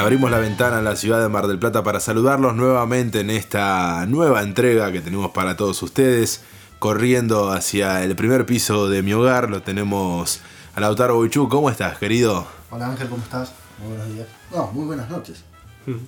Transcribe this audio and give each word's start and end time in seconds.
Abrimos 0.00 0.30
la 0.30 0.38
ventana 0.38 0.78
a 0.78 0.80
la 0.80 0.96
ciudad 0.96 1.20
de 1.20 1.28
Mar 1.28 1.46
del 1.46 1.58
Plata 1.58 1.82
para 1.82 2.00
saludarlos 2.00 2.54
nuevamente 2.56 3.20
en 3.20 3.28
esta 3.28 4.06
nueva 4.06 4.40
entrega 4.42 4.90
que 4.92 5.02
tenemos 5.02 5.30
para 5.32 5.58
todos 5.58 5.82
ustedes. 5.82 6.40
Corriendo 6.78 7.50
hacia 7.52 8.02
el 8.02 8.16
primer 8.16 8.46
piso 8.46 8.88
de 8.88 9.02
mi 9.02 9.12
hogar, 9.12 9.50
lo 9.50 9.60
tenemos 9.60 10.40
a 10.74 10.80
Lautaro 10.80 11.16
Boichú. 11.16 11.50
¿Cómo 11.50 11.68
estás, 11.68 11.98
querido? 11.98 12.46
Hola 12.70 12.86
Ángel, 12.86 13.10
¿cómo 13.10 13.22
estás? 13.22 13.52
Muy 13.78 13.88
buenos 13.94 14.14
días. 14.14 14.26
No, 14.50 14.70
muy 14.72 14.86
buenas 14.86 15.10
noches. 15.10 15.44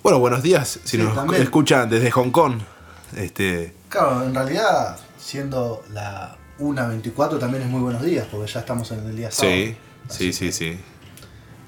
Bueno, 0.02 0.18
buenos 0.20 0.42
días, 0.42 0.80
si 0.84 0.96
Sí, 0.96 0.98
nos 0.98 1.14
también. 1.14 1.42
escuchan 1.42 1.90
desde 1.90 2.10
Hong 2.12 2.30
Kong. 2.30 2.60
Este, 3.14 3.74
Claro, 3.90 4.24
en 4.24 4.34
realidad, 4.34 4.96
siendo 5.18 5.82
la 5.92 6.34
1.24 6.60 7.38
también 7.38 7.64
es 7.64 7.68
muy 7.68 7.82
buenos 7.82 8.02
días, 8.02 8.26
porque 8.30 8.50
ya 8.50 8.60
estamos 8.60 8.90
en 8.92 9.00
el 9.00 9.16
día 9.16 9.30
sábado. 9.30 9.54
sí, 9.54 9.76
sí, 10.08 10.32
sí, 10.32 10.50
sí. 10.52 10.80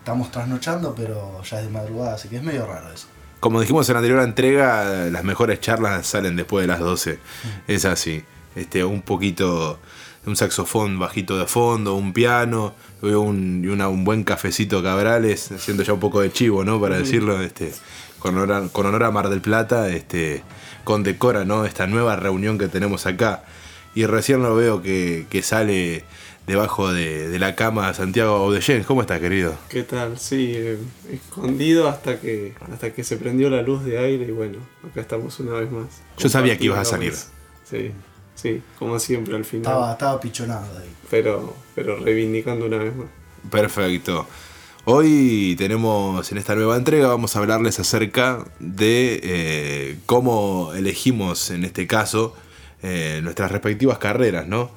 Estamos 0.04 0.30
trasnochando, 0.30 0.94
pero 0.94 1.40
ya 1.44 1.60
es 1.60 1.64
de 1.64 1.70
madrugada, 1.70 2.12
así 2.16 2.28
que 2.28 2.36
es 2.36 2.42
medio 2.42 2.66
raro 2.66 2.92
eso. 2.92 3.06
Como 3.40 3.58
dijimos 3.58 3.88
en 3.88 3.94
la 3.94 4.00
anterior 4.00 4.22
entrega, 4.22 4.84
las 5.10 5.24
mejores 5.24 5.60
charlas 5.60 6.06
salen 6.06 6.36
después 6.36 6.64
de 6.64 6.66
las 6.68 6.78
12. 6.80 7.18
Es 7.66 7.86
así. 7.86 8.22
Este, 8.54 8.84
un 8.84 9.00
poquito 9.00 9.78
un 10.26 10.36
saxofón 10.36 10.98
bajito 10.98 11.38
de 11.38 11.46
fondo, 11.46 11.94
un 11.94 12.12
piano, 12.12 12.74
un, 13.00 13.62
y 13.64 13.68
una- 13.68 13.88
un 13.88 14.04
buen 14.04 14.24
cafecito 14.24 14.82
Cabrales, 14.82 15.50
haciendo 15.52 15.82
ya 15.82 15.94
un 15.94 16.00
poco 16.00 16.20
de 16.20 16.30
chivo, 16.30 16.64
¿no? 16.64 16.78
Para 16.78 16.98
decirlo, 16.98 17.40
este, 17.40 17.72
con, 18.18 18.36
honor 18.36 18.52
a, 18.64 18.68
con 18.68 18.84
honor 18.84 19.04
a 19.04 19.10
Mar 19.10 19.30
del 19.30 19.40
Plata, 19.40 19.88
este, 19.88 20.42
condecora, 20.84 21.46
¿no? 21.46 21.64
Esta 21.64 21.86
nueva 21.86 22.16
reunión 22.16 22.58
que 22.58 22.68
tenemos 22.68 23.06
acá. 23.06 23.44
Y 23.94 24.04
recién 24.04 24.42
lo 24.42 24.54
veo 24.54 24.82
que, 24.82 25.26
que 25.30 25.40
sale 25.42 26.04
debajo 26.46 26.92
de, 26.92 27.28
de 27.28 27.38
la 27.38 27.54
cama 27.54 27.92
Santiago 27.94 28.34
Audellén. 28.36 28.82
¿Cómo 28.84 29.00
estás, 29.00 29.20
querido? 29.20 29.56
¿Qué 29.68 29.82
tal? 29.82 30.18
Sí, 30.18 30.52
eh, 30.54 30.78
escondido 31.10 31.88
hasta 31.88 32.20
que 32.20 32.54
hasta 32.70 32.92
que 32.92 33.04
se 33.04 33.16
prendió 33.16 33.50
la 33.50 33.62
luz 33.62 33.84
de 33.84 33.98
aire 33.98 34.26
y 34.26 34.30
bueno, 34.30 34.58
acá 34.88 35.00
estamos 35.00 35.38
una 35.40 35.54
vez 35.54 35.70
más. 35.70 35.86
Yo 36.18 36.28
sabía 36.28 36.56
que 36.58 36.64
ibas 36.64 36.80
a 36.80 36.84
salir. 36.84 37.14
Sí, 37.64 37.92
sí, 38.34 38.62
como 38.78 38.98
siempre 38.98 39.34
al 39.36 39.44
final. 39.44 39.72
Estaba, 39.72 39.92
estaba 39.92 40.20
pichonado 40.20 40.72
de 40.74 40.84
ahí. 40.84 40.90
Pero, 41.10 41.56
pero 41.74 41.96
reivindicando 41.96 42.66
una 42.66 42.78
vez 42.78 42.94
más. 42.94 43.08
Perfecto. 43.50 44.26
Hoy 44.86 45.54
tenemos 45.56 46.30
en 46.30 46.36
esta 46.36 46.54
nueva 46.54 46.76
entrega, 46.76 47.08
vamos 47.08 47.34
a 47.34 47.38
hablarles 47.38 47.80
acerca 47.80 48.44
de 48.58 49.18
eh, 49.22 49.98
cómo 50.04 50.72
elegimos 50.74 51.50
en 51.50 51.64
este 51.64 51.86
caso 51.86 52.36
eh, 52.82 53.20
nuestras 53.22 53.50
respectivas 53.50 53.96
carreras, 53.96 54.46
¿no? 54.46 54.70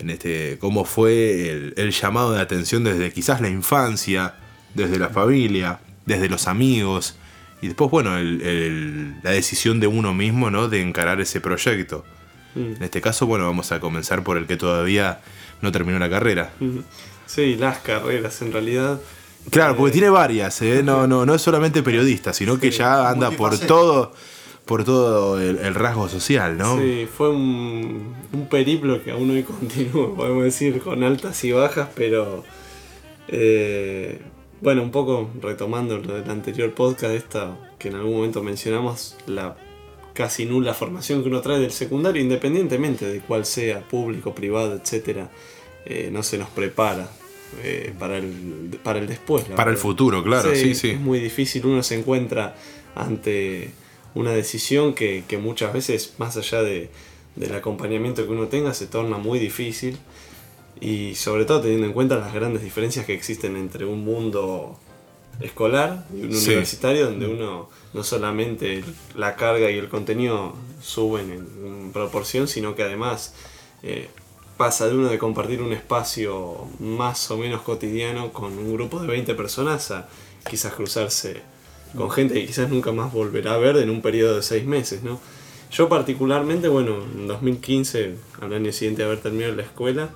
En 0.00 0.10
este, 0.10 0.56
cómo 0.60 0.84
fue 0.84 1.50
el, 1.50 1.74
el 1.76 1.90
llamado 1.92 2.32
de 2.32 2.40
atención 2.40 2.82
desde 2.84 3.12
quizás 3.12 3.40
la 3.40 3.48
infancia, 3.48 4.34
desde 4.74 4.98
la 4.98 5.10
familia, 5.10 5.78
desde 6.06 6.28
los 6.28 6.48
amigos, 6.48 7.16
y 7.62 7.66
después, 7.68 7.90
bueno, 7.90 8.16
el- 8.16 8.40
el- 8.40 9.14
la 9.22 9.30
decisión 9.32 9.78
de 9.80 9.86
uno 9.86 10.14
mismo, 10.14 10.50
¿no? 10.50 10.68
De 10.68 10.80
encarar 10.80 11.20
ese 11.20 11.40
proyecto. 11.40 12.04
Mm. 12.54 12.76
En 12.76 12.82
este 12.82 13.00
caso, 13.02 13.26
bueno, 13.26 13.44
vamos 13.44 13.70
a 13.72 13.78
comenzar 13.80 14.24
por 14.24 14.38
el 14.38 14.46
que 14.46 14.56
todavía 14.56 15.20
no 15.60 15.70
terminó 15.70 15.98
la 15.98 16.08
carrera. 16.08 16.50
Ujú. 16.60 16.82
Sí, 17.26 17.56
las 17.56 17.78
carreras 17.80 18.40
en 18.42 18.52
realidad. 18.52 18.98
Claro, 19.50 19.76
porque 19.76 19.92
tiene 19.92 20.08
varias, 20.10 20.60
¿eh? 20.62 20.82
no, 20.82 21.06
no, 21.06 21.24
no 21.26 21.34
es 21.34 21.42
solamente 21.42 21.82
periodista, 21.82 22.32
sino 22.32 22.58
que 22.58 22.72
Sí, 22.72 22.78
ya 22.78 23.08
anda 23.10 23.30
por 23.30 23.58
todo, 23.58 24.12
por 24.70 24.84
todo 24.84 25.40
el, 25.40 25.58
el 25.58 25.74
rasgo 25.74 26.08
social, 26.08 26.56
¿no? 26.56 26.78
Sí, 26.78 27.08
fue 27.12 27.28
un, 27.28 28.14
un 28.32 28.46
periplo 28.48 29.02
que 29.02 29.10
aún 29.10 29.28
hoy 29.32 29.42
continúa, 29.58 30.14
podemos 30.14 30.44
decir, 30.44 30.78
con 30.78 31.02
altas 31.02 31.42
y 31.42 31.50
bajas, 31.50 31.88
pero 31.96 32.44
eh, 33.26 34.20
bueno, 34.60 34.84
un 34.84 34.92
poco 34.92 35.28
retomando 35.42 35.98
lo 35.98 36.14
del 36.14 36.30
anterior 36.30 36.72
podcast, 36.72 37.12
esta 37.14 37.72
que 37.80 37.88
en 37.88 37.96
algún 37.96 38.14
momento 38.14 38.44
mencionamos, 38.44 39.16
la 39.26 39.56
casi 40.14 40.46
nula 40.46 40.72
formación 40.72 41.24
que 41.24 41.30
uno 41.30 41.40
trae 41.40 41.58
del 41.58 41.72
secundario, 41.72 42.22
independientemente 42.22 43.06
de 43.06 43.18
cuál 43.18 43.46
sea, 43.46 43.80
público, 43.80 44.36
privado, 44.36 44.76
etcétera, 44.76 45.32
eh, 45.84 46.10
no 46.12 46.22
se 46.22 46.38
nos 46.38 46.48
prepara 46.48 47.10
eh, 47.64 47.92
para, 47.98 48.18
el, 48.18 48.78
para 48.84 49.00
el 49.00 49.08
después. 49.08 49.46
Para 49.46 49.72
el 49.72 49.76
futuro, 49.76 50.22
claro, 50.22 50.54
sí, 50.54 50.76
sí. 50.76 50.90
Es 50.90 51.00
muy 51.00 51.18
difícil, 51.18 51.66
uno 51.66 51.82
se 51.82 51.98
encuentra 51.98 52.54
ante 52.94 53.79
una 54.14 54.32
decisión 54.32 54.94
que, 54.94 55.24
que 55.28 55.38
muchas 55.38 55.72
veces, 55.72 56.14
más 56.18 56.36
allá 56.36 56.62
de, 56.62 56.90
del 57.36 57.54
acompañamiento 57.54 58.24
que 58.26 58.32
uno 58.32 58.48
tenga, 58.48 58.74
se 58.74 58.86
torna 58.86 59.18
muy 59.18 59.38
difícil. 59.38 59.98
Y 60.80 61.14
sobre 61.14 61.44
todo 61.44 61.60
teniendo 61.60 61.86
en 61.86 61.92
cuenta 61.92 62.16
las 62.16 62.32
grandes 62.32 62.62
diferencias 62.62 63.04
que 63.04 63.12
existen 63.12 63.56
entre 63.56 63.84
un 63.84 64.02
mundo 64.04 64.78
escolar 65.40 66.06
y 66.14 66.22
un 66.24 66.32
Sí. 66.34 66.46
universitario, 66.50 67.06
donde 67.06 67.26
uno 67.26 67.68
no 67.92 68.02
solamente 68.04 68.82
la 69.14 69.36
carga 69.36 69.70
y 69.70 69.76
el 69.78 69.88
contenido 69.88 70.54
suben 70.82 71.30
en 71.30 71.92
proporción, 71.92 72.48
sino 72.48 72.74
que 72.74 72.82
además 72.82 73.34
eh, 73.82 74.08
pasa 74.56 74.86
de 74.88 74.94
uno 74.94 75.08
de 75.08 75.18
compartir 75.18 75.60
un 75.62 75.72
espacio 75.72 76.66
más 76.78 77.30
o 77.30 77.36
menos 77.38 77.62
cotidiano 77.62 78.32
con 78.32 78.56
un 78.58 78.72
grupo 78.72 79.00
de 79.00 79.06
20 79.08 79.34
personas 79.34 79.90
a 79.90 80.08
quizás 80.48 80.74
cruzarse 80.74 81.42
con 81.96 82.10
gente 82.10 82.34
que 82.34 82.46
quizás 82.46 82.68
nunca 82.70 82.92
más 82.92 83.12
volverá 83.12 83.54
a 83.54 83.58
ver 83.58 83.76
en 83.76 83.90
un 83.90 84.02
periodo 84.02 84.36
de 84.36 84.42
seis 84.42 84.64
meses, 84.64 85.02
¿no? 85.02 85.20
Yo 85.70 85.88
particularmente, 85.88 86.68
bueno, 86.68 86.96
en 87.16 87.28
2015, 87.28 88.16
al 88.40 88.52
año 88.52 88.72
siguiente 88.72 89.02
de 89.02 89.06
haber 89.06 89.20
terminado 89.20 89.54
la 89.54 89.62
escuela, 89.62 90.10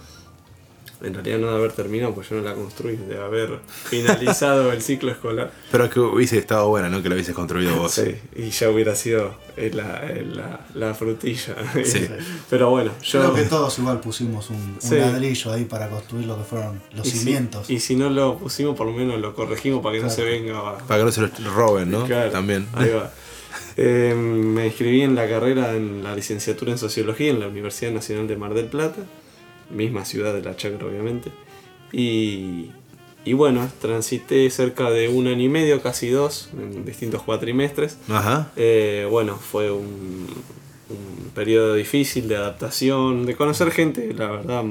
en 1.05 1.15
realidad 1.15 1.39
no 1.39 1.51
de 1.51 1.57
haber 1.57 1.73
terminado, 1.73 2.15
pues 2.15 2.29
yo 2.31 2.37
no 2.37 2.43
la 2.43 2.55
construí, 2.55 2.97
de 2.97 3.19
haber 3.19 3.59
finalizado 3.69 4.73
el 4.73 4.83
ciclo 4.83 5.11
escolar. 5.11 5.51
Pero 5.71 5.89
que 5.91 6.01
hubiese 6.01 6.39
estado 6.39 6.69
buena, 6.69 6.89
¿no? 6.89 7.03
Que 7.03 7.09
lo 7.09 7.15
hubieses 7.15 7.35
construido 7.35 7.75
vos. 7.77 7.93
Sí, 7.93 8.15
y 8.37 8.51
ya 8.51 8.71
hubiera 8.71 8.95
sido 8.95 9.35
eh, 9.57 9.71
la, 9.73 10.07
eh, 10.09 10.25
la, 10.25 10.61
la 10.75 10.95
frutilla. 10.95 11.55
Sí. 11.85 12.07
Pero 12.51 12.71
bueno, 12.71 12.93
yo... 13.03 13.21
Creo 13.21 13.35
que 13.35 13.43
todos 13.43 13.79
igual 13.79 14.01
pusimos 14.01 14.51
un, 14.51 14.79
ladrillo 14.91 15.53
ahí 15.53 15.65
para 15.65 15.89
construir 15.89 16.27
lo 16.27 16.37
que 16.39 16.45
fueron 16.45 16.81
los 16.95 17.07
y 17.07 17.11
si- 17.11 17.19
cimientos. 17.19 17.71
y 17.71 17.81
si 17.81 17.97
no 17.97 18.11
lo 18.11 18.39
pusimos, 18.39 18.77
por 18.77 18.87
lo 18.87 18.93
menos 18.93 19.21
lo 19.21 19.35
corregimos 19.35 19.83
para 19.83 19.97
que 19.97 20.03
no 20.03 20.11
se 20.11 20.25
venga 20.25 20.59
a- 20.59 20.79
Para 20.79 21.01
que 21.01 21.05
no 21.05 21.13
se 21.13 21.21
lo 21.21 21.55
roben, 21.55 21.91
¿no? 21.91 22.05
Claro, 22.07 22.31
También. 22.31 22.67
Ahí 22.75 22.91
va. 22.91 23.13
Eh, 23.77 24.15
me 24.17 24.67
inscribí 24.67 25.03
en 25.03 25.15
la 25.17 25.29
carrera 25.29 25.75
en 25.75 26.05
la 26.05 26.15
licenciatura 26.15 26.71
en 26.73 26.79
Sociología 26.79 27.31
en 27.31 27.41
la 27.41 27.49
Universidad 27.49 27.91
Nacional 27.91 28.29
de 28.29 28.37
Mar 28.37 28.55
del 28.55 28.67
Plata, 28.67 29.01
misma 29.71 30.05
ciudad 30.05 30.35
de 30.35 30.43
La 30.43 30.57
Chacra, 30.57 30.87
obviamente. 30.87 31.31
Y, 31.93 32.71
y 33.25 33.33
bueno, 33.33 33.69
transité 33.81 34.49
cerca 34.51 34.91
de 34.91 35.09
un 35.09 35.27
año 35.27 35.43
y 35.43 35.49
medio, 35.49 35.81
casi 35.83 36.09
dos, 36.09 36.51
en 36.53 36.85
distintos 36.85 37.23
cuatrimestres. 37.23 37.99
Ajá. 38.09 38.51
Eh, 38.57 39.07
bueno, 39.11 39.37
fue 39.37 39.71
un, 39.71 40.27
un 40.91 41.31
periodo 41.35 41.75
difícil 41.75 42.29
de 42.29 42.37
adaptación, 42.37 43.27
de 43.27 43.35
conocer 43.35 43.71
gente, 43.71 44.13
la 44.15 44.31
verdad, 44.31 44.65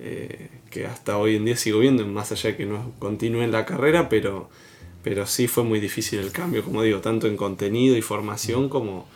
eh, 0.00 0.48
que 0.70 0.86
hasta 0.86 1.18
hoy 1.18 1.36
en 1.36 1.44
día 1.44 1.56
sigo 1.56 1.78
viendo, 1.78 2.06
más 2.06 2.32
allá 2.32 2.50
de 2.50 2.56
que 2.56 2.66
no 2.66 2.92
continúe 2.98 3.42
en 3.42 3.52
la 3.52 3.64
carrera, 3.64 4.08
pero, 4.08 4.48
pero 5.02 5.26
sí 5.26 5.46
fue 5.46 5.64
muy 5.64 5.80
difícil 5.80 6.18
el 6.18 6.32
cambio, 6.32 6.64
como 6.64 6.82
digo, 6.82 6.98
tanto 7.00 7.26
en 7.26 7.36
contenido 7.36 7.96
y 7.96 8.02
formación 8.02 8.68
como, 8.68 9.06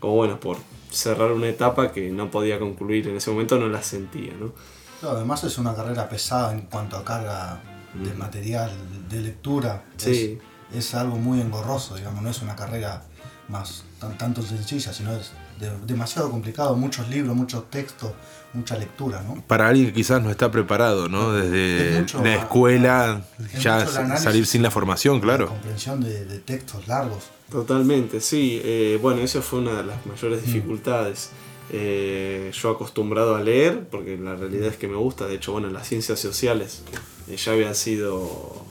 como 0.00 0.14
bueno, 0.14 0.40
por 0.40 0.56
cerrar 0.90 1.30
una 1.30 1.46
etapa 1.48 1.92
que 1.92 2.10
no 2.10 2.30
podía 2.30 2.58
concluir 2.58 3.06
en 3.08 3.16
ese 3.16 3.30
momento, 3.30 3.58
no 3.58 3.68
la 3.68 3.82
sentía, 3.82 4.32
¿no? 4.40 4.52
Claro, 5.00 5.16
además 5.16 5.44
es 5.44 5.56
una 5.58 5.74
carrera 5.74 6.08
pesada 6.08 6.52
en 6.52 6.62
cuanto 6.62 6.96
a 6.96 7.04
carga 7.04 7.60
de 7.94 8.12
material, 8.14 8.70
de 9.08 9.20
lectura. 9.20 9.84
Mm. 9.96 10.00
Sí. 10.00 10.38
Es, 10.72 10.86
es 10.88 10.94
algo 10.94 11.16
muy 11.16 11.40
engorroso, 11.40 11.94
digamos, 11.96 12.22
no 12.22 12.30
es 12.30 12.42
una 12.42 12.54
carrera 12.56 13.02
más 13.48 13.84
tan, 13.98 14.16
tanto 14.18 14.42
sencilla, 14.42 14.92
sino 14.92 15.12
es 15.12 15.32
de- 15.58 15.70
demasiado 15.86 16.30
complicado, 16.30 16.76
muchos 16.76 17.08
libros, 17.08 17.34
muchos 17.36 17.68
textos, 17.70 18.12
mucha 18.52 18.76
lectura, 18.76 19.22
¿no? 19.22 19.42
Para 19.46 19.68
alguien 19.68 19.88
que 19.88 19.92
quizás 19.94 20.22
no 20.22 20.30
está 20.30 20.50
preparado, 20.50 21.08
¿no? 21.08 21.32
Desde 21.32 21.98
mucho, 22.00 22.22
la 22.22 22.34
escuela, 22.36 23.22
es 23.52 23.62
ya 23.62 23.84
salir 24.18 24.46
sin 24.46 24.62
la 24.62 24.70
formación, 24.70 25.16
La 25.16 25.22
claro. 25.22 25.48
comprensión 25.48 26.00
de, 26.00 26.24
de 26.26 26.38
textos 26.38 26.86
largos. 26.88 27.24
Totalmente, 27.50 28.20
sí. 28.20 28.60
Eh, 28.64 28.98
bueno, 29.02 29.20
eso 29.22 29.42
fue 29.42 29.58
una 29.60 29.78
de 29.78 29.84
las 29.84 30.06
mayores 30.06 30.44
dificultades. 30.44 31.30
Eh, 31.72 32.50
yo 32.52 32.70
acostumbrado 32.70 33.34
a 33.36 33.40
leer, 33.42 33.86
porque 33.90 34.16
la 34.16 34.34
realidad 34.36 34.68
es 34.68 34.76
que 34.76 34.88
me 34.88 34.96
gusta, 34.96 35.26
de 35.26 35.36
hecho, 35.36 35.52
bueno, 35.52 35.68
las 35.70 35.86
ciencias 35.88 36.18
sociales 36.18 36.82
eh, 37.28 37.36
ya 37.36 37.52
había 37.52 37.74
sido, 37.74 38.64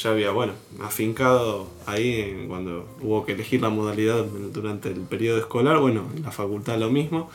ya 0.00 0.10
había, 0.10 0.30
bueno, 0.30 0.52
afincado 0.82 1.68
ahí 1.86 2.20
en- 2.20 2.48
cuando 2.48 2.86
hubo 3.00 3.24
que 3.24 3.32
elegir 3.32 3.62
la 3.62 3.70
modalidad 3.70 4.24
durante 4.52 4.88
el 4.90 5.00
periodo 5.00 5.38
escolar, 5.38 5.78
bueno, 5.78 6.04
en 6.14 6.22
la 6.22 6.30
facultad 6.32 6.76
lo 6.78 6.90
mismo, 6.90 7.30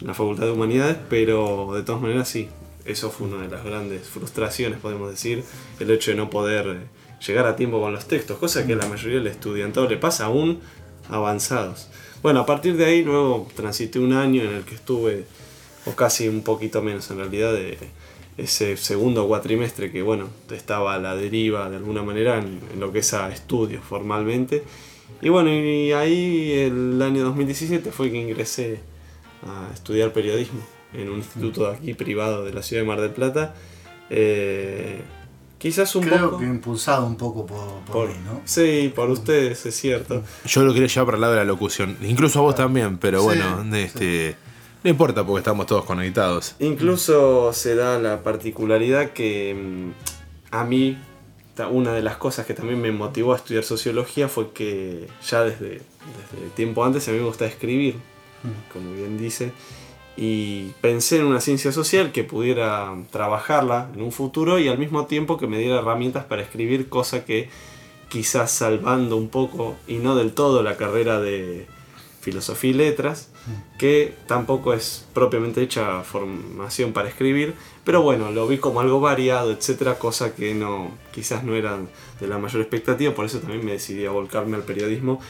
en 0.00 0.08
la 0.08 0.14
facultad 0.14 0.44
de 0.44 0.50
humanidades, 0.52 0.98
pero 1.08 1.70
de 1.74 1.82
todas 1.82 2.02
maneras 2.02 2.28
sí, 2.28 2.48
eso 2.84 3.10
fue 3.10 3.28
una 3.28 3.40
de 3.42 3.48
las 3.48 3.64
grandes 3.64 4.06
frustraciones, 4.06 4.80
podemos 4.80 5.08
decir, 5.10 5.44
el 5.80 5.90
hecho 5.90 6.10
de 6.10 6.16
no 6.18 6.28
poder 6.28 6.82
llegar 7.26 7.46
a 7.46 7.56
tiempo 7.56 7.80
con 7.80 7.92
los 7.92 8.06
textos, 8.06 8.38
cosa 8.38 8.66
que 8.66 8.72
a 8.74 8.76
la 8.76 8.86
mayoría 8.86 9.18
del 9.18 9.26
estudiantado 9.28 9.88
le 9.88 9.96
pasa 9.96 10.26
aún 10.26 10.60
avanzados. 11.08 11.88
Bueno, 12.22 12.40
a 12.40 12.46
partir 12.46 12.76
de 12.76 12.86
ahí 12.86 13.02
luego 13.04 13.48
transité 13.54 13.98
un 13.98 14.12
año 14.12 14.42
en 14.42 14.54
el 14.54 14.64
que 14.64 14.74
estuve, 14.74 15.24
o 15.86 15.92
casi 15.92 16.28
un 16.28 16.42
poquito 16.42 16.80
menos 16.82 17.10
en 17.10 17.18
realidad, 17.18 17.52
de- 17.52 17.78
ese 18.36 18.76
segundo 18.76 19.28
cuatrimestre 19.28 19.92
que, 19.92 20.02
bueno, 20.02 20.28
estaba 20.50 20.94
a 20.94 20.98
la 20.98 21.14
deriva 21.14 21.70
de 21.70 21.76
alguna 21.76 22.02
manera 22.02 22.38
en, 22.38 22.58
lo 22.80 22.90
que 22.90 22.98
es 22.98 23.14
a 23.14 23.30
estudios 23.30 23.84
formalmente. 23.84 24.64
Y 25.22 25.28
bueno, 25.28 25.50
y 25.52 25.92
ahí 25.92 26.50
el 26.52 27.00
año 27.00 27.22
2017 27.24 27.92
fue 27.92 28.10
que 28.10 28.16
ingresé 28.20 28.80
a 29.46 29.72
estudiar 29.72 30.12
periodismo 30.12 30.60
en 30.92 31.10
un 31.10 31.18
instituto 31.18 31.68
aquí 31.68 31.94
privado 31.94 32.44
de 32.44 32.52
la 32.52 32.62
ciudad 32.62 32.82
de 32.82 32.88
Mar 32.88 33.00
del 33.00 33.10
Plata. 33.10 33.54
Eh, 34.10 35.00
quizás 35.64 35.96
un 35.96 36.04
Creo 36.04 36.26
poco. 36.26 36.40
que 36.40 36.44
impulsado 36.44 37.06
un 37.06 37.16
poco 37.16 37.46
por, 37.46 37.80
por, 37.90 38.08
mí, 38.08 38.14
¿no? 38.22 38.42
Sí, 38.44 38.92
por 38.94 39.08
ustedes, 39.08 39.64
es 39.64 39.74
cierto. 39.74 40.22
Yo 40.44 40.62
lo 40.62 40.74
quería 40.74 40.88
llevar 40.88 41.06
para 41.06 41.16
el 41.16 41.20
lado 41.22 41.32
de 41.32 41.38
la 41.38 41.44
locución, 41.46 41.96
incluso 42.02 42.40
a 42.40 42.42
vos 42.42 42.54
también, 42.54 42.98
pero 42.98 43.20
Sí, 43.20 43.24
bueno, 43.24 43.64
este, 43.74 44.36
no 44.82 44.90
importa 44.90 45.24
porque 45.24 45.38
estamos 45.38 45.64
todos 45.64 45.86
conectados. 45.86 46.54
Incluso 46.58 47.54
se 47.54 47.76
da 47.76 47.98
la 47.98 48.22
particularidad 48.22 49.12
que 49.12 49.54
mm, 50.52 50.54
a 50.54 50.64
mí, 50.64 50.98
una 51.70 51.94
de 51.94 52.02
las 52.02 52.18
cosas 52.18 52.44
que 52.44 52.52
también 52.52 52.78
me 52.78 52.92
motivó 52.92 53.32
a 53.32 53.36
estudiar 53.36 53.64
sociología 53.64 54.28
fue 54.28 54.52
que 54.52 55.08
ya 55.26 55.44
desde, 55.44 55.66
desde 55.70 56.50
tiempo 56.54 56.84
antes 56.84 57.08
a 57.08 57.12
mí 57.12 57.16
me 57.20 57.24
gusta 57.24 57.46
escribir, 57.46 57.96
como 58.70 58.92
bien 58.92 59.16
dice, 59.16 59.50
y 60.16 60.70
pensé 60.80 61.18
en 61.18 61.26
una 61.26 61.40
ciencia 61.40 61.72
social 61.72 62.12
que 62.12 62.24
pudiera 62.24 62.94
trabajarla 63.10 63.90
en 63.94 64.02
un 64.02 64.12
futuro 64.12 64.58
y 64.58 64.68
al 64.68 64.78
mismo 64.78 65.06
tiempo 65.06 65.38
que 65.38 65.46
me 65.46 65.58
diera 65.58 65.78
herramientas 65.78 66.24
para 66.24 66.42
escribir, 66.42 66.88
cosa 66.88 67.24
que 67.24 67.48
quizás 68.08 68.52
salvando 68.52 69.16
un 69.16 69.28
poco 69.28 69.74
y 69.88 69.96
no 69.96 70.14
del 70.14 70.32
todo 70.32 70.62
la 70.62 70.76
carrera 70.76 71.20
de 71.20 71.66
filosofía 72.20 72.70
y 72.70 72.74
letras, 72.74 73.28
que 73.76 74.14
tampoco 74.26 74.72
es 74.72 75.06
propiamente 75.12 75.60
hecha 75.60 76.02
formación 76.02 76.94
para 76.94 77.08
escribir, 77.08 77.54
pero 77.84 78.00
bueno, 78.00 78.30
lo 78.30 78.46
vi 78.46 78.56
como 78.56 78.80
algo 78.80 78.98
variado, 78.98 79.50
etcétera, 79.50 79.98
cosa 79.98 80.34
que 80.34 80.54
no 80.54 80.92
quizás 81.12 81.44
no 81.44 81.54
era 81.54 81.76
de 82.20 82.26
la 82.26 82.38
mayor 82.38 82.62
expectativa, 82.62 83.12
por 83.14 83.26
eso 83.26 83.40
también 83.40 83.62
me 83.62 83.72
decidí 83.72 84.06
a 84.06 84.10
volcarme 84.10 84.56
al 84.56 84.62
periodismo, 84.62 85.20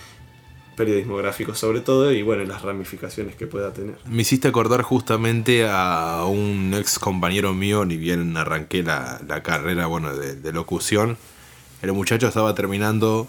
periodismo 0.77 1.17
gráfico 1.17 1.55
sobre 1.55 1.81
todo, 1.81 2.13
y 2.13 2.23
bueno, 2.23 2.45
las 2.45 2.63
ramificaciones 2.63 3.35
que 3.37 3.47
pueda 3.47 3.73
tener. 3.73 3.97
Me 4.07 4.23
hiciste 4.23 4.49
acordar 4.49 4.83
justamente 4.83 5.67
a 5.69 6.25
un 6.27 6.75
ex 6.75 6.99
compañero 6.99 7.55
mío, 7.55 7.85
ni 7.85 7.97
bien 7.97 8.37
arranqué 8.37 8.83
la, 8.83 9.21
la 9.27 9.43
carrera 9.43 9.87
bueno, 9.87 10.15
de, 10.15 10.53
locución. 10.53 11.17
El 11.83 11.93
muchacho 11.93 12.29
estaba 12.29 12.55
terminando 12.55 13.29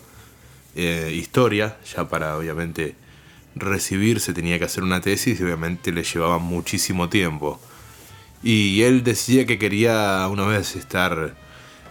eh, 0.75 1.12
historia, 1.13 1.77
ya 1.95 2.07
para 2.07 2.38
obviamente 2.38 2.95
recibirse 3.56 4.33
tenía 4.33 4.59
que 4.59 4.65
hacer 4.65 4.83
una 4.83 5.00
tesis 5.00 5.39
y 5.39 5.44
obviamente 5.44 5.92
le 5.92 6.03
llevaba 6.03 6.39
muchísimo 6.39 7.09
tiempo. 7.09 7.59
Y 8.44 8.83
él 8.83 9.03
decía 9.03 9.45
que 9.45 9.57
quería 9.57 10.27
una 10.30 10.45
vez 10.45 10.75
estar 10.75 11.36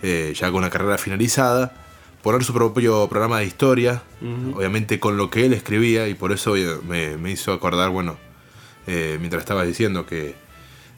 eh, 0.03 0.35
ya 0.37 0.53
con 0.53 0.63
la 0.63 0.71
carrera 0.71 0.99
finalizada, 0.99 1.84
poner 2.25 2.43
su 2.43 2.53
propio 2.53 3.07
programa 3.09 3.39
de 3.39 3.45
historia, 3.47 4.03
obviamente 4.55 4.99
con 4.99 5.17
lo 5.17 5.31
que 5.31 5.45
él 5.47 5.53
escribía, 5.53 6.09
y 6.09 6.15
por 6.15 6.33
eso 6.33 6.57
eh, 6.57 6.67
me, 6.89 7.17
me 7.19 7.31
hizo 7.31 7.53
acordar, 7.53 7.91
bueno, 7.91 8.17
eh, 8.89 9.17
mientras 9.21 9.43
estabas 9.43 9.67
diciendo 9.67 10.07
que 10.07 10.35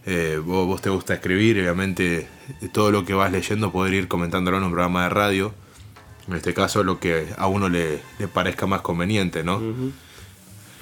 eh, 0.06 0.40
vos, 0.42 0.66
vos 0.66 0.80
te 0.80 0.88
gusta 0.88 1.14
escribir, 1.14 1.58
obviamente 1.60 2.28
todo 2.72 2.90
lo 2.92 3.04
que 3.04 3.12
vas 3.12 3.30
leyendo 3.32 3.72
poder 3.72 3.92
ir 3.94 4.08
comentándolo 4.08 4.56
en 4.58 4.62
un 4.64 4.70
programa 4.70 5.02
de 5.02 5.08
radio, 5.10 5.52
en 6.28 6.34
este 6.34 6.54
caso 6.54 6.82
lo 6.84 6.98
que 7.00 7.26
a 7.36 7.46
uno 7.48 7.68
le, 7.68 7.98
le 8.18 8.28
parezca 8.28 8.66
más 8.66 8.80
conveniente, 8.82 9.42
¿no? 9.44 9.56
Ujú. 9.56 9.90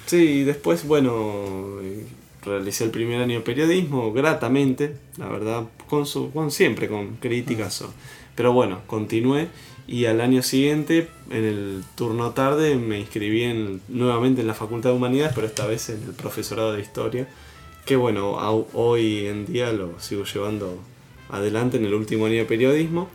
Sí, 0.05 0.17
y 0.17 0.43
después, 0.43 0.85
bueno, 0.85 1.79
realicé 2.43 2.83
el 2.83 2.91
primer 2.91 3.19
año 3.21 3.35
de 3.39 3.41
periodismo 3.41 4.13
gratamente, 4.13 4.95
la 5.17 5.27
verdad, 5.27 5.63
con, 5.89 6.05
su, 6.05 6.31
con 6.31 6.51
siempre 6.51 6.87
con 6.87 7.15
críticas, 7.15 7.81
o- 7.81 7.91
pero 8.35 8.53
bueno, 8.53 8.81
continué 8.85 9.47
y 9.87 10.05
al 10.05 10.19
año 10.21 10.41
siguiente, 10.41 11.09
en 11.29 11.43
el 11.45 11.83
turno 11.95 12.31
tarde, 12.31 12.75
me 12.75 12.99
inscribí 12.99 13.43
en- 13.43 13.81
nuevamente 13.87 14.41
en 14.41 14.47
la 14.47 14.53
Facultad 14.53 14.89
de 14.91 14.95
Humanidades, 14.95 15.33
pero 15.35 15.47
esta 15.47 15.67
vez 15.67 15.89
en 15.89 16.01
el 16.03 16.13
profesorado 16.13 16.73
de 16.73 16.81
Historia, 16.81 17.27
que 17.85 17.95
bueno, 17.95 18.31
hoy 18.73 19.27
en 19.27 19.45
día 19.45 19.71
lo 19.71 19.99
sigo 19.99 20.23
llevando 20.23 20.79
adelante 21.29 21.77
en 21.77 21.85
el 21.85 21.93
último 21.93 22.25
año 22.25 22.35
de 22.37 22.45
periodismo, 22.45 23.09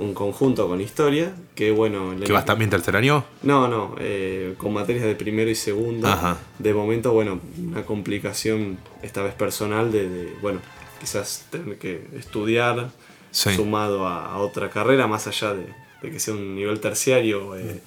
en 0.00 0.14
conjunto 0.14 0.66
con 0.68 0.80
Historia, 0.80 1.32
que 1.54 1.70
bueno... 1.70 2.14
¿Que 2.24 2.32
vas 2.32 2.44
también 2.44 2.70
tercer 2.70 2.96
año? 2.96 3.24
no, 3.42 3.68
no, 3.68 3.94
eh, 4.00 4.54
con 4.58 4.72
materias 4.72 5.04
de 5.04 5.14
primero 5.14 5.48
y 5.50 5.54
segundo. 5.54 6.08
Ajá. 6.08 6.38
De 6.58 6.74
momento, 6.74 7.12
bueno, 7.12 7.40
una 7.58 7.84
complicación 7.84 8.78
esta 9.02 9.22
vez 9.22 9.34
personal 9.34 9.92
de, 9.92 10.08
de, 10.08 10.32
bueno, 10.42 10.58
quizás 11.00 11.46
tener 11.50 11.78
que 11.78 12.04
estudiar 12.18 12.90
Sí. 13.36 13.54
sumado 13.54 14.06
a, 14.06 14.32
a 14.32 14.38
otra 14.38 14.70
carrera, 14.70 15.06
más 15.06 15.26
allá 15.26 15.52
de, 15.52 15.66
de 16.00 16.10
que 16.10 16.18
sea 16.18 16.32
un 16.32 16.54
nivel 16.54 16.80
terciario 16.80 17.54
eh, 17.54 17.82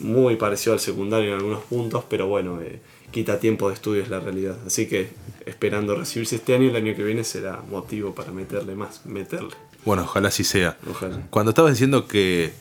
muy 0.00 0.36
parecido 0.36 0.74
al 0.74 0.80
secundario 0.80 1.30
en 1.30 1.36
algunos 1.38 1.62
puntos, 1.64 2.04
pero 2.10 2.26
bueno, 2.26 2.60
eh, 2.60 2.78
quita 3.10 3.40
tiempo 3.40 3.68
de 3.68 3.74
estudio 3.74 4.02
es 4.02 4.10
la 4.10 4.20
realidad. 4.20 4.58
Así 4.66 4.86
que 4.86 5.08
esperando 5.46 5.94
recibirse 5.94 6.36
este 6.36 6.54
año, 6.54 6.68
el 6.68 6.76
año 6.76 6.94
que 6.94 7.04
viene 7.04 7.24
será 7.24 7.62
motivo 7.70 8.14
para 8.14 8.32
meterle 8.32 8.74
más, 8.74 9.06
meterle. 9.06 9.54
Bueno, 9.86 10.02
ojalá 10.02 10.28
así 10.28 10.44
sea. 10.44 10.76
Ojalá. 10.90 11.26
Cuando 11.30 11.52
estabas 11.52 11.72
diciendo 11.72 12.06
que 12.06 12.52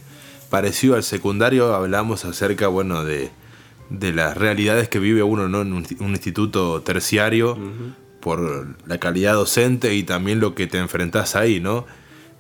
parecido 0.50 0.96
al 0.96 1.04
secundario, 1.04 1.76
hablamos 1.76 2.24
acerca, 2.24 2.70
bueno, 2.70 3.04
de, 3.04 3.30
de 3.90 4.14
las 4.14 4.38
realidades 4.38 4.88
que 4.88 5.00
vive 5.00 5.22
uno 5.22 5.50
¿no? 5.50 5.64
en 5.64 5.74
un, 5.74 5.86
un 6.00 6.12
instituto 6.12 6.82
terciario 6.82 7.58
por 8.22 8.78
la 8.88 8.98
calidad 9.00 9.34
docente 9.34 9.96
y 9.96 10.04
también 10.04 10.40
lo 10.40 10.56
que 10.56 10.68
te 10.68 10.78
enfrentás 10.78 11.36
ahí, 11.36 11.60
¿no? 11.60 11.86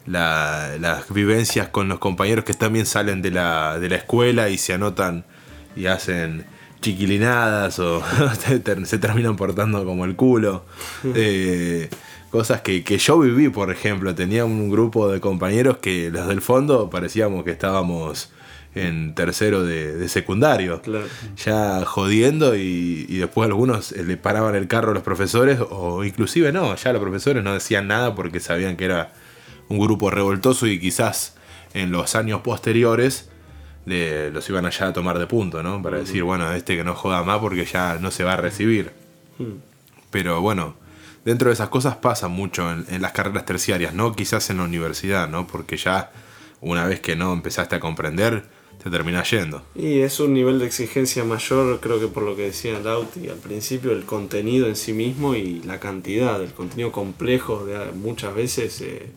La- 0.07 0.75
las 0.79 1.13
vivencias 1.13 1.67
con 1.69 1.87
los 1.87 1.99
compañeros 1.99 2.43
que 2.45 2.53
también 2.53 2.85
salen 2.85 3.21
de 3.21 3.31
la, 3.31 3.79
de 3.79 3.89
la 3.89 3.95
escuela 3.97 4.49
y 4.49 4.57
se 4.57 4.73
anotan 4.73 5.25
y 5.75 5.85
hacen 5.85 6.45
chiquilinadas 6.81 7.77
o 7.79 8.01
se 8.39 8.59
ter- 8.59 8.85
se 8.87 8.97
terminan 8.97 9.35
portando 9.35 9.85
como 9.85 10.05
el 10.05 10.15
culo. 10.15 10.65
Eh, 11.15 11.89
cosas 12.31 12.61
que, 12.61 12.83
que 12.83 12.97
yo 12.97 13.19
viví, 13.19 13.49
por 13.49 13.71
ejemplo. 13.71 14.15
Tenía 14.15 14.45
un 14.45 14.69
grupo 14.69 15.09
de 15.11 15.19
compañeros 15.19 15.77
que 15.77 16.09
los 16.11 16.27
del 16.27 16.41
fondo 16.41 16.89
parecíamos 16.89 17.43
que 17.43 17.51
estábamos 17.51 18.31
en 18.73 19.13
tercero 19.15 19.63
de, 19.63 19.93
de 19.95 20.07
secundario. 20.09 20.81
Claro. 20.81 21.05
Ya 21.45 21.83
jodiendo 21.85 22.55
y, 22.55 23.05
y 23.09 23.17
después 23.17 23.45
algunos 23.47 23.91
eh, 23.91 24.03
le 24.03 24.17
paraban 24.17 24.55
el 24.55 24.67
carro 24.67 24.91
a 24.91 24.93
los 24.93 25.03
profesores 25.03 25.59
o 25.69 26.03
inclusive 26.05 26.51
no, 26.51 26.73
ya 26.75 26.93
los 26.93 27.01
profesores 27.01 27.43
no 27.43 27.53
decían 27.53 27.87
nada 27.87 28.15
porque 28.15 28.39
sabían 28.39 28.77
que 28.77 28.85
era 28.85 29.11
un 29.71 29.79
grupo 29.79 30.09
revoltoso 30.11 30.67
y 30.67 30.79
quizás 30.79 31.35
en 31.73 31.91
los 31.91 32.15
años 32.15 32.41
posteriores 32.41 33.29
le- 33.85 34.29
los 34.31 34.47
iban 34.49 34.65
allá 34.65 34.87
a 34.89 34.93
tomar 34.93 35.17
de 35.17 35.27
punto, 35.27 35.63
¿no? 35.63 35.81
Para 35.81 35.97
decir, 35.99 36.23
bueno, 36.23 36.51
este 36.53 36.75
que 36.75 36.83
no 36.83 36.93
joda 36.93 37.23
más 37.23 37.39
porque 37.39 37.65
ya 37.65 37.97
no 37.99 38.11
se 38.11 38.23
va 38.23 38.33
a 38.33 38.37
recibir. 38.37 38.91
Pero 40.11 40.41
bueno, 40.41 40.75
dentro 41.25 41.47
de 41.49 41.53
esas 41.53 41.69
cosas 41.69 41.95
pasa 41.95 42.27
mucho 42.27 42.71
en, 42.71 42.85
en 42.89 43.01
las 43.01 43.11
carreras 43.13 43.45
terciarias, 43.45 43.93
¿no? 43.93 44.13
Quizás 44.15 44.49
en 44.49 44.57
la 44.57 44.63
universidad, 44.63 45.29
¿no? 45.29 45.47
Porque 45.47 45.77
ya 45.77 46.11
una 46.59 46.85
vez 46.85 46.99
que 46.99 47.15
no 47.15 47.33
empezaste 47.33 47.75
a 47.77 47.79
comprender, 47.79 48.43
te 48.83 48.89
terminás 48.89 49.29
yendo. 49.31 49.63
Y 49.75 49.99
es 49.99 50.19
un 50.19 50.33
nivel 50.33 50.59
de 50.59 50.65
exigencia 50.65 51.23
mayor, 51.23 51.79
creo 51.79 51.99
que 51.99 52.07
por 52.07 52.23
lo 52.23 52.35
que 52.35 52.43
decía 52.43 52.79
Lauti 52.79 53.29
al 53.29 53.37
principio, 53.37 53.91
el 53.91 54.03
contenido 54.05 54.67
en 54.67 54.75
sí 54.75 54.91
mismo 54.93 55.35
y 55.35 55.61
la 55.63 55.79
cantidad, 55.79 56.41
el 56.41 56.51
contenido 56.53 56.91
complejo, 56.91 57.65
de, 57.65 57.91
muchas 57.93 58.33
veces 58.35 58.81
eh, 58.81 59.07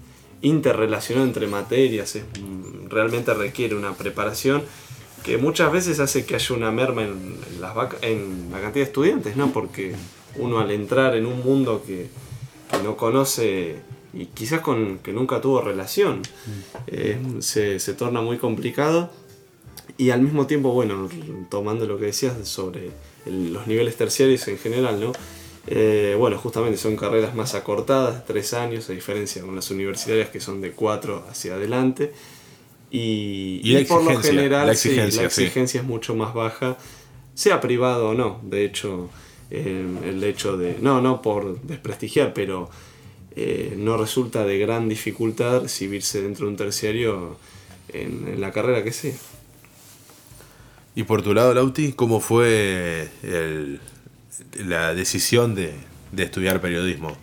interrelacionado 0.45 1.27
entre 1.27 1.47
materias, 1.47 2.15
es, 2.17 2.25
mm, 2.41 2.89
realmente 2.89 3.35
requiere 3.35 3.75
una 3.75 3.95
preparación 3.95 4.63
que 5.25 5.39
muchas 5.39 5.73
veces 5.73 6.01
hace 6.01 6.25
que 6.27 6.35
haya 6.35 6.55
una 6.55 6.71
merma 6.71 7.03
en, 7.03 7.37
las 7.61 7.75
vaca- 7.75 7.97
en 8.03 8.51
la 8.53 8.61
cantidad 8.61 8.85
de 8.85 8.91
estudiantes, 8.91 9.37
¿no? 9.37 9.53
Porque 9.53 9.95
uno 10.37 10.59
al 10.61 10.71
entrar 10.71 11.17
en 11.17 11.25
un 11.27 11.43
mundo 11.43 11.83
que, 11.87 12.09
que 12.71 12.83
no 12.83 12.97
conoce 12.97 13.77
y 14.13 14.27
quizás 14.27 14.61
con 14.61 14.99
que 14.99 15.13
nunca 15.13 15.41
tuvo 15.41 15.61
relación, 15.63 16.21
eh, 16.87 17.19
se, 17.41 17.81
se 17.81 17.95
torna 17.95 18.21
muy 18.21 18.37
complicado. 18.39 19.11
Y 19.97 20.11
al 20.11 20.21
mismo 20.23 20.47
tiempo, 20.47 20.73
bueno, 20.73 21.09
tomando 21.51 21.87
lo 21.87 21.99
que 21.99 22.07
decías 22.07 22.35
sobre 22.47 22.91
el- 23.27 23.53
los 23.53 23.67
niveles 23.67 23.97
terciarios 23.97 24.47
en 24.49 24.59
general, 24.59 25.01
¿no? 25.01 25.13
Eh, 25.67 26.15
bueno, 26.19 26.39
justamente 26.39 26.77
son 26.79 26.97
carreras 26.97 27.35
más 27.35 27.55
acortadas, 27.55 28.25
tres 28.27 28.53
años, 28.55 28.89
a 28.91 28.93
diferencia 28.93 29.43
con 29.43 29.55
las 29.57 29.71
universitarias 29.71 30.29
que 30.29 30.41
son 30.41 30.61
de 30.61 30.73
cuatro 30.73 31.25
hacia 31.31 31.55
adelante. 31.55 32.13
Y, 32.91 33.61
Y 33.65 33.73
la 33.73 33.85
por 33.87 34.03
lo 34.05 34.19
general, 34.21 34.67
la 34.69 34.75
sí, 34.75 34.91
exigencia, 34.91 35.23
la 35.23 35.31
sí. 35.31 35.43
exigencia 35.43 35.81
es 35.81 35.87
mucho 35.87 36.15
más 36.15 36.35
baja, 36.35 36.77
sea 37.35 37.61
privado 37.61 38.11
o 38.11 38.15
no. 38.15 38.41
De 38.43 38.65
hecho, 38.65 39.09
eh, 39.51 39.85
el 40.05 40.23
hecho 40.23 40.57
de, 40.57 40.77
no, 40.81 41.01
no 41.01 41.23
por 41.23 41.61
desprestigiar, 41.63 42.35
pero 42.35 42.71
eh, 43.35 43.75
no 43.77 43.97
resulta 43.97 44.45
de 44.45 44.59
gran 44.59 44.89
dificultad 44.89 45.63
recibirse 45.63 46.23
dentro 46.23 46.47
de 46.47 46.53
un 46.53 46.57
terciario 46.57 47.37
en, 47.89 48.29
en 48.29 48.41
la 48.41 48.53
carrera 48.53 48.85
que 48.85 48.93
sea. 48.93 49.15
Y 50.95 51.03
por 51.05 51.23
tu 51.23 51.35
lado, 51.35 51.53
Lauti, 51.55 51.93
¿cómo 51.93 52.21
fue 52.21 53.09
el- 53.23 53.81
la 54.65 54.95
decisión 54.95 55.55
de, 55.55 55.75
de 56.13 56.23
estudiar 56.25 56.61
periodismo? 56.61 57.17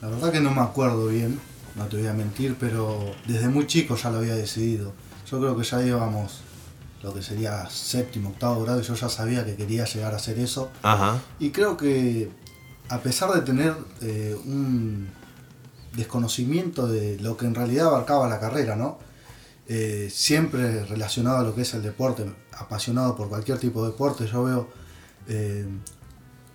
La 0.00 0.08
verdad 0.08 0.32
que 0.32 0.40
no 0.40 0.50
me 0.52 0.60
acuerdo 0.60 1.06
bien, 1.08 1.38
no 1.76 1.86
te 1.86 1.96
voy 1.96 2.06
a 2.06 2.12
mentir, 2.12 2.56
pero 2.58 3.14
desde 3.26 3.48
muy 3.48 3.66
chico 3.66 3.96
ya 3.96 4.10
lo 4.10 4.18
había 4.18 4.34
decidido. 4.34 4.92
Yo 5.30 5.40
creo 5.40 5.56
que 5.56 5.64
ya 5.64 5.82
íbamos 5.82 6.42
lo 7.02 7.12
que 7.14 7.22
sería 7.22 7.68
séptimo, 7.68 8.30
octavo 8.30 8.62
grado 8.62 8.80
y 8.80 8.84
yo 8.84 8.94
ya 8.94 9.08
sabía 9.08 9.44
que 9.44 9.56
quería 9.56 9.84
llegar 9.84 10.12
a 10.12 10.16
hacer 10.16 10.38
eso. 10.38 10.70
Ajá. 10.82 11.20
Y 11.38 11.50
creo 11.50 11.76
que 11.76 12.30
a 12.88 12.98
pesar 13.00 13.32
de 13.32 13.40
tener 13.40 13.74
eh, 14.02 14.36
un 14.44 15.08
desconocimiento 15.94 16.86
de 16.86 17.18
lo 17.20 17.36
que 17.36 17.46
en 17.46 17.54
realidad 17.54 17.88
abarcaba 17.88 18.28
la 18.28 18.38
carrera, 18.38 18.76
¿no? 18.76 18.98
Eh, 19.68 20.08
siempre 20.12 20.84
relacionado 20.84 21.38
a 21.38 21.42
lo 21.42 21.54
que 21.54 21.62
es 21.62 21.74
el 21.74 21.82
deporte, 21.82 22.30
apasionado 22.52 23.16
por 23.16 23.28
cualquier 23.28 23.58
tipo 23.58 23.84
de 23.84 23.92
deporte, 23.92 24.26
yo 24.26 24.44
veo 24.44 24.68
eh, 25.28 25.66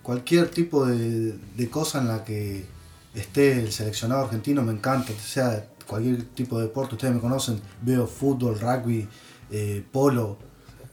cualquier 0.07 0.47
tipo 0.49 0.85
de, 0.85 1.35
de 1.57 1.69
cosa 1.69 1.99
en 1.99 2.07
la 2.07 2.23
que 2.23 2.63
esté 3.13 3.59
el 3.59 3.73
seleccionado 3.73 4.23
argentino, 4.23 4.63
me 4.63 4.71
encanta, 4.71 5.11
sea 5.21 5.67
cualquier 5.85 6.23
tipo 6.33 6.57
de 6.57 6.63
deporte, 6.67 6.95
ustedes 6.95 7.13
me 7.13 7.19
conocen, 7.19 7.59
veo 7.81 8.07
fútbol, 8.07 8.57
rugby, 8.59 9.05
eh, 9.51 9.83
polo, 9.91 10.37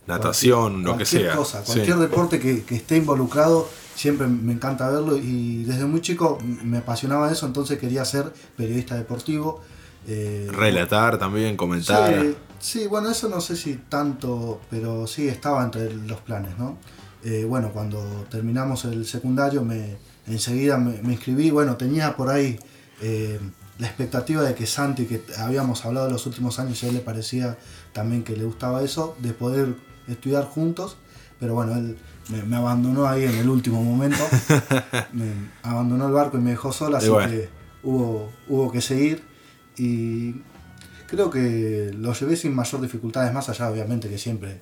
Natación, 0.08 0.82
lo 0.82 0.92
que 0.98 1.04
cualquier 1.04 1.22
sea. 1.22 1.36
cosa, 1.36 1.64
Sí. 1.64 1.72
cualquier 1.72 1.96
deporte 1.96 2.38
que, 2.40 2.62
que 2.64 2.74
esté 2.74 2.96
involucrado, 2.96 3.68
siempre 3.94 4.26
me 4.26 4.52
encanta 4.52 4.90
verlo 4.90 5.16
y 5.16 5.62
desde 5.64 5.84
muy 5.86 6.00
chico 6.00 6.38
me 6.64 6.78
apasionaba 6.78 7.30
eso, 7.32 7.46
entonces 7.46 7.78
quería 7.78 8.04
ser 8.04 8.32
periodista 8.56 8.96
deportivo. 8.96 9.60
eh, 10.06 10.48
Relatar 10.52 11.18
también, 11.18 11.56
comentar. 11.56 12.20
Sí, 12.20 12.36
sí, 12.80 12.86
bueno, 12.88 13.10
eso 13.10 13.28
no 13.30 13.40
sé 13.40 13.56
si 13.56 13.76
tanto, 13.88 14.60
pero 14.70 15.06
sí 15.06 15.28
estaba 15.28 15.64
entre 15.64 15.94
los 15.94 16.20
planes, 16.20 16.58
¿no? 16.58 16.76
Eh, 17.24 17.44
bueno, 17.44 17.72
cuando 17.72 18.26
terminamos 18.30 18.84
el 18.84 19.06
secundario, 19.06 19.64
me, 19.64 19.96
enseguida 20.26 20.76
me, 20.76 21.00
me 21.02 21.14
inscribí, 21.14 21.50
bueno, 21.50 21.76
tenía 21.76 22.14
por 22.16 22.28
ahí 22.28 22.58
eh, 23.00 23.40
la 23.78 23.86
expectativa 23.86 24.42
de 24.42 24.54
que 24.54 24.66
Santi, 24.66 25.06
que 25.06 25.22
habíamos 25.38 25.84
hablado 25.86 26.06
en 26.06 26.12
los 26.12 26.26
últimos 26.26 26.58
años, 26.58 26.82
a 26.84 26.88
él 26.88 26.94
le 26.94 27.00
parecía 27.00 27.56
también 27.94 28.24
que 28.24 28.36
le 28.36 28.44
gustaba 28.44 28.82
eso, 28.82 29.16
de 29.20 29.32
poder 29.32 29.74
estudiar 30.06 30.44
juntos, 30.44 30.98
pero 31.40 31.54
bueno, 31.54 31.74
él 31.74 31.96
me, 32.28 32.42
me 32.42 32.56
abandonó 32.56 33.06
ahí 33.06 33.24
en 33.24 33.34
el 33.36 33.48
último 33.48 33.82
momento, 33.82 34.22
me 35.12 35.32
abandonó 35.62 36.06
el 36.06 36.12
barco 36.12 36.36
y 36.36 36.42
me 36.42 36.50
dejó 36.50 36.72
sola, 36.72 36.98
así 36.98 37.08
bueno. 37.08 37.30
que 37.30 37.48
hubo, 37.82 38.30
hubo 38.48 38.70
que 38.70 38.82
seguir. 38.82 39.22
Y 39.78 40.42
creo 41.06 41.30
que 41.30 41.90
lo 41.96 42.12
llevé 42.12 42.36
sin 42.36 42.54
mayor 42.54 42.82
dificultades, 42.82 43.32
más 43.32 43.48
allá 43.48 43.70
obviamente 43.70 44.10
que 44.10 44.18
siempre 44.18 44.60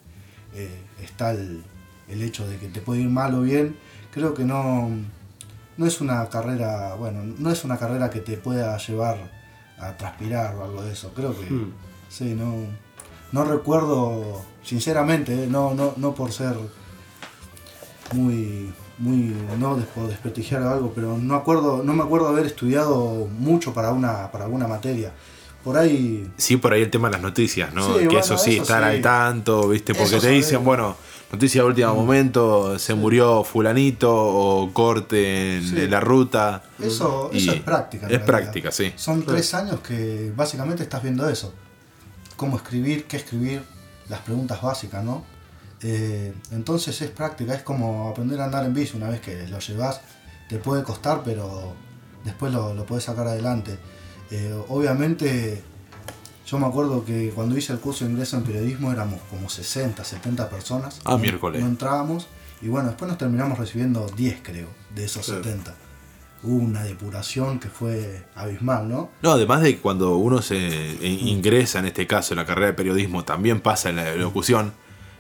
eh, 0.54 0.70
está 1.02 1.32
el, 1.32 1.64
el 2.12 2.22
hecho 2.22 2.46
de 2.46 2.58
que 2.58 2.68
te 2.68 2.80
puede 2.80 3.00
ir 3.00 3.08
mal 3.08 3.34
o 3.34 3.40
bien, 3.42 3.76
creo 4.12 4.34
que 4.34 4.44
no, 4.44 4.90
no 5.76 5.86
es 5.86 6.00
una 6.00 6.28
carrera, 6.28 6.94
bueno, 6.94 7.22
no 7.38 7.50
es 7.50 7.64
una 7.64 7.78
carrera 7.78 8.10
que 8.10 8.20
te 8.20 8.36
pueda 8.36 8.76
llevar 8.78 9.16
a 9.78 9.96
transpirar 9.96 10.54
o 10.56 10.64
algo 10.64 10.82
de 10.82 10.92
eso, 10.92 11.12
creo 11.14 11.34
que 11.38 11.46
Mm. 11.50 11.72
sí, 12.08 12.34
no, 12.34 12.54
no 13.32 13.44
recuerdo, 13.44 14.42
sinceramente, 14.62 15.44
eh, 15.44 15.46
no, 15.48 15.74
no, 15.74 15.94
no 15.96 16.14
por 16.14 16.30
ser 16.32 16.54
muy, 18.12 18.72
muy, 18.98 19.34
no 19.58 19.76
por 19.94 20.08
desprestigiar 20.08 20.62
o 20.62 20.70
algo, 20.70 20.92
pero 20.94 21.16
no 21.18 21.34
acuerdo, 21.34 21.82
no 21.82 21.94
me 21.94 22.02
acuerdo 22.02 22.28
haber 22.28 22.46
estudiado 22.46 23.26
mucho 23.38 23.72
para 23.72 23.92
una, 23.92 24.30
para 24.30 24.44
alguna 24.44 24.68
materia. 24.68 25.12
Por 25.64 25.76
ahí 25.78 26.28
Sí, 26.36 26.56
por 26.56 26.72
ahí 26.72 26.82
el 26.82 26.90
tema 26.90 27.08
de 27.08 27.12
las 27.12 27.22
noticias, 27.22 27.72
¿no? 27.72 27.86
Sí, 27.94 28.00
que 28.00 28.04
bueno, 28.06 28.20
eso 28.20 28.36
sí, 28.36 28.54
eso 28.54 28.62
estar 28.62 28.82
sí. 28.82 28.96
al 28.96 29.00
tanto, 29.00 29.68
¿viste? 29.68 29.94
Porque 29.94 30.16
Eso 30.16 30.20
te 30.26 30.30
dicen, 30.30 30.64
bueno, 30.64 30.96
noticia 31.32 31.62
de 31.62 31.66
último 31.68 31.94
momento, 31.94 32.78
se 32.78 32.94
murió 32.94 33.42
fulanito 33.44 34.12
o 34.14 34.72
corte 34.72 35.56
en, 35.56 35.68
Sí. 35.68 35.88
la 35.88 36.00
ruta. 36.00 36.62
Eso, 36.78 37.30
eso 37.32 37.52
es 37.52 37.60
práctica. 37.62 38.06
Es 38.08 38.20
práctica, 38.20 38.70
sí. 38.70 38.92
Son 38.96 39.24
tres 39.24 39.54
años 39.54 39.80
que 39.80 40.32
básicamente 40.36 40.82
estás 40.82 41.02
viendo 41.02 41.28
eso. 41.28 41.52
Cómo 42.36 42.56
escribir, 42.56 43.04
qué 43.04 43.16
escribir, 43.16 43.62
las 44.08 44.20
preguntas 44.20 44.60
básicas, 44.60 45.02
¿no? 45.04 45.24
Eh, 45.82 46.32
entonces 46.52 47.00
es 47.02 47.10
práctica, 47.10 47.54
es 47.54 47.62
como 47.62 48.08
aprender 48.08 48.40
a 48.40 48.44
andar 48.44 48.64
en 48.64 48.74
bici. 48.74 48.96
Una 48.96 49.08
vez 49.08 49.20
que 49.20 49.46
lo 49.48 49.58
llevas, 49.58 50.00
te 50.48 50.58
puede 50.58 50.82
costar, 50.84 51.22
pero 51.24 51.72
después 52.24 52.52
lo, 52.52 52.74
lo 52.74 52.84
puedes 52.86 53.04
sacar 53.04 53.26
adelante. 53.26 53.78
Eh, 54.30 54.54
obviamente, 54.68 55.62
yo 56.46 56.58
me 56.58 56.66
acuerdo 56.66 57.04
que 57.04 57.30
cuando 57.34 57.56
hice 57.56 57.72
el 57.72 57.78
curso 57.78 58.04
de 58.04 58.10
ingreso 58.12 58.36
en 58.36 58.42
periodismo 58.44 58.92
éramos 58.92 59.20
como 59.30 59.48
60, 59.48 60.04
70 60.04 60.48
personas. 60.50 61.00
Ah, 61.04 61.12
No- 61.12 61.18
miércoles. 61.18 61.60
No 61.62 61.68
entrábamos. 61.68 62.26
Y 62.60 62.68
bueno, 62.68 62.88
después 62.88 63.08
nos 63.08 63.18
terminamos 63.18 63.58
recibiendo 63.58 64.06
10, 64.16 64.40
creo, 64.42 64.68
de 64.94 65.04
esos 65.04 65.26
Claro. 65.26 65.42
70 65.44 65.74
hubo 66.44 66.56
una 66.56 66.82
depuración 66.82 67.60
que 67.60 67.68
fue 67.68 68.24
abismal, 68.34 68.88
¿no? 68.88 69.10
No, 69.22 69.30
además 69.30 69.62
de 69.62 69.76
que 69.76 69.80
cuando 69.80 70.16
uno 70.16 70.42
se 70.42 70.98
ingresa, 71.00 71.78
en 71.78 71.86
este 71.86 72.08
caso, 72.08 72.34
en 72.34 72.38
la 72.38 72.44
carrera 72.46 72.66
de 72.66 72.72
periodismo, 72.72 73.24
también 73.24 73.60
pasa 73.60 73.90
en 73.90 73.96
la 73.96 74.12
locución. 74.16 74.72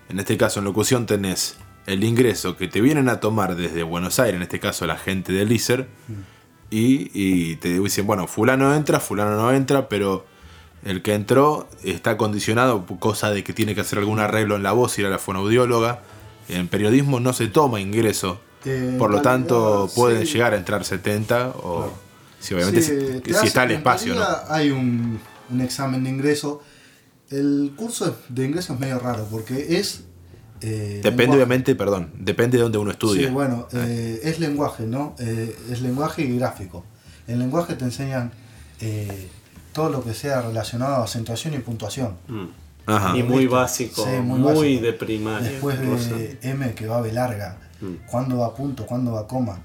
En 0.08 0.18
este 0.18 0.36
caso, 0.36 0.58
en 0.58 0.64
locución 0.64 1.06
tenés 1.06 1.54
el 1.86 2.02
ingreso 2.02 2.56
que 2.56 2.66
te 2.66 2.80
vienen 2.80 3.08
a 3.08 3.20
tomar 3.20 3.54
desde 3.54 3.84
Buenos 3.84 4.18
Aires, 4.18 4.34
en 4.34 4.42
este 4.42 4.58
caso 4.58 4.84
la 4.84 4.98
gente 4.98 5.32
del 5.32 5.52
ISER, 5.52 5.86
y, 6.70 7.10
y 7.14 7.56
te 7.56 7.78
dicen, 7.78 8.04
bueno, 8.06 8.26
fulano 8.26 8.74
entra, 8.74 8.98
fulano 8.98 9.36
no 9.36 9.52
entra, 9.52 9.88
pero 9.88 10.26
el 10.84 11.02
que 11.02 11.14
entró 11.14 11.68
está 11.84 12.16
condicionado, 12.16 12.84
por 12.86 12.98
cosa 12.98 13.30
de 13.30 13.44
que 13.44 13.52
tiene 13.52 13.74
que 13.74 13.80
hacer 13.82 13.98
algún 13.98 14.18
arreglo 14.18 14.56
en 14.56 14.62
la 14.62 14.72
voz, 14.72 14.98
ir 14.98 15.06
a 15.06 15.10
la 15.10 15.18
fonoaudióloga. 15.18 16.00
En 16.48 16.68
periodismo 16.68 17.20
no 17.20 17.32
se 17.32 17.46
toma 17.48 17.80
ingreso, 17.80 18.40
Eh, 18.64 18.96
por 18.98 19.10
lo 19.10 19.22
tanto 19.22 19.72
realidad, 19.76 19.94
pueden 19.94 20.26
sí. 20.26 20.32
llegar 20.34 20.54
a 20.54 20.56
entrar 20.56 20.84
70 20.84 21.48
o... 21.50 21.76
Claro. 21.78 21.92
Si 22.40 22.54
obviamente 22.54 22.82
Sí, 22.82 23.22
si- 23.40 23.46
está 23.46 23.62
el 23.64 23.70
en 23.70 23.76
espacio, 23.78 24.14
Hay 24.48 24.70
un, 24.70 25.20
un 25.50 25.60
examen 25.60 26.02
de 26.02 26.10
ingreso. 26.10 26.60
El 27.30 27.72
curso 27.76 28.16
de 28.28 28.44
ingreso 28.44 28.74
es 28.74 28.80
medio 28.80 28.98
raro 28.98 29.28
porque 29.30 29.78
es. 29.78 30.02
eh, 30.60 31.00
Depende, 31.02 31.22
lenguaje. 31.22 31.30
obviamente, 31.36 31.74
perdón, 31.76 32.10
depende 32.18 32.56
de 32.58 32.64
donde 32.64 32.78
uno 32.78 32.90
estudia. 32.90 33.28
Sí, 33.28 33.32
bueno, 33.32 33.68
eh, 33.72 34.20
es 34.24 34.40
lenguaje, 34.40 34.82
¿no? 34.84 35.14
Eh, 35.20 35.56
es 35.70 35.80
lenguaje 35.82 36.22
y 36.22 36.36
gráfico. 36.36 36.84
En 37.28 37.38
lenguaje 37.38 37.74
te 37.76 37.84
enseñan 37.84 38.32
todo 39.72 39.88
lo 39.90 40.04
que 40.04 40.14
sea 40.14 40.42
relacionado 40.42 40.96
a 40.96 41.04
acentuación 41.04 41.54
y 41.54 41.58
puntuación. 41.58 42.16
Mm. 42.28 42.44
Ajá. 42.86 43.16
Y 43.16 43.22
muy 43.22 43.46
básico, 43.46 44.04
Sí, 44.04 44.10
muy, 44.22 44.40
muy 44.40 44.52
básico. 44.54 44.82
de 44.86 44.92
primaria. 44.92 45.50
Después 45.50 45.78
Rosa. 45.86 46.16
de 46.16 46.38
M 46.42 46.74
que 46.74 46.86
va 46.86 47.00
B 47.00 47.12
larga, 47.12 47.56
Mm. 47.80 48.06
cuándo 48.10 48.38
va 48.38 48.54
punto, 48.54 48.86
cuándo 48.86 49.12
va 49.12 49.26
coma. 49.26 49.58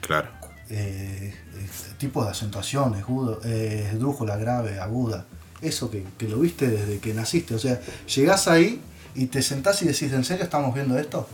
Claro. 0.00 0.28
eh, 0.70 1.32
eh, 1.56 1.66
tipos 1.98 2.24
de 2.26 2.30
acentuación, 2.32 2.94
escudo, 2.94 3.40
eh, 3.44 3.88
esdrújula 3.92 4.36
grave, 4.36 4.78
aguda. 4.78 5.24
Eso 5.62 5.90
que, 5.90 6.04
que 6.18 6.28
lo 6.28 6.38
viste 6.40 6.68
desde 6.68 6.98
que 6.98 7.14
naciste. 7.14 7.54
O 7.54 7.58
sea, 7.58 7.80
llegás 8.14 8.48
ahí 8.48 8.80
y 9.14 9.26
te 9.26 9.40
sentás 9.42 9.80
y 9.82 9.86
decís, 9.86 10.12
¿en 10.12 10.24
serio 10.24 10.44
estamos 10.44 10.74
viendo 10.74 10.98
esto? 10.98 11.26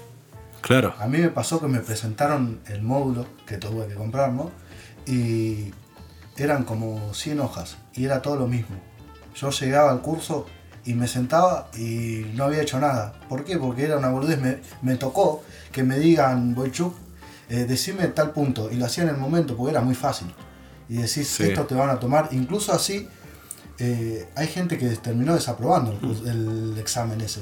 Claro. 0.60 0.94
A 1.00 1.06
mí 1.08 1.18
me 1.18 1.28
pasó 1.30 1.60
que 1.60 1.66
me 1.66 1.80
presentaron 1.80 2.60
el 2.68 2.80
módulo 2.82 3.26
que 3.46 3.58
tuve 3.58 3.86
que 3.88 3.94
comprar, 3.94 4.32
¿no? 4.32 4.50
Y 5.06 5.72
eran 6.36 6.64
como 6.64 7.12
100 7.14 7.40
hojas 7.40 7.76
y 7.94 8.04
era 8.04 8.22
todo 8.22 8.36
lo 8.36 8.46
mismo. 8.46 8.76
Yo 9.34 9.50
llegaba 9.50 9.90
al 9.90 10.00
curso 10.00 10.46
y 10.84 10.94
me 10.94 11.08
sentaba 11.08 11.68
y 11.76 12.26
no 12.34 12.44
había 12.44 12.62
hecho 12.62 12.78
nada. 12.78 13.14
¿Por 13.28 13.44
qué? 13.44 13.56
Porque 13.58 13.84
era 13.84 13.96
una 13.98 14.10
boludez. 14.10 14.40
Me, 14.40 14.58
me 14.82 14.96
tocó 14.96 15.42
que 15.72 15.82
me 15.82 15.98
digan, 15.98 16.54
Boychuk, 16.54 16.94
eh, 17.48 17.64
decime 17.68 18.06
tal 18.08 18.30
punto. 18.32 18.70
Y 18.70 18.76
lo 18.76 18.86
hacía 18.86 19.04
en 19.04 19.10
el 19.10 19.16
momento 19.16 19.56
porque 19.56 19.72
era 19.72 19.80
muy 19.80 19.94
fácil. 19.94 20.28
Y 20.88 20.96
decís, 20.96 21.28
Sí. 21.28 21.44
esto 21.44 21.64
te 21.64 21.74
van 21.74 21.90
a 21.90 21.98
tomar. 21.98 22.28
Incluso 22.32 22.72
así, 22.72 23.08
eh, 23.78 24.28
hay 24.36 24.46
gente 24.46 24.76
que 24.78 24.86
terminó 24.96 25.34
desaprobando 25.34 25.98
el, 26.02 26.28
el 26.72 26.78
examen 26.78 27.20
ese. 27.22 27.40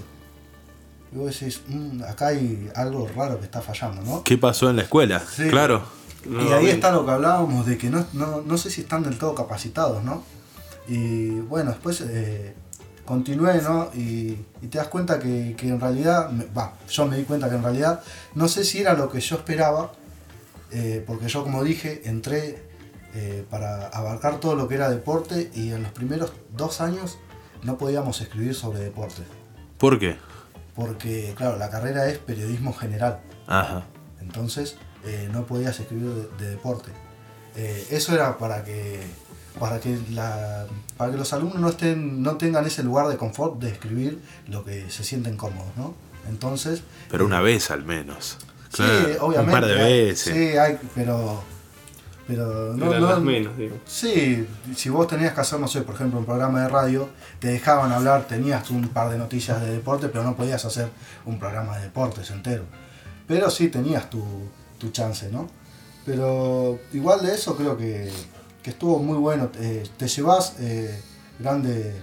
Y 1.12 1.16
vos 1.16 1.38
decís, 1.38 1.60
"Mm, 1.68 2.02
acá 2.04 2.28
hay 2.28 2.70
algo 2.74 3.06
raro 3.14 3.38
que 3.38 3.44
está 3.44 3.60
fallando, 3.60 4.00
¿no? 4.02 4.22
¿Qué 4.24 4.38
pasó 4.38 4.70
en 4.70 4.76
la 4.76 4.82
escuela? 4.82 5.20
Sí. 5.20 5.48
Claro. 5.50 5.82
Y 6.24 6.52
ahí 6.52 6.68
está 6.68 6.90
lo 6.92 7.04
que 7.04 7.10
hablábamos 7.10 7.66
de 7.66 7.78
que 7.78 7.90
no, 7.90 8.06
no, 8.12 8.42
no 8.42 8.58
sé 8.58 8.70
si 8.70 8.82
están 8.82 9.02
del 9.02 9.18
todo 9.18 9.34
capacitados, 9.34 10.02
¿no? 10.04 10.22
Y 10.88 11.40
bueno, 11.40 11.70
después 11.70 12.00
eh, 12.00 12.54
continué, 13.04 13.60
¿no? 13.62 13.90
Y, 13.94 14.38
y 14.60 14.66
te 14.70 14.78
das 14.78 14.88
cuenta 14.88 15.18
que, 15.18 15.54
que 15.56 15.68
en 15.68 15.80
realidad, 15.80 16.30
va, 16.56 16.74
yo 16.88 17.06
me 17.06 17.16
di 17.16 17.24
cuenta 17.24 17.48
que 17.48 17.56
en 17.56 17.62
realidad 17.62 18.02
no 18.34 18.48
sé 18.48 18.64
si 18.64 18.80
era 18.80 18.94
lo 18.94 19.08
que 19.08 19.20
yo 19.20 19.36
esperaba, 19.36 19.92
eh, 20.70 21.04
porque 21.06 21.28
yo 21.28 21.42
como 21.42 21.62
dije, 21.64 22.02
entré 22.04 22.62
eh, 23.14 23.44
para 23.50 23.88
abarcar 23.88 24.40
todo 24.40 24.54
lo 24.54 24.68
que 24.68 24.76
era 24.76 24.88
deporte 24.88 25.50
y 25.54 25.72
en 25.72 25.82
los 25.82 25.92
primeros 25.92 26.32
dos 26.56 26.80
años 26.80 27.18
no 27.62 27.76
podíamos 27.76 28.20
escribir 28.20 28.54
sobre 28.54 28.80
deporte, 28.80 29.22
¿Por 29.78 29.98
qué? 29.98 30.16
porque 30.74 31.34
claro, 31.36 31.58
la 31.58 31.68
carrera 31.68 32.08
es 32.08 32.16
periodismo 32.18 32.72
general. 32.72 33.20
Ajá. 33.46 33.84
Entonces 34.20 34.78
eh, 35.04 35.28
no 35.32 35.44
podías 35.46 35.78
escribir 35.80 36.10
de, 36.10 36.44
de 36.44 36.50
deporte. 36.50 36.90
Eh, 37.56 37.86
eso 37.90 38.14
era 38.14 38.38
para 38.38 38.64
que 38.64 39.00
para 39.58 39.78
que 39.80 39.98
la, 40.12 40.66
para 40.96 41.10
que 41.12 41.18
los 41.18 41.32
alumnos 41.34 41.60
no 41.60 41.68
estén 41.68 42.22
no 42.22 42.36
tengan 42.36 42.66
ese 42.66 42.82
lugar 42.82 43.08
de 43.08 43.16
confort 43.18 43.58
de 43.60 43.68
escribir 43.70 44.18
lo 44.48 44.64
que 44.64 44.90
se 44.90 45.04
sienten 45.04 45.36
cómodos, 45.36 45.76
¿no? 45.76 45.94
Entonces 46.28 46.82
Pero 47.10 47.26
una 47.26 47.40
vez 47.42 47.70
al 47.70 47.84
menos. 47.84 48.38
sí, 48.70 48.76
Claro, 48.82 49.26
obviamente 49.26 49.40
Un 49.40 49.50
par 49.50 49.66
de 49.66 49.80
hay- 49.82 50.04
veces. 50.06 50.34
sí 50.34 50.56
hay 50.56 50.78
pero 50.94 51.42
Pero 52.26 52.72
no, 52.74 52.98
no- 52.98 53.20
menos, 53.20 53.56
digo. 53.58 53.76
Sí, 53.84 54.46
si 54.76 54.88
vos 54.88 55.06
tenías 55.08 55.34
que 55.34 55.40
hacer, 55.42 55.58
no 55.60 55.66
sé, 55.68 55.82
por 55.82 55.96
ejemplo, 55.96 56.20
un 56.20 56.24
programa 56.24 56.62
de 56.62 56.68
radio, 56.68 57.08
te 57.40 57.48
dejaban 57.48 57.90
hablar, 57.92 58.26
tenías 58.26 58.70
un 58.70 58.88
par 58.88 59.10
de 59.10 59.18
noticias 59.18 59.60
de 59.60 59.72
deporte, 59.72 60.08
pero 60.08 60.22
no 60.24 60.34
podías 60.36 60.64
hacer 60.64 60.88
un 61.26 61.38
programa 61.38 61.76
de 61.76 61.82
deportes 61.84 62.30
entero. 62.30 62.62
Pero 63.26 63.50
sí 63.50 63.68
tenías 63.68 64.08
tu, 64.08 64.24
tu 64.82 64.90
chance, 64.90 65.30
¿no? 65.30 65.48
Pero 66.04 66.80
igual 66.92 67.22
de 67.24 67.32
eso 67.32 67.56
creo 67.56 67.76
que, 67.76 68.10
que 68.62 68.70
estuvo 68.70 68.98
muy 68.98 69.16
bueno. 69.16 69.50
Eh, 69.60 69.84
te 69.96 70.08
llevas 70.08 70.56
eh, 70.58 71.00
grandes, 71.38 71.94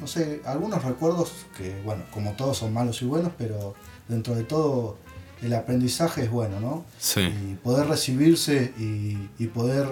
no 0.00 0.08
sé, 0.08 0.42
algunos 0.44 0.84
recuerdos 0.84 1.30
que, 1.56 1.80
bueno, 1.84 2.02
como 2.12 2.32
todos 2.32 2.58
son 2.58 2.74
malos 2.74 3.00
y 3.02 3.04
buenos, 3.04 3.32
pero 3.38 3.74
dentro 4.08 4.34
de 4.34 4.42
todo 4.42 4.96
el 5.40 5.54
aprendizaje 5.54 6.24
es 6.24 6.30
bueno, 6.30 6.58
¿no? 6.58 6.84
Sí. 6.98 7.20
y 7.20 7.54
poder 7.54 7.86
recibirse 7.86 8.74
y, 8.76 9.30
y 9.38 9.46
poder 9.46 9.86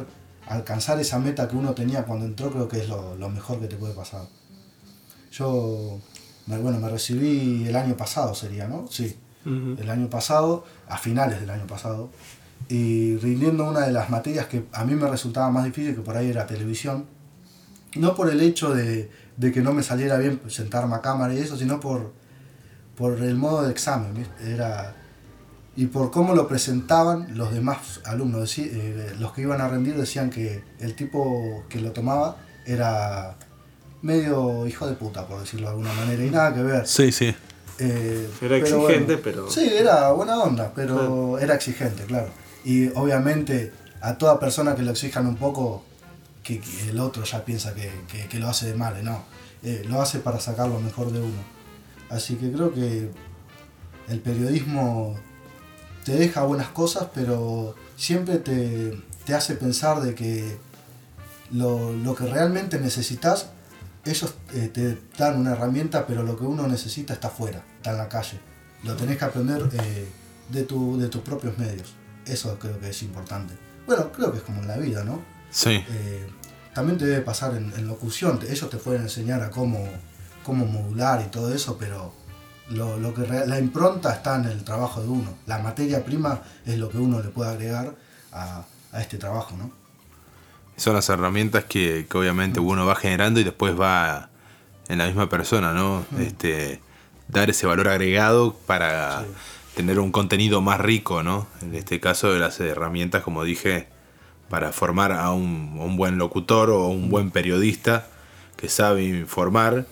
alcanzar 0.46 0.98
esa 0.98 1.18
meta 1.20 1.46
que 1.46 1.56
uno 1.56 1.74
tenía 1.74 2.04
cuando 2.04 2.26
entró 2.26 2.50
creo 2.50 2.68
que 2.68 2.78
es 2.80 2.88
lo, 2.88 3.14
lo 3.14 3.28
mejor 3.28 3.60
que 3.60 3.68
te 3.68 3.76
puede 3.76 3.94
pasar. 3.94 4.26
Yo, 5.30 6.00
bueno, 6.46 6.80
me 6.80 6.88
recibí 6.88 7.68
el 7.68 7.76
año 7.76 7.96
pasado 7.96 8.34
sería, 8.34 8.66
¿no? 8.66 8.88
Sí, 8.90 9.16
Ujú. 9.48 9.80
el 9.82 9.90
año 9.90 10.08
pasado, 10.10 10.64
a 10.88 10.98
finales 10.98 11.40
del 11.40 11.50
año 11.50 11.66
pasado, 11.66 12.10
y 12.68 13.16
rindiendo 13.16 13.64
una 13.68 13.80
de 13.80 13.92
las 13.92 14.10
materias 14.10 14.46
que 14.46 14.64
a 14.72 14.84
mí 14.84 14.94
me 14.94 15.08
resultaba 15.08 15.50
más 15.50 15.64
difícil, 15.64 15.94
que 15.94 16.02
por 16.02 16.16
ahí 16.16 16.28
era 16.30 16.46
televisión, 16.46 17.06
no 17.96 18.14
por 18.14 18.28
el 18.30 18.40
hecho 18.40 18.74
de, 18.74 19.10
de 19.36 19.52
que 19.52 19.62
no 19.62 19.72
me 19.72 19.82
saliera 19.82 20.18
bien 20.18 20.40
sentarme 20.48 20.94
a 20.96 21.00
cámara 21.00 21.32
y 21.34 21.38
eso, 21.38 21.56
sino 21.56 21.80
por, 21.80 22.12
por 22.96 23.18
el 23.22 23.36
modo 23.36 23.62
de 23.62 23.70
examen, 23.70 24.12
¿viste? 24.14 24.52
Era, 24.52 24.94
y 25.76 25.86
por 25.86 26.10
cómo 26.10 26.34
lo 26.34 26.46
presentaban 26.48 27.38
los 27.38 27.52
demás 27.52 28.00
alumnos. 28.04 28.42
Decí- 28.42 28.68
eh, 28.70 29.14
los 29.18 29.32
que 29.32 29.42
iban 29.42 29.60
a 29.60 29.68
rendir 29.68 29.94
decían 29.96 30.28
que 30.28 30.62
el 30.80 30.94
tipo 30.96 31.64
que 31.68 31.80
lo 31.80 31.92
tomaba 31.92 32.36
era 32.66 33.36
medio 34.02 34.66
hijo 34.66 34.86
de 34.86 34.94
puta, 34.94 35.26
por 35.26 35.40
decirlo 35.40 35.66
de 35.68 35.72
alguna 35.72 35.92
manera, 35.94 36.24
y 36.24 36.30
nada 36.30 36.52
que 36.54 36.62
ver. 36.62 36.86
Sí, 36.86 37.10
sí. 37.12 37.34
Eh, 37.78 38.28
Era 38.28 38.38
pero 38.40 38.56
exigente, 38.56 39.18
pero- 39.18 39.50
Sí, 39.50 39.68
era 39.72 40.10
buena 40.12 40.38
onda, 40.42 40.72
pero 40.74 40.94
Claro. 40.96 41.38
era 41.38 41.54
exigente, 41.54 42.04
claro. 42.04 42.28
Y 42.64 42.88
obviamente 42.88 43.72
a 44.00 44.18
toda 44.18 44.38
persona 44.40 44.74
que 44.74 44.82
lo 44.82 44.90
exijan 44.90 45.26
un 45.26 45.36
poco, 45.36 45.84
que, 46.42 46.60
que 46.60 46.90
el 46.90 46.98
otro 46.98 47.22
ya 47.24 47.44
piensa 47.44 47.74
que, 47.74 47.90
que- 48.10 48.26
que 48.28 48.38
lo 48.38 48.48
hace 48.48 48.66
de 48.66 48.74
mal, 48.74 49.02
no. 49.04 49.22
Eh, 49.62 49.84
lo 49.88 50.00
hace 50.00 50.18
para 50.20 50.40
sacar 50.40 50.68
lo 50.68 50.80
mejor 50.80 51.12
de 51.12 51.20
uno. 51.20 51.42
Así 52.10 52.36
que 52.36 52.50
creo 52.50 52.72
que 52.72 53.10
el 54.08 54.20
periodismo 54.20 55.16
te 56.04 56.12
deja 56.12 56.42
buenas 56.44 56.68
cosas, 56.68 57.08
pero 57.14 57.74
siempre 57.96 58.38
te, 58.38 58.98
te 59.24 59.34
hace 59.34 59.54
pensar 59.54 60.00
de 60.00 60.14
que 60.14 60.56
lo, 61.50 61.92
lo 61.92 62.14
que 62.14 62.24
realmente 62.26 62.78
necesitas, 62.80 63.50
ellos 64.04 64.34
eh, 64.54 64.70
te 64.72 64.98
dan 65.16 65.40
una 65.40 65.52
herramienta, 65.52 66.06
pero 66.06 66.22
lo 66.22 66.36
que 66.36 66.44
uno 66.44 66.66
necesita 66.66 67.12
está 67.14 67.28
afuera, 67.28 67.62
está 67.76 67.90
en 67.90 67.98
la 67.98 68.08
calle. 68.08 68.38
Lo 68.84 68.94
tenés 68.94 69.18
que 69.18 69.24
aprender 69.24 69.68
eh, 69.72 70.08
de, 70.50 70.62
tu, 70.62 70.98
de 70.98 71.08
tus 71.08 71.22
propios 71.22 71.58
medios. 71.58 71.94
Eso 72.26 72.58
creo 72.58 72.78
que 72.78 72.90
es 72.90 73.02
importante. 73.02 73.54
Bueno, 73.86 74.12
creo 74.12 74.30
que 74.32 74.38
es 74.38 74.44
como 74.44 74.60
en 74.62 74.68
la 74.68 74.76
vida, 74.76 75.04
¿no? 75.04 75.20
Sí. 75.50 75.84
Eh, 75.88 76.26
también 76.74 76.98
te 76.98 77.06
debe 77.06 77.22
pasar 77.22 77.54
en, 77.56 77.72
en 77.76 77.86
locución. 77.86 78.38
Ellos 78.48 78.70
te 78.70 78.76
pueden 78.76 79.02
enseñar 79.02 79.42
a 79.42 79.50
cómo, 79.50 79.88
cómo 80.44 80.66
modular 80.66 81.22
y 81.26 81.30
todo 81.30 81.52
eso, 81.52 81.76
pero 81.78 82.12
lo, 82.70 82.98
lo 82.98 83.14
que 83.14 83.26
la 83.26 83.58
impronta 83.58 84.12
está 84.12 84.36
en 84.36 84.44
el 84.44 84.62
trabajo 84.62 85.02
de 85.02 85.08
uno. 85.08 85.34
La 85.46 85.58
materia 85.58 86.04
prima 86.04 86.42
es 86.64 86.78
lo 86.78 86.88
que 86.88 86.98
uno 86.98 87.20
le 87.20 87.30
puede 87.30 87.50
agregar 87.50 87.96
a, 88.32 88.64
a 88.92 89.00
este 89.00 89.18
trabajo, 89.18 89.56
¿no? 89.56 89.70
Son 90.78 90.94
las 90.94 91.08
herramientas 91.10 91.64
que, 91.64 92.06
que 92.10 92.18
obviamente 92.18 92.60
uno 92.60 92.86
va 92.86 92.94
generando 92.96 93.38
y 93.40 93.44
después 93.44 93.78
va 93.78 94.30
en 94.88 94.96
la 94.98 95.06
misma 95.06 95.28
persona, 95.28 95.72
¿no? 95.74 96.06
Este, 96.18 96.80
dar 97.28 97.50
ese 97.50 97.66
valor 97.66 97.88
agregado 97.88 98.54
para 98.66 99.20
Sí. 99.20 99.26
tener 99.76 99.98
un 99.98 100.10
contenido 100.12 100.60
más 100.62 100.80
rico, 100.80 101.22
¿no? 101.22 101.46
En 101.60 101.74
este 101.74 102.00
caso 102.00 102.32
de 102.32 102.38
las 102.38 102.58
herramientas, 102.60 103.22
como 103.22 103.44
dije, 103.44 103.86
para 104.48 104.72
formar 104.72 105.12
a 105.12 105.30
un, 105.32 105.76
a 105.78 105.84
un 105.84 105.96
buen 105.98 106.16
locutor 106.16 106.70
o 106.70 106.86
un 106.88 107.10
buen 107.10 107.30
periodista 107.30 108.06
que 108.56 108.68
sabe 108.70 109.04
informar 109.04 109.86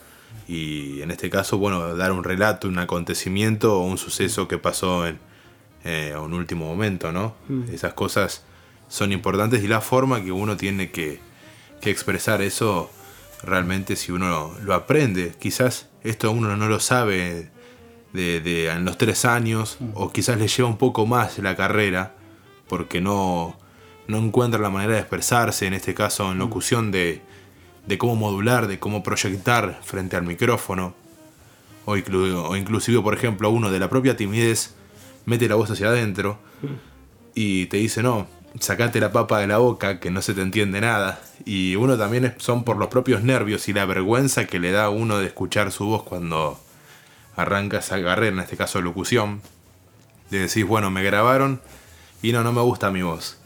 y 0.48 1.02
en 1.02 1.10
este 1.10 1.28
caso, 1.28 1.58
bueno, 1.58 1.94
dar 1.96 2.12
un 2.12 2.24
relato, 2.24 2.68
un 2.68 2.78
acontecimiento 2.78 3.78
o 3.78 3.84
un 3.84 3.98
suceso 3.98 4.48
que 4.48 4.56
pasó 4.58 5.06
en 5.06 5.18
eh, 5.84 6.14
un 6.18 6.32
último 6.32 6.64
momento, 6.66 7.12
¿no? 7.12 7.34
Esas 7.72 7.92
cosas 7.92 8.42
son 8.88 9.12
importantes 9.12 9.62
y 9.64 9.68
la 9.68 9.80
forma 9.80 10.22
que 10.22 10.32
uno 10.32 10.56
tiene 10.56 10.90
que, 10.90 11.20
que 11.80 11.90
expresar 11.90 12.42
eso 12.42 12.90
realmente 13.42 13.96
si 13.96 14.12
uno 14.12 14.54
lo 14.62 14.74
aprende. 14.74 15.34
Quizás 15.38 15.88
esto 16.02 16.30
uno 16.30 16.56
no 16.56 16.68
lo 16.68 16.80
sabe 16.80 17.50
de, 18.12 18.40
de- 18.40 18.68
en 18.70 18.84
los 18.84 18.96
tres 18.98 19.24
años 19.24 19.78
o 19.94 20.12
quizás 20.12 20.38
le 20.38 20.48
lleva 20.48 20.68
un 20.68 20.78
poco 20.78 21.04
más 21.06 21.38
la 21.38 21.56
carrera 21.56 22.14
porque 22.68 23.00
no, 23.00 23.56
no 24.08 24.18
encuentra 24.18 24.60
la 24.60 24.70
manera 24.70 24.94
de 24.94 25.00
expresarse, 25.00 25.66
en 25.66 25.74
este 25.74 25.94
caso 25.94 26.32
en 26.32 26.38
locución, 26.38 26.90
de, 26.90 27.20
de 27.86 27.98
cómo 27.98 28.16
modular, 28.16 28.66
de 28.66 28.78
cómo 28.78 29.02
proyectar 29.02 29.80
frente 29.84 30.16
al 30.16 30.22
micrófono. 30.24 30.94
O, 31.84 31.96
inclu- 31.96 32.34
o 32.48 32.56
inclusive, 32.56 33.00
por 33.02 33.14
ejemplo, 33.14 33.48
uno 33.50 33.70
de 33.70 33.78
la 33.78 33.88
propia 33.88 34.16
timidez 34.16 34.74
mete 35.24 35.48
la 35.48 35.54
voz 35.56 35.70
hacia 35.70 35.88
adentro 35.88 36.38
y 37.34 37.66
te 37.66 37.76
dice, 37.76 38.02
no, 38.02 38.26
sacate 38.60 39.00
la 39.00 39.12
papa 39.12 39.40
de 39.40 39.46
la 39.46 39.58
boca, 39.58 40.00
que 40.00 40.10
no 40.10 40.22
se 40.22 40.34
te 40.34 40.42
entiende 40.42 40.80
nada. 40.80 41.20
Y 41.44 41.76
uno 41.76 41.96
también 41.96 42.34
son 42.38 42.64
por 42.64 42.76
los 42.76 42.88
propios 42.88 43.22
nervios 43.22 43.68
y 43.68 43.72
la 43.72 43.84
vergüenza 43.84 44.46
que 44.46 44.58
le 44.58 44.72
da 44.72 44.84
a 44.84 44.90
uno 44.90 45.18
de 45.18 45.26
escuchar 45.26 45.72
su 45.72 45.86
voz 45.86 46.02
cuando 46.02 46.58
arranca 47.36 47.78
esa 47.78 48.02
carrera, 48.02 48.34
en 48.34 48.40
este 48.40 48.56
caso 48.56 48.80
locución. 48.80 49.42
De 50.30 50.40
decir, 50.40 50.64
bueno, 50.64 50.90
me 50.90 51.02
grabaron 51.02 51.60
y 52.22 52.32
no, 52.32 52.42
no 52.42 52.52
me 52.52 52.62
gusta 52.62 52.90
mi 52.90 53.02
voz. 53.02 53.38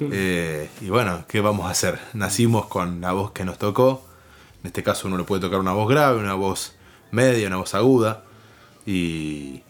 Eh, 0.00 0.68
y 0.80 0.88
bueno, 0.88 1.24
¿qué 1.28 1.40
vamos 1.40 1.66
a 1.66 1.70
hacer? 1.70 2.00
Nacimos 2.14 2.66
con 2.66 3.00
la 3.00 3.12
voz 3.12 3.30
que 3.32 3.44
nos 3.44 3.58
tocó. 3.58 4.04
En 4.62 4.68
este 4.68 4.82
caso 4.82 5.06
uno 5.06 5.16
le 5.18 5.24
puede 5.24 5.42
tocar 5.42 5.60
una 5.60 5.72
voz 5.72 5.88
grave, 5.88 6.18
una 6.18 6.34
voz 6.34 6.74
media, 7.12 7.46
una 7.46 7.58
voz 7.58 7.74
aguda. 7.74 8.24
Y, 8.86 9.62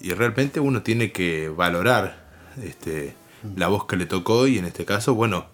y 0.00 0.12
realmente 0.14 0.60
uno 0.60 0.82
tiene 0.82 1.10
que 1.10 1.48
valorar 1.48 2.22
este, 2.62 3.14
la 3.56 3.68
voz 3.68 3.86
que 3.86 3.96
le 3.96 4.06
tocó 4.06 4.46
y 4.46 4.58
en 4.58 4.64
este 4.64 4.84
caso, 4.84 5.14
bueno, 5.14 5.46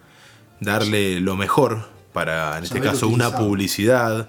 darle 0.60 1.20
lo 1.20 1.36
mejor 1.36 1.88
para, 2.12 2.58
en 2.58 2.64
este 2.64 2.78
Saber 2.78 2.92
caso, 2.92 3.08
una 3.08 3.36
publicidad 3.36 4.28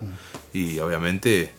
y 0.54 0.80
obviamente 0.80 1.54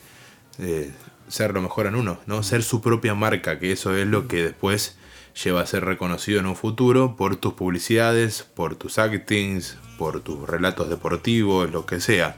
eh, 0.59 0.93
ser 1.29 1.53
lo 1.55 1.63
mejor 1.63 1.87
en 1.87 1.95
uno, 1.95 2.19
¿no? 2.27 2.43
Ser 2.43 2.63
su 2.63 2.81
propia 2.81 3.15
marca, 3.15 3.59
que 3.59 3.73
eso 3.73 3.95
es 3.95 4.07
lo 4.07 4.29
que 4.29 4.45
después 4.45 4.97
lleva 5.43 5.61
a 5.63 5.67
ser 5.67 5.85
reconocido 5.85 6.41
en 6.41 6.47
un 6.47 6.57
futuro 6.57 7.17
por 7.17 7.37
tus 7.37 7.55
publicidades, 7.55 8.43
por 8.43 8.75
tus 8.75 8.99
actings, 8.99 9.77
por 9.99 10.21
tus 10.21 10.49
relatos 10.49 10.89
deportivos, 10.89 11.71
lo 11.71 11.87
que 11.87 12.01
sea. 12.01 12.37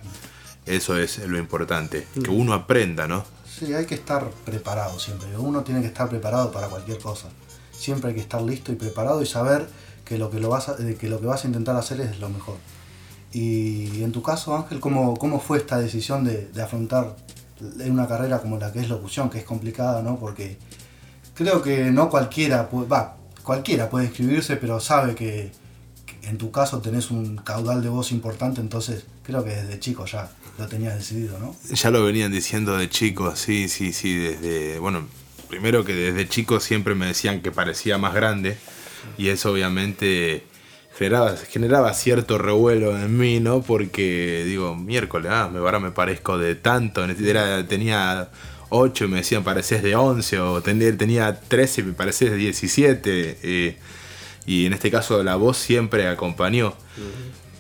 Eso 0.67 0.97
es 0.97 1.19
lo 1.27 1.39
importante, 1.39 2.07
que 2.23 2.31
uno 2.31 2.53
aprenda, 2.53 3.09
¿no? 3.09 3.25
Sí, 3.47 3.73
hay 3.75 3.87
que 3.87 3.95
estar 3.95 4.29
preparado 4.45 4.99
siempre. 4.99 5.29
Uno 5.37 5.63
tiene 5.63 5.81
que 5.81 5.89
estar 5.89 6.09
preparado 6.09 6.53
para 6.53 6.69
cualquier 6.69 6.99
cosa. 6.99 7.29
Siempre 7.83 8.11
hay 8.11 8.15
que 8.15 8.21
estar 8.21 8.41
listo 8.41 8.71
y 8.73 8.77
preparado 8.77 9.21
y 9.23 9.27
saber 9.27 9.67
que 10.05 10.17
lo 10.19 10.31
que, 10.31 10.39
lo 10.41 10.49
vas, 10.49 10.69
a, 10.69 10.77
que, 10.77 11.09
lo 11.09 11.21
que 11.21 11.27
vas 11.27 11.45
a 11.45 11.49
intentar 11.49 11.75
hacer 11.77 12.01
es 12.01 12.21
lo 12.21 12.29
mejor. 12.29 12.57
Y 13.33 14.03
en 14.03 14.13
tu 14.13 14.23
caso, 14.23 14.55
Ángel, 14.55 14.79
¿cómo, 14.79 15.17
cómo 15.17 15.41
fue 15.41 15.59
esta 15.59 15.79
decisión 15.79 16.23
de, 16.25 16.51
afrontar 16.63 17.17
una 17.87 18.07
carrera 18.07 18.41
como 18.41 18.59
la 18.59 18.73
que 18.73 18.81
es 18.81 18.89
locución, 18.89 19.31
que 19.31 19.39
es 19.39 19.45
complicada, 19.45 20.03
¿no? 20.03 20.19
Porque 20.19 20.59
creo 21.35 21.63
que 21.63 21.91
no 21.91 22.11
cualquiera, 22.11 22.71
pu- 22.71 22.91
va, 22.91 23.17
cualquiera 23.43 23.89
puede 23.89 24.07
inscribirse, 24.07 24.57
pero 24.57 24.81
sabe 24.81 25.15
que, 25.15 25.51
que 26.07 26.29
en 26.29 26.39
tu 26.39 26.51
caso 26.51 26.81
tenés 26.81 27.11
un 27.11 27.37
caudal 27.39 27.83
de 27.83 27.89
voz 27.89 28.13
importante, 28.13 28.61
entonces 28.61 29.05
creo 29.23 29.43
que 29.45 29.51
desde 29.51 29.81
chico 29.81 30.05
ya 30.07 30.31
lo 30.59 30.67
tenías 30.69 30.95
decidido, 30.97 31.39
¿no? 31.39 31.55
Ya 31.75 31.91
lo 31.91 32.05
venían 32.05 32.31
diciendo 32.33 32.77
de 32.77 32.89
chico, 32.91 33.35
sí, 33.35 33.69
sí, 33.69 33.93
sí, 33.93 34.15
desde, 34.15 34.79
bueno, 34.79 35.07
primero 35.53 35.85
que 35.85 35.93
desde 35.95 36.27
chico 36.27 36.61
siempre 36.61 36.95
me 36.95 37.05
decían 37.05 37.43
que 37.43 37.53
parecía 37.53 37.99
más 37.99 38.15
grande 38.15 38.57
y 39.19 39.29
eso 39.29 39.53
obviamente 39.53 40.45
generaba, 40.97 41.37
generaba 41.37 41.93
cierto 41.93 42.39
revuelo 42.39 42.97
en 42.99 43.19
mí, 43.19 43.39
¿no? 43.39 43.61
Porque 43.61 44.45
digo, 44.47 44.75
miércoles, 44.75 45.31
ah, 45.31 45.51
me- 45.53 45.59
ahora 45.59 45.79
me 45.79 45.91
parezco 45.91 46.39
de 46.39 46.55
tanto, 46.55 47.05
era, 47.05 47.67
tenía 47.69 48.31
8 48.71 49.05
y 49.05 49.09
me 49.09 49.19
decían 49.19 49.45
pareces 49.45 49.83
de 49.83 49.95
11 49.95 50.39
o 50.41 50.63
tenía, 50.63 50.97
tenía 50.97 51.39
13 51.39 51.83
y 51.83 51.85
me 51.85 51.93
pareces 51.93 52.31
de 52.31 52.37
17 52.39 53.39
eh, 53.43 53.77
y 54.47 54.65
en 54.65 54.73
este 54.73 54.91
caso 54.91 55.23
la 55.23 55.37
voz 55.37 55.59
siempre 55.59 56.09
acompañó. 56.09 56.73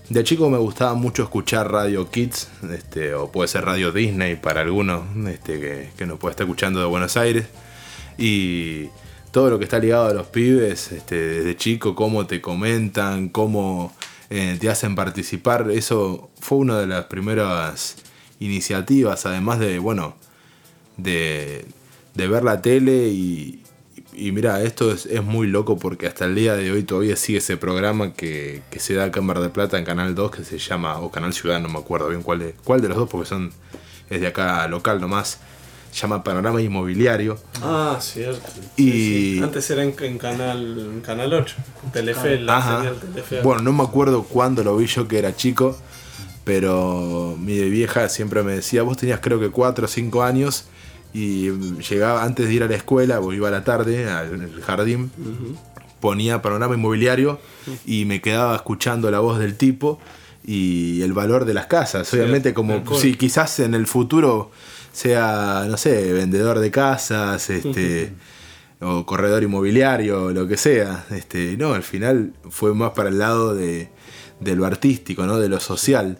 De 0.08 0.24
chico 0.24 0.48
me 0.48 0.56
gustaba 0.58 0.94
mucho 0.94 1.22
escuchar 1.24 1.70
Radio 1.70 2.10
Kids, 2.10 2.48
este, 2.72 3.12
o 3.14 3.30
puede 3.30 3.48
ser 3.48 3.66
Radio 3.66 3.92
Disney 3.92 4.36
para 4.36 4.62
algunos 4.62 5.02
este, 5.28 5.60
que, 5.60 5.90
que 5.98 6.06
nos 6.06 6.18
puede 6.18 6.30
estar 6.30 6.44
escuchando 6.46 6.80
de 6.80 6.86
Buenos 6.86 7.18
Aires. 7.18 7.44
Y 8.18 8.88
todo 9.32 9.50
lo 9.50 9.58
que 9.58 9.64
está 9.64 9.78
ligado 9.78 10.06
a 10.06 10.14
los 10.14 10.26
pibes, 10.28 10.92
este, 10.92 11.16
desde 11.16 11.56
chico, 11.56 11.94
cómo 11.94 12.26
te 12.26 12.40
comentan, 12.40 13.28
cómo 13.28 13.92
eh, 14.30 14.56
te 14.60 14.68
hacen 14.68 14.94
participar. 14.94 15.70
Eso 15.70 16.30
fue 16.38 16.58
una 16.58 16.78
de 16.78 16.86
las 16.86 17.06
primeras 17.06 17.96
iniciativas, 18.40 19.24
además 19.26 19.58
de, 19.58 19.78
bueno, 19.78 20.16
de, 20.96 21.64
de 22.14 22.28
ver 22.28 22.44
la 22.44 22.60
tele 22.60 23.08
y, 23.08 23.62
y 24.12 24.32
mira, 24.32 24.62
esto 24.62 24.92
es, 24.92 25.06
es, 25.06 25.22
muy 25.22 25.46
loco 25.46 25.78
porque 25.78 26.06
hasta 26.06 26.26
el 26.26 26.34
día 26.34 26.54
de 26.54 26.70
hoy 26.70 26.82
todavía 26.82 27.16
sigue 27.16 27.38
ese 27.38 27.56
programa 27.56 28.12
que, 28.12 28.62
que 28.70 28.80
se 28.80 28.94
da 28.94 29.04
acá 29.04 29.20
en 29.20 29.26
del 29.28 29.50
Plata 29.50 29.78
en 29.78 29.84
Canal 29.84 30.14
2 30.14 30.30
que 30.30 30.44
se 30.44 30.58
llama, 30.58 30.98
o 31.00 31.10
Canal 31.10 31.32
Ciudad, 31.32 31.60
no 31.60 31.68
me 31.68 31.78
acuerdo 31.78 32.08
bien 32.08 32.22
cuál 32.22 32.40
de, 32.40 32.54
cuál 32.64 32.82
de 32.82 32.88
los 32.88 32.98
dos 32.98 33.08
porque 33.08 33.28
son, 33.28 33.52
es 34.10 34.20
de 34.20 34.26
acá 34.26 34.66
local 34.68 35.00
nomás 35.00 35.40
se 35.92 36.00
llama 36.00 36.24
Panorama 36.24 36.60
Inmobiliario. 36.60 37.38
Ah, 37.62 37.98
cierto. 38.00 38.50
Y 38.76 38.82
sí, 38.90 39.34
sí. 39.36 39.40
antes 39.42 39.70
era 39.70 39.82
en, 39.84 39.94
en, 40.00 40.18
canal, 40.18 40.78
en 40.78 41.00
Canal 41.02 41.32
8, 41.34 41.54
Telefe, 41.92 42.40
la 42.40 42.56
Ajá. 42.56 42.78
señal 42.78 42.96
Telefe. 42.98 43.42
Bueno, 43.42 43.62
no 43.62 43.72
me 43.74 43.82
acuerdo 43.84 44.22
cuándo 44.22 44.64
lo 44.64 44.74
vi 44.76 44.86
yo 44.86 45.06
que 45.06 45.18
era 45.18 45.36
chico, 45.36 45.76
pero 46.44 47.36
mi 47.38 47.58
vieja 47.68 48.08
siempre 48.08 48.42
me 48.42 48.52
decía, 48.52 48.82
vos 48.82 48.96
tenías 48.96 49.20
creo 49.20 49.38
que 49.38 49.50
4 49.50 49.84
o 49.84 49.88
5 49.88 50.22
años 50.22 50.64
y 51.12 51.50
llegaba 51.90 52.24
antes 52.24 52.48
de 52.48 52.54
ir 52.54 52.62
a 52.62 52.68
la 52.68 52.74
escuela, 52.76 53.20
o 53.20 53.32
iba 53.34 53.48
a 53.48 53.50
la 53.50 53.62
tarde 53.64 54.08
al 54.10 54.62
jardín, 54.62 55.10
uh 55.18 55.22
-huh. 55.22 55.56
ponía 56.00 56.40
Panorama 56.40 56.74
Inmobiliario 56.74 57.38
y 57.84 58.06
me 58.06 58.22
quedaba 58.22 58.56
escuchando 58.56 59.10
la 59.10 59.20
voz 59.20 59.38
del 59.38 59.56
tipo 59.56 60.00
y 60.42 61.02
el 61.02 61.12
valor 61.12 61.44
de 61.44 61.52
las 61.52 61.66
casas. 61.66 62.08
Sí, 62.08 62.16
Obviamente 62.16 62.54
como 62.54 62.82
si 62.96 63.14
quizás 63.14 63.60
en 63.60 63.74
el 63.74 63.86
futuro 63.86 64.50
sea, 64.92 65.66
no 65.68 65.76
sé, 65.76 66.12
vendedor 66.12 66.58
de 66.58 66.70
casas, 66.70 67.48
este, 67.50 68.12
o 68.80 69.06
corredor 69.06 69.42
inmobiliario, 69.42 70.30
lo 70.30 70.46
que 70.46 70.56
sea. 70.56 71.06
Este, 71.10 71.56
no, 71.56 71.74
al 71.74 71.82
final 71.82 72.34
fue 72.50 72.74
más 72.74 72.90
para 72.92 73.08
el 73.08 73.18
lado 73.18 73.54
de, 73.54 73.88
de 74.40 74.56
lo 74.56 74.66
artístico, 74.66 75.26
¿no? 75.26 75.38
de 75.38 75.48
lo 75.48 75.60
social. 75.60 76.18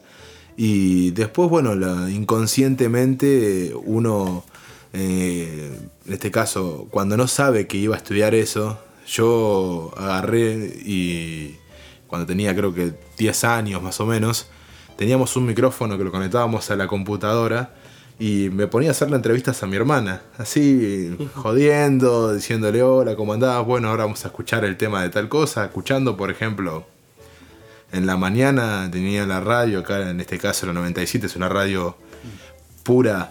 Y 0.56 1.10
después, 1.12 1.48
bueno, 1.50 1.74
la, 1.74 2.10
inconscientemente 2.10 3.72
uno, 3.84 4.44
eh, 4.92 5.78
en 6.06 6.12
este 6.12 6.30
caso, 6.30 6.86
cuando 6.90 7.16
no 7.16 7.26
sabe 7.28 7.66
que 7.66 7.76
iba 7.78 7.94
a 7.94 7.98
estudiar 7.98 8.34
eso, 8.34 8.78
yo 9.06 9.92
agarré 9.96 10.72
y 10.84 11.56
cuando 12.06 12.26
tenía 12.26 12.54
creo 12.54 12.74
que 12.74 12.92
10 13.18 13.44
años 13.44 13.82
más 13.82 14.00
o 14.00 14.06
menos, 14.06 14.48
teníamos 14.96 15.36
un 15.36 15.46
micrófono 15.46 15.98
que 15.98 16.04
lo 16.04 16.12
conectábamos 16.12 16.70
a 16.70 16.76
la 16.76 16.86
computadora 16.86 17.74
y 18.18 18.50
me 18.50 18.66
ponía 18.66 18.90
a 18.90 18.92
hacerle 18.92 19.16
entrevistas 19.16 19.62
a 19.62 19.66
mi 19.66 19.76
hermana, 19.76 20.22
así 20.38 21.16
jodiendo, 21.34 22.34
diciéndole 22.34 22.82
hola, 22.82 23.16
¿cómo 23.16 23.32
andabas? 23.32 23.66
Bueno, 23.66 23.88
ahora 23.88 24.04
vamos 24.04 24.24
a 24.24 24.28
escuchar 24.28 24.64
el 24.64 24.76
tema 24.76 25.02
de 25.02 25.08
tal 25.08 25.28
cosa, 25.28 25.64
escuchando, 25.64 26.16
por 26.16 26.30
ejemplo, 26.30 26.86
en 27.92 28.06
la 28.06 28.16
mañana 28.16 28.88
tenía 28.90 29.26
la 29.26 29.40
radio, 29.40 29.80
acá 29.80 30.10
en 30.10 30.20
este 30.20 30.38
caso 30.38 30.66
la 30.66 30.72
97 30.72 31.26
es 31.26 31.36
una 31.36 31.48
radio 31.48 31.96
pura, 32.82 33.30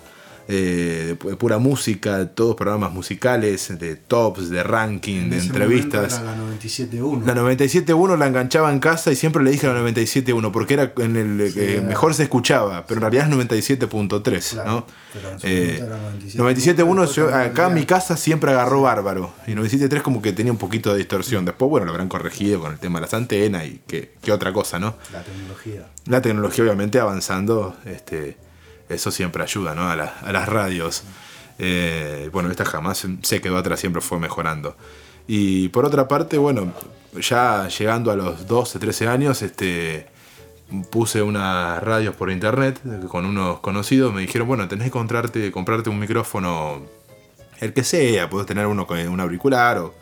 eh, 0.53 1.15
de 1.23 1.35
pura 1.37 1.57
música, 1.59 2.27
todos 2.27 2.55
programas 2.55 2.91
musicales, 2.91 3.77
de 3.79 3.95
tops, 3.95 4.49
de 4.49 4.63
ranking, 4.63 5.17
En 5.21 5.29
de 5.29 5.37
entrevistas. 5.39 6.19
era 6.21 6.35
la 6.35 6.37
97.1. 6.37 7.25
La 7.25 7.33
97.1 7.35 8.17
la 8.17 8.27
enganchaba 8.27 8.71
en 8.71 8.79
casa 8.79 9.11
y 9.11 9.15
siempre 9.15 9.43
le 9.43 9.51
dije 9.51 9.67
la 9.67 9.73
97.1 9.81 10.51
porque 10.51 10.73
era 10.73 10.93
en 10.97 11.15
el 11.15 11.53
que 11.53 11.77
era- 11.77 11.81
mejor 11.87 12.13
se 12.13 12.23
escuchaba, 12.23 12.85
pero 12.85 12.97
en 12.97 13.01
realidad 13.01 13.25
es 13.25 13.31
97.3, 13.31 14.49
Claro, 14.51 14.69
¿no? 14.71 14.85
Eh, 15.43 15.79
momento 15.79 15.85
era 15.85 15.97
97.1, 15.97 16.37
97.1 16.37 17.05
yo- 17.15 17.25
después 17.27 17.45
acá 17.51 17.67
en 17.67 17.73
mi 17.73 17.85
casa 17.85 18.17
siempre 18.17 18.51
agarró 18.51 18.81
bárbaro 18.81 19.33
y 19.47 19.51
97.3 19.51 20.01
como 20.01 20.21
que 20.21 20.33
tenía 20.33 20.51
un 20.51 20.57
poquito 20.57 20.91
de 20.91 20.97
distorsión. 20.99 21.45
Después, 21.45 21.69
bueno, 21.69 21.85
lo 21.85 21.91
habrán 21.91 22.09
corregido 22.09 22.59
con 22.59 22.73
el 22.73 22.79
tema 22.79 22.99
de 22.99 23.01
las 23.05 23.13
antenas 23.13 23.65
y 23.65 23.81
que, 23.87 24.13
que 24.21 24.31
otra 24.31 24.51
cosa, 24.53 24.79
¿no? 24.79 24.95
La 25.13 25.21
tecnología. 25.23 25.87
La 26.07 26.21
tecnología 26.21 26.63
obviamente 26.63 26.99
avanzando, 26.99 27.75
este, 27.85 28.37
eso 28.93 29.11
siempre 29.11 29.43
ayuda 29.43 29.75
¿no? 29.75 29.89
a, 29.89 29.95
la- 29.95 30.13
a 30.21 30.31
las 30.31 30.47
radios. 30.49 31.03
Eh, 31.59 32.29
bueno, 32.33 32.49
esta 32.49 32.65
jamás 32.65 33.05
se 33.21 33.41
quedó 33.41 33.57
atrás, 33.57 33.79
siempre 33.79 34.01
fue 34.01 34.19
mejorando. 34.19 34.75
Y 35.27 35.69
por 35.69 35.85
otra 35.85 36.07
parte, 36.07 36.37
bueno, 36.37 36.73
ya 37.19 37.67
llegando 37.67 38.11
a 38.11 38.15
los 38.15 38.47
12, 38.47 38.79
13 38.79 39.07
años, 39.07 39.41
este, 39.41 40.07
puse 40.89 41.21
unas 41.21 41.81
radios 41.83 42.15
por 42.15 42.31
internet 42.31 42.79
con 43.07 43.25
unos 43.25 43.59
conocidos. 43.59 44.13
Me 44.13 44.21
dijeron, 44.21 44.47
bueno, 44.47 44.67
tenés 44.67 44.85
que 44.85 44.91
comprarte, 44.91 45.51
comprarte 45.51 45.89
un 45.89 45.99
micrófono, 45.99 46.81
el 47.59 47.73
que 47.73 47.83
sea, 47.83 48.29
puedes 48.29 48.47
tener 48.47 48.65
uno 48.65 48.87
con 48.87 48.97
un 49.07 49.19
auricular 49.19 49.77
o 49.77 49.93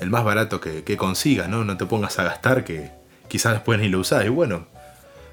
el 0.00 0.10
más 0.10 0.24
barato 0.24 0.60
que, 0.60 0.82
que 0.84 0.96
consigas, 0.96 1.48
¿no? 1.48 1.64
No 1.64 1.76
te 1.76 1.86
pongas 1.86 2.18
a 2.18 2.24
gastar 2.24 2.64
que 2.64 2.90
quizás 3.28 3.52
después 3.52 3.78
ni 3.80 3.88
lo 3.88 4.00
usás. 4.00 4.24
Y 4.24 4.28
bueno, 4.28 4.66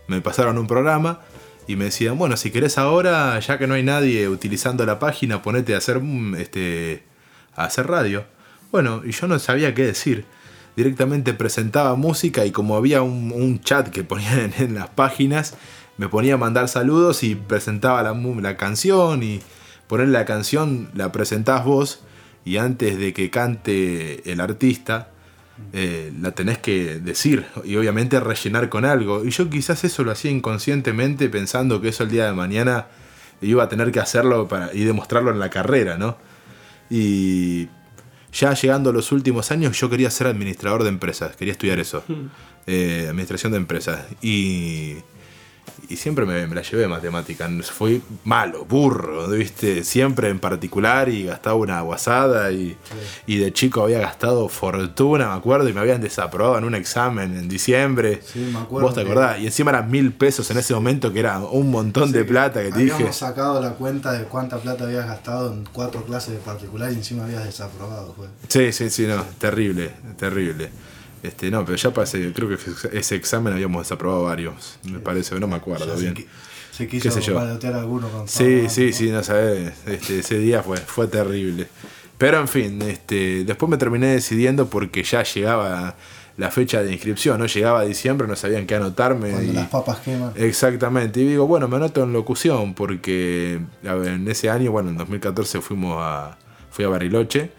me 0.08 0.22
pasaron 0.22 0.58
un 0.60 0.68
programa 0.68 1.22
y 1.68 1.76
me 1.76 1.86
decían, 1.86 2.18
bueno, 2.18 2.38
si 2.38 2.52
querés 2.52 2.78
ahora, 2.78 3.40
ya 3.40 3.58
que 3.58 3.68
no 3.68 3.74
hay 3.74 3.84
nadie 3.84 4.30
utilizando 4.30 4.86
la 4.86 5.00
página, 5.00 5.42
ponete 5.42 5.74
a 5.74 5.80
hacer, 5.80 6.00
mm, 6.00 6.36
este, 6.36 7.04
a 7.56 7.66
hacer 7.66 7.88
radio. 7.88 8.26
Bueno, 8.72 9.02
y 9.06 9.12
yo 9.12 9.28
no 9.28 9.40
sabía 9.40 9.74
qué 9.74 9.86
decir. 9.86 10.26
Directamente 10.76 11.34
presentaba 11.34 11.96
música 11.96 12.46
y 12.46 12.52
como 12.52 12.76
había 12.76 13.02
un, 13.02 13.62
chat 13.62 13.90
que 13.90 14.04
ponían 14.04 14.54
en, 14.60 14.76
las 14.76 14.90
páginas, 14.90 15.56
me 15.98 16.10
ponía 16.10 16.36
a 16.36 16.38
mandar 16.38 16.68
saludos 16.68 17.24
y 17.24 17.36
presentaba 17.36 18.04
la, 18.04 18.14
la 18.14 18.58
canción 18.58 19.24
y 19.24 19.42
poner 19.88 20.10
la 20.10 20.26
canción, 20.26 20.90
la 20.94 21.12
presentás 21.12 21.64
vos 21.64 22.02
y 22.44 22.58
antes 22.58 22.98
de 22.98 23.14
que 23.14 23.32
cante 23.32 24.30
el 24.32 24.40
artista, 24.40 25.10
eh, 25.72 26.12
la 26.20 26.32
tenés 26.32 26.58
que 26.58 27.00
decir 27.00 27.46
y 27.64 27.76
obviamente 27.78 28.20
rellenar 28.20 28.70
con 28.70 28.86
algo. 28.86 29.24
Y 29.24 29.30
yo 29.30 29.50
quizás 29.50 29.84
eso 29.84 30.04
lo 30.04 30.12
hacía 30.12 30.32
inconscientemente 30.32 31.30
pensando 31.30 31.82
que 31.82 31.90
eso 31.90 32.04
el 32.04 32.10
día 32.10 32.26
de 32.26 32.34
mañana 32.34 32.88
iba 33.42 33.64
a 33.64 33.70
tener 33.70 33.92
que 33.92 34.00
hacerlo 34.00 34.48
para, 34.48 34.74
y 34.74 34.84
demostrarlo 34.84 35.32
en 35.32 35.40
la 35.40 35.50
carrera, 35.50 35.98
¿no? 35.98 36.18
Y 36.90 37.68
ya 38.34 38.54
llegando 38.54 38.90
a 38.90 38.94
los 38.94 39.12
últimos 39.12 39.52
años 39.52 39.80
yo 39.80 39.90
quería 39.90 40.12
ser 40.12 40.28
administrador 40.28 40.84
de 40.84 40.90
empresas, 40.90 41.36
quería 41.36 41.54
estudiar 41.54 41.80
eso, 41.80 42.04
eh, 42.68 43.08
administración 43.10 43.52
de 43.54 43.58
empresas. 43.58 44.06
Y, 44.22 44.98
y 45.88 45.98
siempre 45.98 46.26
me, 46.26 46.48
me 46.48 46.56
la 46.56 46.62
llevé 46.62 46.88
matemática. 46.88 47.50
Fui 47.64 48.02
malo, 48.24 48.66
burro, 48.66 49.28
¿viste? 49.30 49.84
Siempre 49.84 50.30
en 50.30 50.40
particular 50.40 51.10
y 51.10 51.26
gastaba 51.26 51.56
una 51.56 51.82
guasada 51.82 52.52
y, 52.52 52.76
y 53.28 53.38
de 53.38 53.54
chico 53.54 53.84
había 53.84 54.00
gastado 54.00 54.50
fortuna, 54.50 55.28
me 55.30 55.34
acuerdo, 55.36 55.70
y 55.70 55.74
me 55.74 55.82
habían 55.82 56.02
desaprobado 56.02 56.58
en 56.58 56.64
un 56.64 56.76
examen 56.76 57.36
en 57.38 57.48
diciembre. 57.48 58.22
Sí, 58.26 58.40
me 58.52 58.60
acuerdo 58.60 58.88
¿Vos 58.88 58.96
te 58.96 59.02
acordás? 59.02 59.40
Y 59.40 59.46
encima 59.46 59.72
eran 59.72 59.92
mil 59.92 60.12
pesos 60.14 60.50
en 60.52 60.58
ese 60.58 60.74
momento, 60.74 61.14
que 61.14 61.20
era 61.20 61.40
un 61.40 61.70
montón 61.70 62.12
de 62.12 62.24
plata 62.26 62.62
que 62.64 62.70
te 62.70 62.74
Habíamos 62.76 63.00
dije. 63.00 63.14
sacado 63.14 63.62
la 63.62 63.72
cuenta 63.72 64.12
de 64.14 64.24
cuánta 64.26 64.58
plata 64.58 64.86
habías 64.86 65.06
gastado 65.06 65.54
en 65.54 65.66
cuatro 65.72 66.04
clases 66.04 66.34
de 66.34 66.40
particular 66.40 66.92
y 66.92 66.96
encima 66.96 67.24
habías 67.26 67.44
desaprobado. 67.46 68.14
Fue. 68.16 68.28
Sí, 68.48 68.72
sí, 68.72 68.90
sí, 68.90 69.06
no, 69.08 69.24
terrible, 69.40 69.92
terrible. 70.18 70.70
Este, 71.26 71.50
no, 71.52 71.64
pero 71.66 71.76
ya 71.78 71.92
pasé, 71.94 72.32
creo 72.34 72.50
que 72.50 72.58
ese 72.98 73.16
examen 73.16 73.54
habíamos 73.54 73.84
desaprobado 73.84 74.24
varios, 74.24 74.78
me 74.84 75.00
parece, 75.00 75.40
no 75.40 75.48
me 75.48 75.56
acuerdo 75.56 75.86
Ya 75.96 76.00
bien. 76.00 76.28
se 76.72 76.88
quiso 76.88 77.04
¿Qué 77.04 77.12
sé 77.12 77.22
yo? 77.22 77.40
alguno 77.40 78.10
con 78.10 78.28
Sí, 78.28 78.66
sí, 78.70 78.92
sí, 78.94 79.10
no 79.10 79.24
sabes. 79.24 79.74
Este, 79.88 80.20
ese 80.20 80.38
día 80.40 80.62
fue, 80.62 80.78
fue 80.78 81.08
terrible. 81.08 81.68
Pero 82.18 82.40
en 82.40 82.48
fin, 82.48 82.82
este, 82.82 83.44
después 83.44 83.70
me 83.70 83.78
terminé 83.78 84.08
decidiendo 84.08 84.68
porque 84.70 85.04
ya 85.04 85.24
llegaba 85.24 85.96
la 86.38 86.52
fecha 86.52 86.84
de 86.84 86.92
inscripción, 86.92 87.40
¿no? 87.40 87.46
Llegaba 87.46 87.84
diciembre, 87.86 88.28
no 88.28 88.36
sabían 88.36 88.66
qué 88.68 88.76
anotarme. 88.76 89.32
Cuando 89.32 89.52
y- 89.52 89.56
las 89.56 89.70
papas 89.70 90.00
queman. 90.00 90.32
Exactamente, 90.36 91.22
y 91.22 91.28
digo, 91.28 91.48
bueno, 91.48 91.68
me 91.70 91.78
anoto 91.78 92.04
en 92.04 92.12
locución 92.14 92.74
porque 92.74 93.60
a 93.88 93.94
ver, 93.96 94.14
en 94.14 94.28
ese 94.28 94.50
año, 94.50 94.72
bueno, 94.72 94.90
en 94.90 94.98
2014 94.98 95.62
fuimos 95.62 95.98
a, 96.00 96.38
fui 96.72 96.84
a 96.86 96.90
Bariloche. 96.90 97.52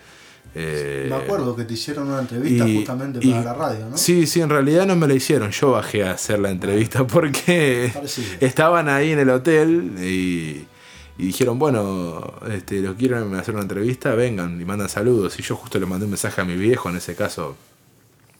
Eh, 0.59 1.07
Me 1.11 1.17
acuerdo 1.17 1.55
que 1.55 1.65
te 1.65 1.75
hicieron 1.75 2.09
una 2.09 2.21
entrevista 2.21 2.67
y- 2.67 2.77
justamente 2.79 3.19
y- 3.23 3.31
para 3.31 3.45
la 3.45 3.55
radio, 3.55 3.89
¿no? 3.91 3.97
Sí, 3.99 4.27
sí, 4.27 4.41
en 4.41 4.49
realidad 4.49 4.87
no 4.87 4.97
me 4.97 5.07
la 5.07 5.15
hicieron. 5.15 5.51
Yo 5.51 5.73
bajé 5.73 6.05
a 6.05 6.13
hacer 6.13 6.39
la 6.39 6.51
entrevista 6.51 7.07
porque 7.07 7.91
Parecido. 7.93 8.27
estaban 8.41 8.89
ahí 8.89 9.13
en 9.13 9.19
el 9.19 9.29
hotel 9.31 9.93
y, 10.01 10.65
y 11.19 11.27
dijeron, 11.27 11.59
bueno, 11.59 12.35
este, 12.51 12.81
los 12.81 12.97
quieren 12.97 13.35
hacer 13.35 13.55
una 13.55 13.63
entrevista, 13.65 14.15
vengan 14.15 14.59
y 14.61 14.65
mandan 14.65 14.89
saludos. 14.89 15.39
Y 15.39 15.43
yo 15.43 15.57
justo 15.57 15.79
le 15.79 15.85
mandé 15.87 16.05
un 16.07 16.11
mensaje 16.13 16.41
a 16.41 16.45
mi 16.45 16.57
viejo, 16.57 16.89
en 16.89 16.97
ese 16.97 17.15
caso, 17.15 17.55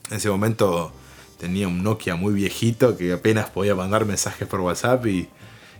en 0.09 0.17
ese 0.17 0.29
momento 0.29 0.91
tenía 1.39 1.67
un 1.67 1.83
Nokia 1.83 2.15
muy 2.15 2.33
viejito 2.33 2.97
que 2.97 3.13
apenas 3.13 3.49
podía 3.51 3.75
mandar 3.75 4.05
mensajes 4.05 4.47
por 4.47 4.59
WhatsApp 4.61 5.05
y, 5.05 5.27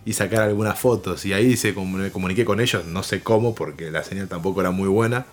y 0.04 0.12
sacar 0.12 0.42
algunas 0.42 0.78
fotos. 0.78 1.24
Y 1.26 1.32
ahí 1.32 1.56
se, 1.56 1.72
me 1.72 2.10
comuniqué 2.12 2.44
con 2.44 2.60
ellos, 2.60 2.84
no 2.86 3.02
sé 3.02 3.22
cómo, 3.22 3.56
porque 3.56 3.90
la 3.90 4.04
señal 4.04 4.28
tampoco 4.28 4.60
era 4.60 4.70
muy 4.70 4.86
buena. 4.88 5.26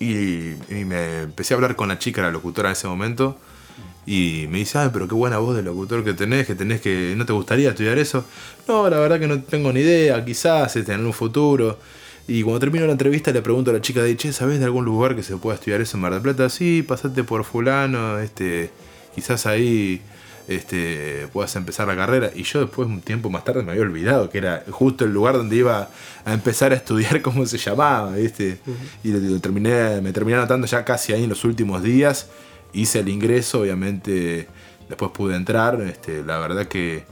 Y, 0.00 0.54
me 0.84 1.22
empecé 1.22 1.54
a 1.54 1.56
hablar 1.56 1.76
con 1.76 1.88
la 1.88 1.98
chica, 1.98 2.22
la 2.22 2.30
locutora 2.30 2.68
en 2.68 2.72
ese 2.72 2.86
momento. 2.86 3.38
Y 4.06 4.46
me 4.48 4.58
dice, 4.58 4.78
ay, 4.78 4.90
pero 4.92 5.06
qué 5.06 5.14
buena 5.14 5.38
voz 5.38 5.56
de 5.56 5.62
locutor 5.62 6.02
que 6.02 6.14
tenés, 6.14 6.46
que 6.46 6.54
tenés 6.54 6.80
que... 6.80 7.14
¿No 7.16 7.26
te 7.26 7.32
gustaría 7.32 7.70
estudiar 7.70 7.98
eso? 7.98 8.24
No, 8.66 8.88
la 8.88 8.98
verdad 8.98 9.20
que 9.20 9.26
no 9.26 9.42
tengo 9.42 9.72
ni 9.72 9.80
idea, 9.80 10.24
quizás 10.24 10.76
este, 10.76 10.94
en 10.94 11.04
un 11.04 11.12
futuro. 11.12 11.78
Y 12.26 12.42
cuando 12.42 12.60
termino 12.60 12.86
la 12.86 12.92
entrevista 12.92 13.32
le 13.32 13.42
pregunto 13.42 13.70
a 13.70 13.74
la 13.74 13.80
chica 13.82 14.02
de, 14.02 14.16
che, 14.16 14.32
¿sabés 14.32 14.60
de 14.60 14.64
algún 14.64 14.84
lugar 14.84 15.14
que 15.14 15.22
se 15.22 15.36
pueda 15.36 15.56
estudiar 15.56 15.80
eso 15.80 15.96
en 15.96 16.02
Mar 16.02 16.12
del 16.12 16.22
Plata? 16.22 16.48
Sí, 16.48 16.82
pasate 16.82 17.24
por 17.24 17.44
fulano, 17.44 18.18
este... 18.18 18.70
quizás 19.14 19.46
ahí 19.46 20.00
este, 20.48 21.28
puedas 21.32 21.54
empezar 21.56 21.86
la 21.86 21.94
carrera. 21.94 22.30
Y 22.34 22.42
yo 22.42 22.60
después, 22.60 22.88
un 22.88 23.02
tiempo 23.02 23.28
más 23.28 23.44
tarde, 23.44 23.62
me 23.62 23.72
había 23.72 23.82
olvidado 23.82 24.30
que 24.30 24.38
era 24.38 24.64
justo 24.70 25.04
el 25.04 25.12
lugar 25.12 25.36
donde 25.36 25.56
iba 25.56 25.90
a 26.24 26.32
empezar 26.32 26.72
a 26.72 26.76
estudiar 26.76 27.20
cómo 27.22 27.44
se 27.46 27.58
llamaba, 27.58 28.12
¿viste? 28.12 28.58
Y 29.04 29.12
lo, 29.12 29.40
terminé, 29.40 30.00
me 30.00 30.12
terminé 30.12 30.38
anotando 30.38 30.66
ya 30.66 30.84
casi 30.84 31.12
ahí 31.12 31.24
en 31.24 31.28
los 31.28 31.44
últimos 31.44 31.82
días. 31.82 32.30
Hice 32.72 33.00
el 33.00 33.08
ingreso, 33.10 33.60
obviamente, 33.60 34.48
después 34.88 35.10
pude 35.12 35.36
entrar. 35.36 35.80
Este, 35.82 36.24
la 36.24 36.38
verdad 36.38 36.66
que, 36.66 37.04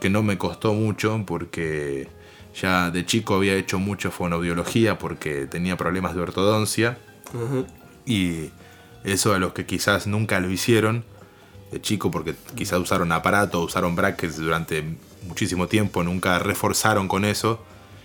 que 0.00 0.08
no 0.08 0.22
me 0.22 0.38
costó 0.38 0.72
mucho 0.72 1.24
porque 1.26 2.08
ya 2.54 2.92
de 2.92 3.04
chico 3.04 3.34
había 3.34 3.54
hecho 3.54 3.80
mucho 3.80 4.12
fonoaudiología 4.12 4.96
porque 4.96 5.46
tenía 5.46 5.76
problemas 5.76 6.14
de 6.14 6.20
ortodoncia. 6.20 6.98
Y 8.06 8.50
eso 9.02 9.34
a 9.34 9.38
los 9.40 9.52
que 9.52 9.66
quizás 9.66 10.06
nunca 10.06 10.38
lo 10.38 10.50
hicieron 10.50 11.04
de 11.70 11.80
chico 11.80 12.10
porque 12.10 12.34
quizás 12.54 12.80
usaron 12.80 13.12
aparato, 13.12 13.62
usaron 13.62 13.96
brackets 13.96 14.36
durante 14.36 14.84
muchísimo 15.26 15.66
tiempo, 15.66 16.02
nunca 16.02 16.38
reforzaron 16.38 17.08
con 17.08 17.24
eso 17.24 17.60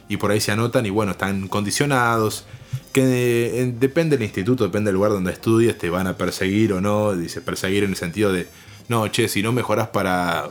y 0.09 0.17
por 0.17 0.31
ahí 0.31 0.41
se 0.41 0.51
anotan 0.51 0.85
y 0.85 0.89
bueno, 0.89 1.13
están 1.13 1.47
condicionados, 1.47 2.45
que 2.91 3.61
eh, 3.61 3.73
depende 3.79 4.17
del 4.17 4.25
instituto, 4.25 4.65
depende 4.65 4.89
del 4.89 4.95
lugar 4.95 5.11
donde 5.11 5.31
estudies, 5.31 5.77
te 5.77 5.89
van 5.89 6.07
a 6.07 6.17
perseguir 6.17 6.73
o 6.73 6.81
no, 6.81 7.13
dice 7.13 7.41
perseguir 7.41 7.83
en 7.83 7.91
el 7.91 7.95
sentido 7.95 8.33
de, 8.33 8.47
no, 8.89 9.07
che, 9.07 9.27
si 9.29 9.41
no 9.41 9.51
mejoras 9.53 9.87
para 9.89 10.49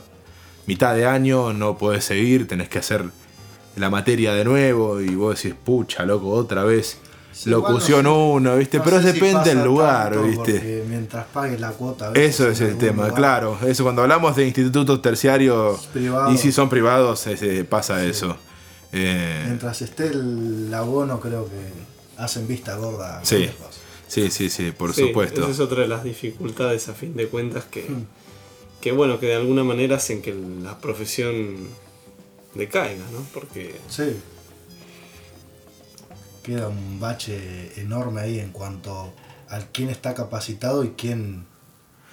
mitad 0.65 0.95
de 0.95 1.05
año, 1.05 1.53
no 1.53 1.77
puedes 1.77 2.05
seguir, 2.05 2.47
tenés 2.47 2.69
que 2.69 2.79
hacer 2.79 3.05
la 3.75 3.89
materia 3.89 4.33
de 4.33 4.43
nuevo 4.45 4.99
y 5.01 5.13
vos 5.15 5.41
decís, 5.41 5.55
pucha, 5.63 6.05
loco, 6.05 6.29
otra 6.31 6.63
vez 6.63 6.97
locución 7.45 8.07
uno, 8.07 8.57
¿viste? 8.57 8.79
Pero 8.79 8.99
depende 8.99 9.49
del 9.49 9.63
lugar, 9.63 10.21
¿viste? 10.21 10.83
Mientras 10.87 11.25
pagues 11.27 11.59
la 11.59 11.71
cuota. 11.71 12.11
Eso 12.13 12.49
es 12.49 12.61
el 12.61 12.77
tema, 12.77 13.13
claro. 13.13 13.57
Eso 13.65 13.83
cuando 13.83 14.01
hablamos 14.01 14.35
de 14.35 14.47
institutos 14.47 15.01
terciarios 15.01 15.89
y 16.31 16.37
si 16.37 16.51
son 16.51 16.69
privados, 16.69 17.25
pasa 17.69 18.03
eso. 18.05 18.37
Eh, 18.93 19.43
mientras 19.45 19.81
esté 19.81 20.07
el 20.07 20.71
abono, 20.73 21.21
creo 21.21 21.45
que 21.45 22.21
hacen 22.21 22.47
vista 22.47 22.75
gorda. 22.75 23.21
Sí. 23.23 23.49
Sí, 24.07 24.29
sí, 24.29 24.49
sí, 24.49 24.73
por 24.73 24.93
supuesto. 24.93 25.43
Esa 25.43 25.51
es 25.51 25.59
otra 25.61 25.83
de 25.83 25.87
las 25.87 26.03
dificultades 26.03 26.89
a 26.89 26.93
fin 26.93 27.15
de 27.15 27.27
cuentas 27.27 27.63
que, 27.63 27.83
hmm. 27.83 28.05
que 28.81 28.91
bueno, 28.91 29.21
que 29.21 29.27
de 29.27 29.35
alguna 29.35 29.63
manera 29.63 29.95
hacen 29.95 30.21
que 30.21 30.33
la 30.33 30.77
profesión 30.79 31.69
decaiga, 32.53 33.05
¿no? 33.13 33.25
Porque 33.33 33.79
sí 33.87 34.17
queda 36.41 36.67
un 36.67 36.99
bache 36.99 37.79
enorme 37.79 38.21
ahí 38.21 38.39
en 38.39 38.51
cuanto 38.51 39.13
a 39.49 39.59
quién 39.71 39.89
está 39.89 40.13
capacitado 40.13 40.83
y 40.83 40.91
quién 40.91 41.45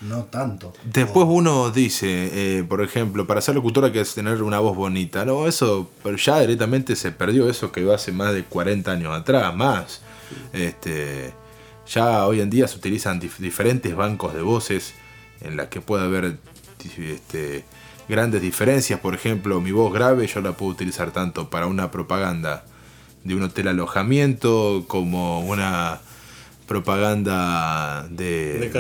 no 0.01 0.25
tanto. 0.25 0.73
Después 0.85 1.27
uno 1.29 1.71
dice, 1.71 2.59
eh, 2.59 2.65
por 2.65 2.83
ejemplo, 2.83 3.27
para 3.27 3.41
ser 3.41 3.55
locutor 3.55 3.87
hay 3.87 3.93
que 3.93 4.05
tener 4.05 4.43
una 4.43 4.61
voz 4.61 4.77
bonita. 4.77 5.25
No, 5.25 5.47
eso, 5.47 5.91
pero 6.03 6.17
ya 6.17 6.41
directamente 6.41 6.95
se 6.95 7.11
perdió 7.11 7.49
eso 7.49 7.73
que 7.73 7.93
hace 7.93 8.13
más 8.13 8.33
de 8.33 8.45
40 8.45 8.93
años 8.93 9.19
atrás, 9.19 9.55
más. 9.55 10.03
Este, 10.53 11.33
ya 11.87 12.27
hoy 12.27 12.41
en 12.41 12.51
día 12.51 12.69
se 12.69 12.77
utilizan 12.77 13.19
diferentes 13.19 13.95
bancos 13.97 14.35
de 14.35 14.43
voces 14.43 14.95
en 15.41 15.57
las 15.57 15.69
que 15.69 15.81
puede 15.81 16.05
haber 16.05 16.39
este, 16.99 17.65
grandes 18.09 18.43
diferencias. 18.43 19.01
Por 19.01 19.15
ejemplo, 19.15 19.61
mi 19.61 19.73
voz 19.73 19.93
grave 19.93 20.27
yo 20.27 20.41
la 20.41 20.53
puedo 20.53 20.73
utilizar 20.73 21.11
tanto 21.11 21.51
para 21.51 21.67
una 21.67 21.91
propaganda 21.91 22.65
de 23.25 23.35
un 23.35 23.43
hotel 23.43 23.69
alojamiento, 23.69 24.85
como 24.87 25.41
una 25.41 26.01
propaganda 26.69 28.07
de, 28.11 28.71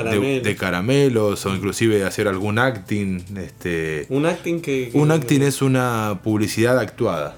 de, 0.45 0.57
caramelos 0.57 1.45
o 1.47 1.55
inclusive 1.55 2.05
hacer 2.05 2.29
algún 2.29 2.59
acting. 2.59 3.25
Este, 3.37 4.07
¿Un 4.11 4.27
acting 4.27 4.61
que, 4.61 4.91
Un 4.93 5.11
acting 5.11 5.41
es 5.41 5.63
una 5.63 6.21
publicidad 6.23 6.79
actuada. 6.79 7.37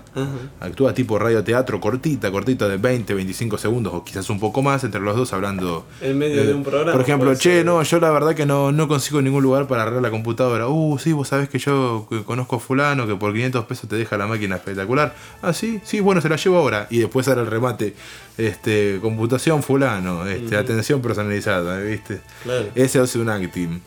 Actúa 0.60 0.92
tipo 0.92 1.18
radioteatro 1.18 1.80
cortita, 1.80 2.30
cortita 2.30 2.68
de 2.68 2.76
20, 2.76 3.14
25 3.14 3.58
segundos 3.58 3.94
o 3.94 4.04
quizás 4.04 4.28
un 4.30 4.40
poco 4.40 4.62
más 4.62 4.82
entre 4.84 5.00
los 5.00 5.16
dos 5.16 5.32
hablando. 5.32 5.86
En 6.00 6.18
medio 6.18 6.44
de 6.44 6.52
un 6.52 6.64
programa. 6.64 6.92
Por 6.92 7.00
ejemplo, 7.00 7.34
che, 7.36 7.64
no, 7.64 7.82
yo 7.82 8.00
la 8.00 8.10
verdad 8.10 8.34
que 8.34 8.46
no, 8.46 8.72
no 8.72 8.88
consigo 8.88 9.22
ningún 9.22 9.42
lugar 9.42 9.66
para 9.66 9.82
arreglar 9.82 10.02
la 10.02 10.10
computadora. 10.10 10.68
Uh, 10.68 10.98
sí, 10.98 11.12
vos 11.12 11.28
sabés 11.28 11.48
que 11.48 11.58
yo 11.58 12.08
conozco 12.26 12.56
a 12.56 12.60
fulano 12.60 13.06
que 13.06 13.14
por 13.14 13.32
500 13.32 13.64
pesos 13.66 13.88
te 13.88 13.96
deja 13.96 14.16
la 14.16 14.26
máquina 14.26 14.56
espectacular. 14.56 15.14
Ah, 15.42 15.52
sí, 15.52 15.80
sí, 15.84 16.00
bueno, 16.00 16.20
se 16.20 16.28
la 16.28 16.36
llevo 16.36 16.58
ahora. 16.58 16.86
Y 16.90 16.98
después 16.98 17.28
hará 17.28 17.42
el 17.42 17.46
remate. 17.46 17.94
Este, 18.36 18.98
computación 19.02 19.62
fulano, 19.62 20.26
este, 20.26 20.56
atención 20.56 21.02
personalizada, 21.02 21.78
¿viste? 21.80 22.20
Claro. 22.42 22.68
Ese 22.74 23.02
es 23.02 23.16
un 23.16 23.28
acting. 23.28 23.80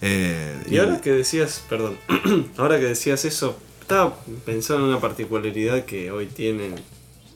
Eh, 0.00 0.62
y 0.68 0.78
ahora 0.78 1.00
que 1.00 1.12
decías, 1.12 1.64
perdón, 1.68 1.96
ahora 2.56 2.78
que 2.78 2.86
decías 2.86 3.24
eso, 3.24 3.58
estaba 3.86 4.18
pensando 4.44 4.82
en 4.82 4.90
una 4.90 5.00
particularidad 5.00 5.84
que 5.84 6.10
hoy 6.10 6.26
tienen 6.26 6.74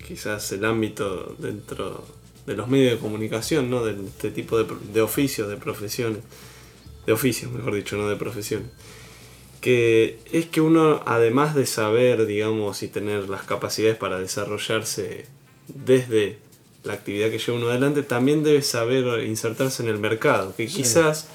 quizás 0.05 0.51
el 0.51 0.65
ámbito 0.65 1.37
dentro 1.39 2.05
de 2.45 2.57
los 2.57 2.67
medios 2.67 2.95
de 2.95 2.99
comunicación, 2.99 3.71
¿no? 3.71 3.85
De 3.85 3.93
este 4.05 4.33
tipo 4.33 4.59
de, 4.59 4.67
de 4.93 5.01
oficios, 5.01 5.49
de 5.49 5.57
profesiones, 5.57 6.19
de 7.07 7.13
oficios, 7.13 7.53
mejor 7.53 7.77
dicho, 7.77 7.97
no 7.97 8.09
de 8.09 8.17
profesiones. 8.17 8.67
Que 9.61 10.19
es 10.33 10.47
que 10.47 10.61
uno, 10.61 11.05
además 11.07 11.55
de 11.55 11.67
saber, 11.67 12.27
digamos, 12.27 12.83
y 12.83 12.89
tener 12.89 13.29
las 13.29 13.45
capacidades 13.45 13.97
para 13.97 14.19
desarrollarse 14.19 15.27
desde 15.69 16.39
la 16.83 16.95
actividad 16.95 17.31
que 17.31 17.39
lleva 17.39 17.59
uno 17.59 17.69
adelante, 17.69 18.03
también 18.03 18.43
debe 18.43 18.63
saber 18.63 19.23
insertarse 19.23 19.85
en 19.85 19.89
el 19.89 19.99
mercado, 19.99 20.53
que 20.57 20.67
quizás, 20.67 21.29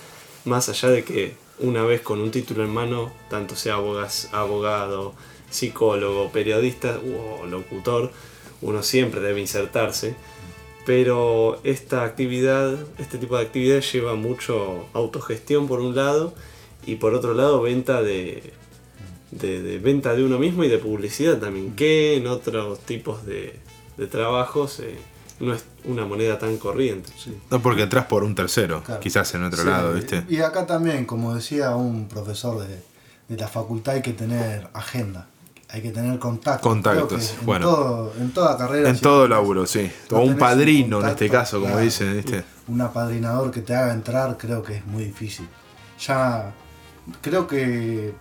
más 0.44 0.68
allá 0.68 0.90
de 0.90 1.06
que 1.06 1.45
una 1.60 1.84
vez 1.84 2.02
con 2.02 2.22
un 2.22 2.32
título 2.32 2.64
en 2.64 2.70
mano, 2.72 3.12
tanto 3.30 3.56
sea 3.56 3.76
abogado, 3.76 5.14
psicólogo, 5.50 6.32
periodista 6.32 7.00
o 7.00 7.46
locutor, 7.46 8.12
uno 8.62 8.84
siempre 8.84 9.22
debe 9.22 9.42
insertarse. 9.42 10.16
Pero 10.86 11.60
esta 11.64 12.04
actividad, 12.04 12.78
este 13.00 13.18
tipo 13.18 13.38
de 13.38 13.44
actividad 13.44 13.82
lleva 13.82 14.16
mucho 14.16 14.86
autogestión 14.94 15.68
por 15.68 15.80
un 15.80 15.96
lado 15.96 16.36
y 16.86 16.96
por 16.96 17.16
otro 17.16 17.34
lado 17.34 17.62
venta 17.62 18.04
de, 18.04 18.54
venta 19.32 20.16
de 20.16 20.24
uno 20.24 20.38
mismo 20.38 20.64
y 20.64 20.70
de 20.70 20.78
publicidad 20.78 21.40
también, 21.40 21.76
que 21.76 22.18
en 22.18 22.28
otros 22.28 22.80
tipos 22.80 23.26
de, 23.26 23.56
de 23.98 24.08
trabajos 24.08 24.80
eh, 24.80 24.96
no 25.40 25.54
es 25.54 25.66
una 25.84 26.06
moneda 26.06 26.40
tan 26.40 26.58
corriente. 26.58 27.12
No 27.50 27.62
porque 27.62 27.84
entras 27.84 28.06
por 28.06 28.24
un 28.24 28.36
tercero, 28.36 28.84
quizás 29.00 29.34
en 29.36 29.44
otro 29.44 29.64
lado, 29.64 29.94
¿viste? 29.94 30.24
Y 30.30 30.40
acá 30.40 30.66
también, 30.66 31.06
como 31.06 31.36
decía 31.36 31.76
un 31.76 32.08
profesor 32.08 32.66
de, 32.66 33.36
la 33.36 33.48
facultad, 33.48 33.96
hay 33.96 34.02
que 34.02 34.14
tener 34.14 34.68
agenda. 34.74 35.28
Hay 35.70 35.82
que 35.82 35.92
tener 35.92 36.20
contacto. 36.20 36.70
Contactos, 36.70 37.36
en 37.40 37.46
bueno. 37.46 38.12
en 38.20 38.32
toda 38.32 38.56
carrera. 38.56 38.88
En 38.88 39.00
todo 39.00 39.28
laburo, 39.28 39.66
sí. 39.66 39.92
O 40.12 40.20
un 40.20 40.38
padrino 40.38 41.02
en 41.02 41.10
este 41.10 41.30
caso, 41.30 41.60
como 41.60 41.78
dicen, 41.80 42.16
¿viste? 42.16 42.46
Un 42.68 42.82
apadrinador 42.82 43.52
que 43.52 43.62
te 43.62 43.76
haga 43.76 43.92
entrar, 43.92 44.38
creo 44.38 44.64
que 44.64 44.76
es 44.78 44.86
muy 44.86 45.04
difícil. 45.06 45.48
Ya 46.00 46.54
creo 47.22 47.48
que, 47.48 48.14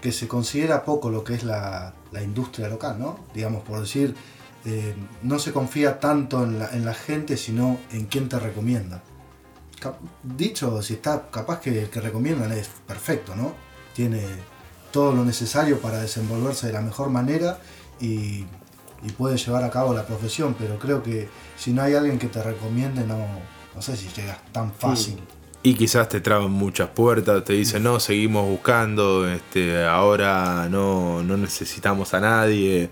que 0.00 0.10
se 0.10 0.26
considera 0.26 0.84
poco 0.84 1.10
lo 1.10 1.22
que 1.22 1.34
es 1.34 1.44
la, 1.44 1.92
la 2.12 2.22
industria 2.22 2.68
local, 2.68 2.96
¿no? 2.98 3.20
Digamos, 3.34 3.62
por 3.62 3.80
decir, 3.80 4.14
eh, 4.64 4.94
no 5.22 5.38
se 5.38 5.52
confía 5.52 5.98
tanto 6.00 6.44
en 6.44 6.84
la, 6.84 6.94
gente, 6.94 7.36
sino 7.38 7.78
en 7.92 8.04
quien 8.06 8.28
te 8.28 8.38
recomienda. 8.38 9.02
dicho, 10.22 10.82
si 10.82 10.94
está 10.94 11.30
capaz 11.30 11.60
que 11.60 11.84
el 11.84 11.88
que 11.88 12.00
recomiendan 12.00 12.52
es 12.52 12.68
perfecto, 12.86 13.34
¿no? 13.34 13.54
Tiene 13.94 14.22
todo 14.92 15.12
lo 15.12 15.24
necesario 15.24 15.80
para 15.80 16.02
desenvolverse 16.02 16.66
de 16.66 16.74
la 16.74 16.82
mejor 16.82 17.08
manera 17.08 17.58
y, 18.00 18.46
puede 19.16 19.38
llevar 19.38 19.64
a 19.64 19.70
cabo 19.70 19.94
la 19.94 20.06
profesión, 20.06 20.54
pero 20.58 20.78
creo 20.78 21.02
que 21.02 21.26
si 21.56 21.72
no 21.72 21.80
hay 21.80 21.94
alguien 21.94 22.18
que 22.18 22.26
te 22.26 22.42
recomiende, 22.42 23.06
no, 23.06 23.26
no 23.74 23.80
sé 23.80 23.96
si 23.96 24.08
llegas 24.08 24.38
tan 24.52 24.74
fácil. 24.74 25.18
Y 25.62 25.74
quizás 25.74 26.08
te 26.10 26.20
traban 26.20 26.50
muchas 26.50 26.90
puertas, 26.90 27.42
te 27.44 27.54
dicen, 27.54 27.82
no, 27.82 27.98
seguimos 27.98 28.46
buscando, 28.46 29.26
este, 29.26 29.84
ahora 29.84 30.68
no, 30.70 31.22
no 31.22 31.38
necesitamos 31.38 32.12
a 32.12 32.20
nadie 32.20 32.90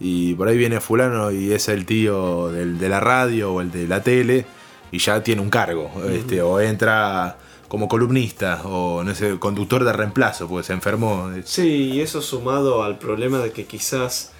y 0.00 0.34
por 0.34 0.48
ahí 0.48 0.56
viene 0.56 0.80
fulano 0.80 1.30
y 1.30 1.52
es 1.52 1.68
el 1.68 1.84
tío 1.84 2.48
del, 2.48 2.78
de 2.78 2.88
la 2.88 3.00
radio 3.00 3.52
o 3.52 3.60
el 3.60 3.70
de 3.70 3.86
la 3.86 4.02
tele 4.02 4.46
y 4.90 4.98
ya 4.98 5.22
tiene 5.22 5.42
un 5.42 5.50
cargo, 5.50 5.90
este, 6.10 6.42
o 6.42 6.58
entra 6.58 7.36
como 7.68 7.86
columnista 7.86 8.62
o 8.64 9.04
no 9.04 9.14
sé, 9.14 9.38
conductor 9.38 9.84
de 9.84 9.92
reemplazo, 9.92 10.48
porque 10.48 10.66
se 10.66 10.72
enfermó. 10.72 11.30
Sí, 11.44 11.92
y 11.92 12.00
eso 12.00 12.22
sumado 12.22 12.82
al 12.82 12.98
problema 12.98 13.38
de 13.38 13.52
que 13.52 13.66
quizás 13.66 14.32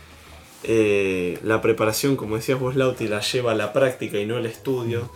eh, 0.65 1.39
la 1.45 1.61
preparación, 1.61 2.17
como 2.17 2.37
decías 2.37 2.59
vos, 2.59 2.75
Lauti, 2.75 3.07
la 3.07 3.21
lleva 3.21 3.53
a 3.53 3.55
la 3.55 3.73
práctica 3.73 4.19
y 4.19 4.27
no 4.27 4.37
al 4.37 4.47
estudio 4.47 5.11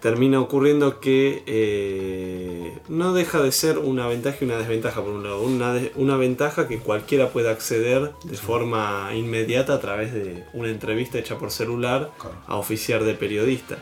termina 0.00 0.40
ocurriendo 0.40 1.00
que 1.00 1.42
eh, 1.46 2.78
no 2.88 3.12
deja 3.12 3.40
de 3.40 3.50
ser 3.50 3.78
una 3.78 4.06
ventaja 4.06 4.38
y 4.40 4.44
una 4.44 4.58
desventaja 4.58 5.02
por 5.02 5.12
un 5.12 5.24
lado. 5.24 5.42
Una, 5.42 5.74
una 5.96 6.16
ventaja 6.16 6.68
que 6.68 6.78
cualquiera 6.78 7.30
puede 7.30 7.50
acceder 7.50 8.12
de 8.24 8.36
forma 8.36 9.10
inmediata 9.14 9.74
a 9.74 9.80
través 9.80 10.12
de 10.12 10.44
una 10.52 10.68
entrevista 10.68 11.18
hecha 11.18 11.38
por 11.38 11.50
celular 11.50 12.10
a 12.46 12.56
oficiar 12.56 13.04
de 13.04 13.14
periodista. 13.14 13.78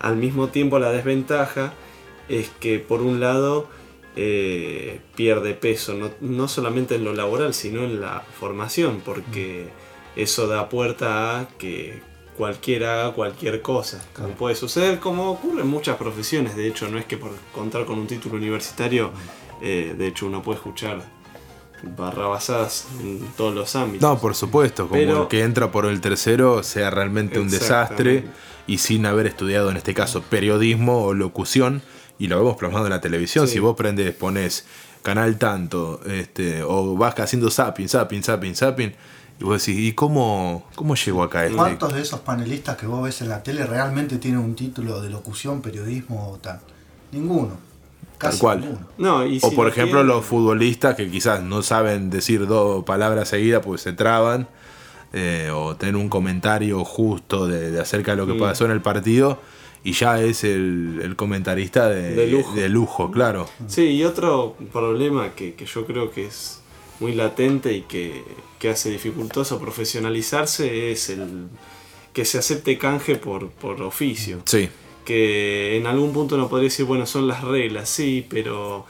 Al 0.00 0.16
mismo 0.16 0.48
tiempo 0.48 0.78
la 0.78 0.90
desventaja 0.90 1.74
es 2.28 2.50
que 2.60 2.78
por 2.78 3.02
un 3.02 3.20
lado 3.20 3.68
eh, 4.16 5.00
pierde 5.14 5.54
peso, 5.54 5.94
no, 5.94 6.10
no 6.20 6.48
solamente 6.48 6.96
en 6.96 7.04
lo 7.04 7.12
laboral, 7.12 7.54
sino 7.54 7.84
en 7.84 8.00
la 8.00 8.20
formación, 8.38 9.02
porque 9.04 9.68
eso 10.16 10.46
da 10.46 10.68
puerta 10.68 11.40
a 11.40 11.48
que 11.58 12.00
cualquiera 12.36 13.00
haga 13.02 13.12
cualquier 13.14 13.62
cosa. 13.62 14.02
Puede 14.38 14.54
suceder, 14.56 14.98
como 14.98 15.30
ocurre 15.30 15.62
en 15.62 15.68
muchas 15.68 15.96
profesiones. 15.96 16.56
De 16.56 16.66
hecho, 16.66 16.88
no 16.88 16.98
es 16.98 17.04
que 17.04 17.16
por 17.16 17.30
contar 17.54 17.84
con 17.84 17.98
un 17.98 18.06
título 18.06 18.36
universitario, 18.36 19.10
eh, 19.62 19.94
de 19.96 20.06
hecho, 20.06 20.26
uno 20.26 20.42
puede 20.42 20.58
escuchar 20.58 21.02
barrabasadas 21.96 22.86
en 23.02 23.20
todos 23.36 23.54
los 23.54 23.74
ámbitos. 23.76 24.08
No, 24.08 24.18
por 24.18 24.34
supuesto, 24.34 24.88
como 24.88 25.00
Pero- 25.00 25.22
el 25.22 25.28
que 25.28 25.42
entra 25.42 25.70
por 25.70 25.86
el 25.86 26.00
tercero 26.00 26.62
sea 26.62 26.90
realmente 26.90 27.38
un 27.38 27.50
desastre 27.50 28.24
y 28.66 28.78
sin 28.78 29.06
haber 29.06 29.26
estudiado 29.26 29.70
en 29.70 29.76
este 29.76 29.94
caso 29.94 30.22
periodismo 30.22 31.04
o 31.04 31.14
locución 31.14 31.82
y 32.18 32.28
lo 32.28 32.38
vemos 32.38 32.56
plasmado 32.56 32.86
en 32.86 32.90
la 32.90 33.00
televisión. 33.00 33.46
Sí. 33.46 33.54
Si 33.54 33.58
vos 33.58 33.76
prendes, 33.76 34.14
pones 34.14 34.66
canal 35.02 35.36
tanto, 35.38 36.00
este, 36.06 36.62
o 36.62 36.96
vas 36.96 37.18
haciendo 37.20 37.50
zapping, 37.50 37.88
zapping, 37.88 38.22
zapping, 38.22 38.54
zapping, 38.54 38.94
y 39.44 39.46
vos 39.46 39.64
decís, 39.66 39.78
¿y 39.78 39.92
cómo, 39.92 40.64
cómo 40.74 40.94
llegó 40.94 41.22
acá 41.22 41.44
este? 41.44 41.56
¿Cuántos 41.56 41.92
de 41.92 42.00
esos 42.00 42.20
panelistas 42.20 42.78
que 42.78 42.86
vos 42.86 43.02
ves 43.04 43.20
en 43.20 43.28
la 43.28 43.42
tele 43.42 43.66
realmente 43.66 44.16
tienen 44.16 44.40
un 44.40 44.54
título 44.54 45.02
de 45.02 45.10
locución, 45.10 45.60
periodismo 45.60 46.30
o 46.30 46.38
tal? 46.38 46.60
Ninguno. 47.12 47.58
Casi 48.16 48.38
cual. 48.38 48.60
ninguno. 48.62 48.86
No, 48.96 49.26
y 49.26 49.38
O 49.42 49.50
si 49.50 49.54
por 49.56 49.66
lo 49.66 49.70
ejemplo 49.70 49.98
tienen- 49.98 50.06
los 50.16 50.24
futbolistas 50.24 50.94
que 50.96 51.10
quizás 51.10 51.42
no 51.42 51.60
saben 51.62 52.08
decir 52.08 52.46
dos 52.46 52.84
palabras 52.84 53.28
seguidas 53.28 53.60
porque 53.62 53.82
se 53.82 53.92
traban, 53.92 54.48
eh, 55.12 55.50
o 55.52 55.76
tener 55.76 55.96
un 55.96 56.08
comentario 56.08 56.82
justo 56.84 57.46
de, 57.46 57.70
de 57.70 57.80
acerca 57.80 58.12
de 58.12 58.16
lo 58.16 58.26
que 58.26 58.34
pasó 58.34 58.64
en 58.64 58.70
el 58.70 58.80
partido, 58.80 59.40
y 59.84 59.92
ya 59.92 60.18
es 60.20 60.42
el, 60.44 61.00
el 61.04 61.14
comentarista 61.16 61.90
de, 61.90 62.14
De 62.14 62.26
lujo. 62.28 62.54
de 62.54 62.68
lujo, 62.70 63.10
claro. 63.10 63.46
Sí, 63.66 63.82
y 63.90 64.04
otro 64.04 64.56
problema 64.72 65.34
que, 65.34 65.52
que 65.54 65.66
yo 65.66 65.84
creo 65.84 66.10
que 66.10 66.24
es 66.26 66.60
muy 67.00 67.12
latente 67.12 67.72
y 67.72 67.82
que, 67.82 68.22
que 68.58 68.68
hace 68.70 68.90
dificultoso 68.90 69.58
profesionalizarse 69.60 70.92
es 70.92 71.10
el 71.10 71.48
que 72.12 72.24
se 72.24 72.38
acepte 72.38 72.78
canje 72.78 73.16
por, 73.16 73.50
por 73.50 73.82
oficio. 73.82 74.40
Sí, 74.44 74.68
Que 75.04 75.76
en 75.76 75.86
algún 75.86 76.12
punto 76.12 76.36
uno 76.36 76.48
podría 76.48 76.68
decir, 76.70 76.86
bueno, 76.86 77.06
son 77.06 77.26
las 77.26 77.42
reglas, 77.42 77.88
sí, 77.88 78.24
pero 78.28 78.86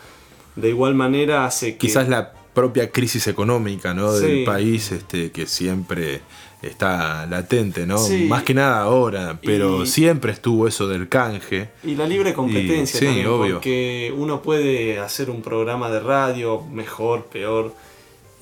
de 0.57 0.69
igual 0.69 0.95
manera 0.95 1.47
hace 1.47 1.73
que... 1.73 1.79
quizás 1.79 2.09
la 2.09 2.33
propia 2.53 2.90
crisis 2.90 3.27
económica 3.27 3.95
¿no? 3.95 4.12
del 4.12 4.45
país 4.45 4.93
este, 4.93 5.33
que 5.33 5.47
siempre 5.47 6.21
está 6.62 7.27
latente, 7.27 7.85
¿no? 7.87 7.99
Sí. 7.99 8.27
Más 8.29 8.43
que 8.43 8.55
nada 8.55 8.83
ahora, 8.83 9.38
pero 9.43 9.83
Y- 9.83 9.87
siempre 9.87 10.33
estuvo 10.33 10.69
eso 10.69 10.87
del 10.87 11.09
canje. 11.09 11.71
Y 11.83 11.95
la 11.97 12.07
libre 12.07 12.33
competencia 12.33 12.97
Y- 12.99 13.01
sí, 13.01 13.05
también, 13.07 13.27
obvio. 13.27 13.55
porque 13.55 14.14
uno 14.17 14.40
puede 14.40 14.99
hacer 15.01 15.31
un 15.31 15.43
programa 15.43 15.90
de 15.90 16.01
radio 16.01 16.61
mejor, 16.62 17.25
peor, 17.27 17.75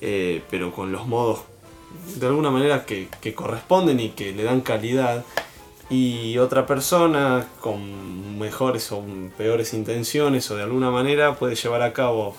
eh, 0.05 0.41
pero 0.51 0.73
con 0.73 0.91
los 0.91 1.07
modos 1.07 1.39
de 2.17 2.27
alguna 2.27 2.51
manera 2.51 2.85
que, 2.85 3.07
corresponden 3.33 3.99
y 4.01 4.09
que 4.09 4.33
le 4.33 4.43
dan 4.43 4.59
calidad. 4.61 5.23
Y 5.89 6.37
otra 6.39 6.65
persona 6.65 7.47
con 7.61 8.37
mejores 8.39 8.91
o 8.91 9.01
peores 9.37 9.73
intenciones 9.73 10.49
o 10.51 10.55
de 10.57 10.63
alguna 10.63 10.91
manera 10.91 11.35
puede 11.35 11.55
llevar 11.55 11.81
a 11.83 11.93
cabo 11.93 12.35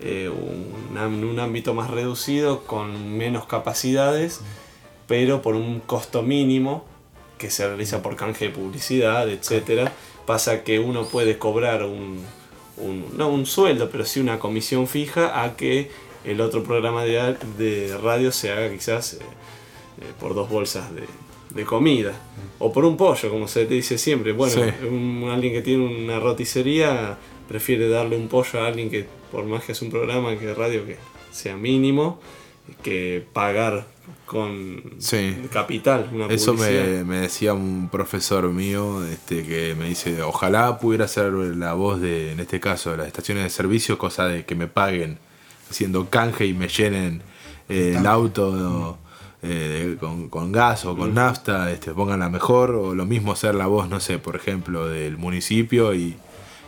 eh, 0.00 0.28
un, 0.28 0.96
un 1.24 1.38
ámbito 1.40 1.74
más 1.74 1.90
reducido 1.90 2.64
con 2.64 3.16
menos 3.16 3.46
capacidades, 3.46 4.40
pero 5.06 5.40
por 5.42 5.54
un 5.54 5.80
costo 5.80 6.22
mínimo 6.22 6.84
que 7.38 7.50
se 7.50 7.66
realiza 7.68 8.02
por 8.02 8.16
canje 8.16 8.46
de 8.48 8.50
publicidad, 8.54 9.28
etcétera, 9.30 9.92
pasa 10.26 10.64
que 10.64 10.80
uno 10.80 11.04
puede 11.06 11.38
cobrar 11.38 11.84
un, 11.84 12.20
un- 12.78 13.06
no 13.16 13.28
un 13.28 13.46
sueldo, 13.46 13.90
pero 13.90 14.04
sí 14.04 14.18
una 14.18 14.38
comisión 14.40 14.88
fija 14.88 15.42
a 15.44 15.56
que 15.56 15.90
el 16.30 16.40
otro 16.40 16.62
programa 16.62 17.04
de, 17.04 17.36
de 17.58 17.96
radio 17.98 18.30
se 18.32 18.50
haga 18.52 18.70
quizás 18.70 19.14
eh, 19.14 19.18
eh, 20.00 20.04
por 20.20 20.34
dos 20.34 20.48
bolsas 20.48 20.94
de, 20.94 21.02
de 21.54 21.64
comida 21.64 22.12
o 22.58 22.72
por 22.72 22.84
un 22.84 22.96
pollo, 22.96 23.30
como 23.30 23.48
se 23.48 23.66
te 23.66 23.74
dice 23.74 23.98
siempre. 23.98 24.32
Bueno, 24.32 24.54
Sí. 24.54 24.86
un- 24.86 25.28
alguien 25.32 25.52
que 25.52 25.62
tiene 25.62 25.84
una 25.86 26.18
roticería 26.20 27.16
prefiere 27.48 27.88
darle 27.88 28.16
un 28.16 28.28
pollo 28.28 28.60
a 28.60 28.66
alguien 28.66 28.90
que 28.90 29.06
por 29.32 29.44
más 29.44 29.64
que 29.64 29.72
es 29.72 29.82
un 29.82 29.90
programa 29.90 30.36
que 30.38 30.52
radio 30.54 30.84
que 30.86 30.96
sea 31.30 31.56
mínimo 31.56 32.20
que 32.82 33.24
pagar 33.32 33.86
con 34.26 34.82
Sí. 34.98 35.36
capital 35.50 36.10
una 36.12 36.26
Eso 36.26 36.52
me 36.54 37.20
decía 37.20 37.54
un 37.54 37.88
profesor 37.90 38.48
mío 38.50 39.02
este, 39.06 39.42
que 39.42 39.74
me 39.78 39.88
dice, 39.88 40.20
ojalá 40.22 40.78
pudiera 40.78 41.08
ser 41.08 41.32
la 41.32 41.72
voz 41.72 42.00
de, 42.00 42.32
en 42.32 42.40
este 42.40 42.60
caso, 42.60 42.90
de 42.90 42.98
las 42.98 43.06
estaciones 43.06 43.44
de 43.44 43.50
servicio, 43.50 43.96
cosa 43.96 44.26
de 44.26 44.44
que 44.44 44.54
me 44.54 44.66
paguen 44.66 45.18
haciendo 45.70 46.08
canje 46.08 46.46
y 46.46 46.54
me 46.54 46.68
llenen 46.68 47.22
eh, 47.68 47.94
el 47.98 48.06
auto 48.06 48.98
eh, 49.42 49.96
con, 50.00 50.28
con 50.28 50.52
gas 50.52 50.84
o 50.84 50.96
con 50.96 51.14
nafta, 51.14 51.70
este, 51.70 51.92
pongan 51.92 52.20
la 52.20 52.28
mejor, 52.28 52.70
o 52.70 52.94
lo 52.94 53.04
mismo 53.06 53.36
ser 53.36 53.54
la 53.54 53.66
voz, 53.66 53.88
no 53.88 54.00
sé, 54.00 54.18
por 54.18 54.36
ejemplo, 54.36 54.88
del 54.88 55.16
municipio 55.16 55.94
y, 55.94 56.16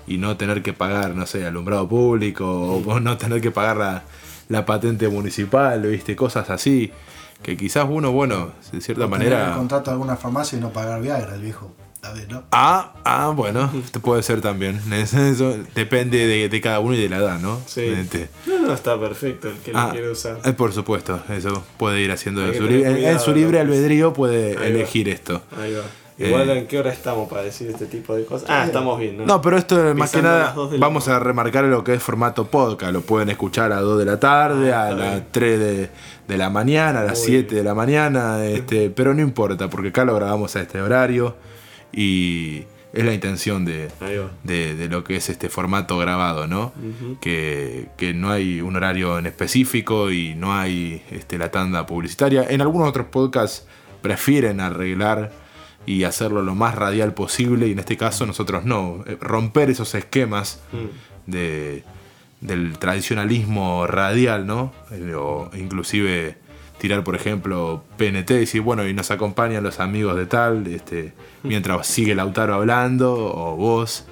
y 0.06 0.18
no 0.18 0.36
tener 0.36 0.62
que 0.62 0.72
pagar, 0.72 1.14
no 1.14 1.26
sé, 1.26 1.46
alumbrado 1.46 1.88
público, 1.88 2.46
o 2.86 3.00
no 3.00 3.16
tener 3.16 3.40
que 3.40 3.50
pagar 3.50 3.76
la, 3.76 4.02
la 4.48 4.66
patente 4.66 5.08
municipal, 5.08 5.82
¿viste? 5.82 6.14
Cosas 6.16 6.50
así. 6.50 6.92
Que 7.42 7.56
quizás 7.56 7.86
uno, 7.88 8.12
bueno, 8.12 8.50
de 8.70 8.82
cierta 8.82 9.06
O 9.06 9.08
tener 9.08 9.30
manera. 9.30 9.48
el 9.52 9.56
contrato 9.56 9.90
de 9.90 9.94
alguna 9.94 10.16
farmacia 10.16 10.58
y 10.58 10.60
no 10.60 10.70
pagar 10.70 11.00
Viagra, 11.00 11.34
el 11.36 11.40
viejo. 11.40 11.72
¿No? 12.28 12.42
Ah, 12.52 12.94
ah, 13.04 13.32
bueno, 13.34 13.70
puede 14.02 14.22
ser 14.22 14.40
también. 14.40 14.80
Eso 14.92 15.54
depende 15.74 16.26
de, 16.26 16.48
de 16.48 16.60
cada 16.60 16.80
uno 16.80 16.94
y 16.94 17.02
de 17.02 17.08
la 17.08 17.18
edad, 17.18 17.38
¿no? 17.40 17.60
Sí. 17.66 17.82
Este, 17.82 18.28
No, 18.46 18.58
no, 18.68 18.72
está 18.72 18.98
perfecto 18.98 19.48
el 19.48 19.56
que 19.58 19.72
ah, 19.74 19.86
lo 19.86 19.92
quiere 19.92 20.10
usar. 20.10 20.38
eh, 20.44 20.52
por 20.52 20.72
supuesto, 20.72 21.20
eso 21.28 21.62
puede 21.76 22.00
ir 22.00 22.10
haciendo 22.12 22.44
que 22.50 22.56
su 22.58 22.64
libre, 22.64 22.80
en- 22.82 22.86
en 22.88 22.94
cuidado, 22.96 23.18
su 23.20 23.32
libre 23.34 23.58
¿no? 23.58 23.64
albedrío 23.72 24.12
puede 24.12 24.50
Ahí 24.50 24.54
va. 24.56 24.64
elegir 24.66 25.08
esto. 25.08 25.42
Ahí 25.60 25.74
va. 25.74 25.82
Eh, 26.18 26.28
Igual 26.28 26.50
en 26.50 26.66
qué 26.66 26.78
hora 26.78 26.92
estamos 26.92 27.30
para 27.30 27.42
decir 27.42 27.70
este 27.70 27.86
tipo 27.86 28.14
de 28.14 28.26
cosas. 28.26 28.46
Ah, 28.50 28.64
estamos 28.66 28.98
bien, 29.00 29.16
¿no? 29.16 29.24
No, 29.24 29.40
pero 29.40 29.56
esto 29.56 29.76
más 29.94 30.10
que 30.10 30.18
Pisando 30.18 30.68
nada 30.68 30.78
vamos 30.78 31.08
a 31.08 31.18
remarcar 31.18 31.64
lo 31.64 31.82
que 31.82 31.94
es 31.94 32.02
formato 32.02 32.46
podcast. 32.46 32.92
Lo 32.92 33.00
pueden 33.00 33.30
escuchar 33.30 33.72
a 33.72 33.76
las 33.76 33.84
2 33.84 33.98
de 34.00 34.04
la 34.04 34.20
tarde, 34.20 34.70
Ah, 34.72 34.88
a 34.88 34.90
las 34.92 35.10
bien. 35.12 35.26
3 35.32 35.58
de, 35.58 35.90
de 36.28 36.36
la 36.36 36.50
mañana, 36.50 37.00
a 37.00 37.04
las 37.04 37.18
Muy 37.20 37.26
7 37.28 37.42
bien. 37.54 37.56
de 37.56 37.64
la 37.64 37.74
mañana, 37.74 38.44
este, 38.44 38.90
pero 38.90 39.14
no 39.14 39.22
importa 39.22 39.70
porque 39.70 39.88
acá 39.88 40.04
lo 40.04 40.14
grabamos 40.14 40.54
a 40.56 40.60
este 40.60 40.82
horario 40.82 41.36
y 41.92 42.64
es 42.92 43.04
la 43.04 43.14
intención 43.14 43.64
de, 43.64 43.88
de, 44.42 44.74
de 44.74 44.88
lo 44.88 45.04
que 45.04 45.16
es 45.16 45.28
este 45.28 45.48
formato 45.48 45.96
grabado, 45.98 46.46
¿no? 46.48 46.72
Que, 47.20 47.88
que 47.96 48.12
no 48.14 48.30
hay 48.30 48.60
un 48.60 48.74
horario 48.76 49.18
en 49.18 49.26
específico 49.26 50.10
y 50.10 50.34
no 50.34 50.52
hay 50.58 51.02
este, 51.10 51.38
la 51.38 51.50
tanda 51.52 51.86
publicitaria. 51.86 52.44
En 52.48 52.60
algunos 52.60 52.88
otros 52.88 53.06
podcasts 53.06 53.64
prefieren 54.02 54.60
arreglar 54.60 55.30
y 55.86 56.02
hacerlo 56.04 56.42
lo 56.42 56.54
más 56.54 56.74
radial 56.74 57.14
posible 57.14 57.68
y 57.68 57.72
en 57.72 57.78
este 57.78 57.96
caso 57.96 58.26
nosotros 58.26 58.64
no. 58.64 59.04
Eh, 59.06 59.16
Romper 59.20 59.70
esos 59.70 59.94
esquemas 59.94 60.60
Mm. 60.72 61.30
de, 61.30 61.84
del 62.40 62.76
tradicionalismo 62.78 63.86
radial, 63.86 64.46
¿no? 64.46 64.72
Eh, 64.90 65.14
O 65.14 65.50
inclusive 65.56 66.38
tirar, 66.80 67.04
por 67.04 67.14
ejemplo, 67.14 67.84
PNT 67.98 68.30
y 68.30 68.38
decir, 68.38 68.62
bueno, 68.62 68.88
y 68.88 68.94
nos 68.94 69.10
acompañan 69.10 69.62
los 69.62 69.80
amigos 69.80 70.16
de 70.16 70.26
tal, 70.26 70.66
este, 70.66 71.12
mientras 71.42 71.86
sigue 71.86 72.14
Lautaro 72.14 72.54
hablando, 72.54 73.14
o 73.14 73.54
vos, 73.54 74.06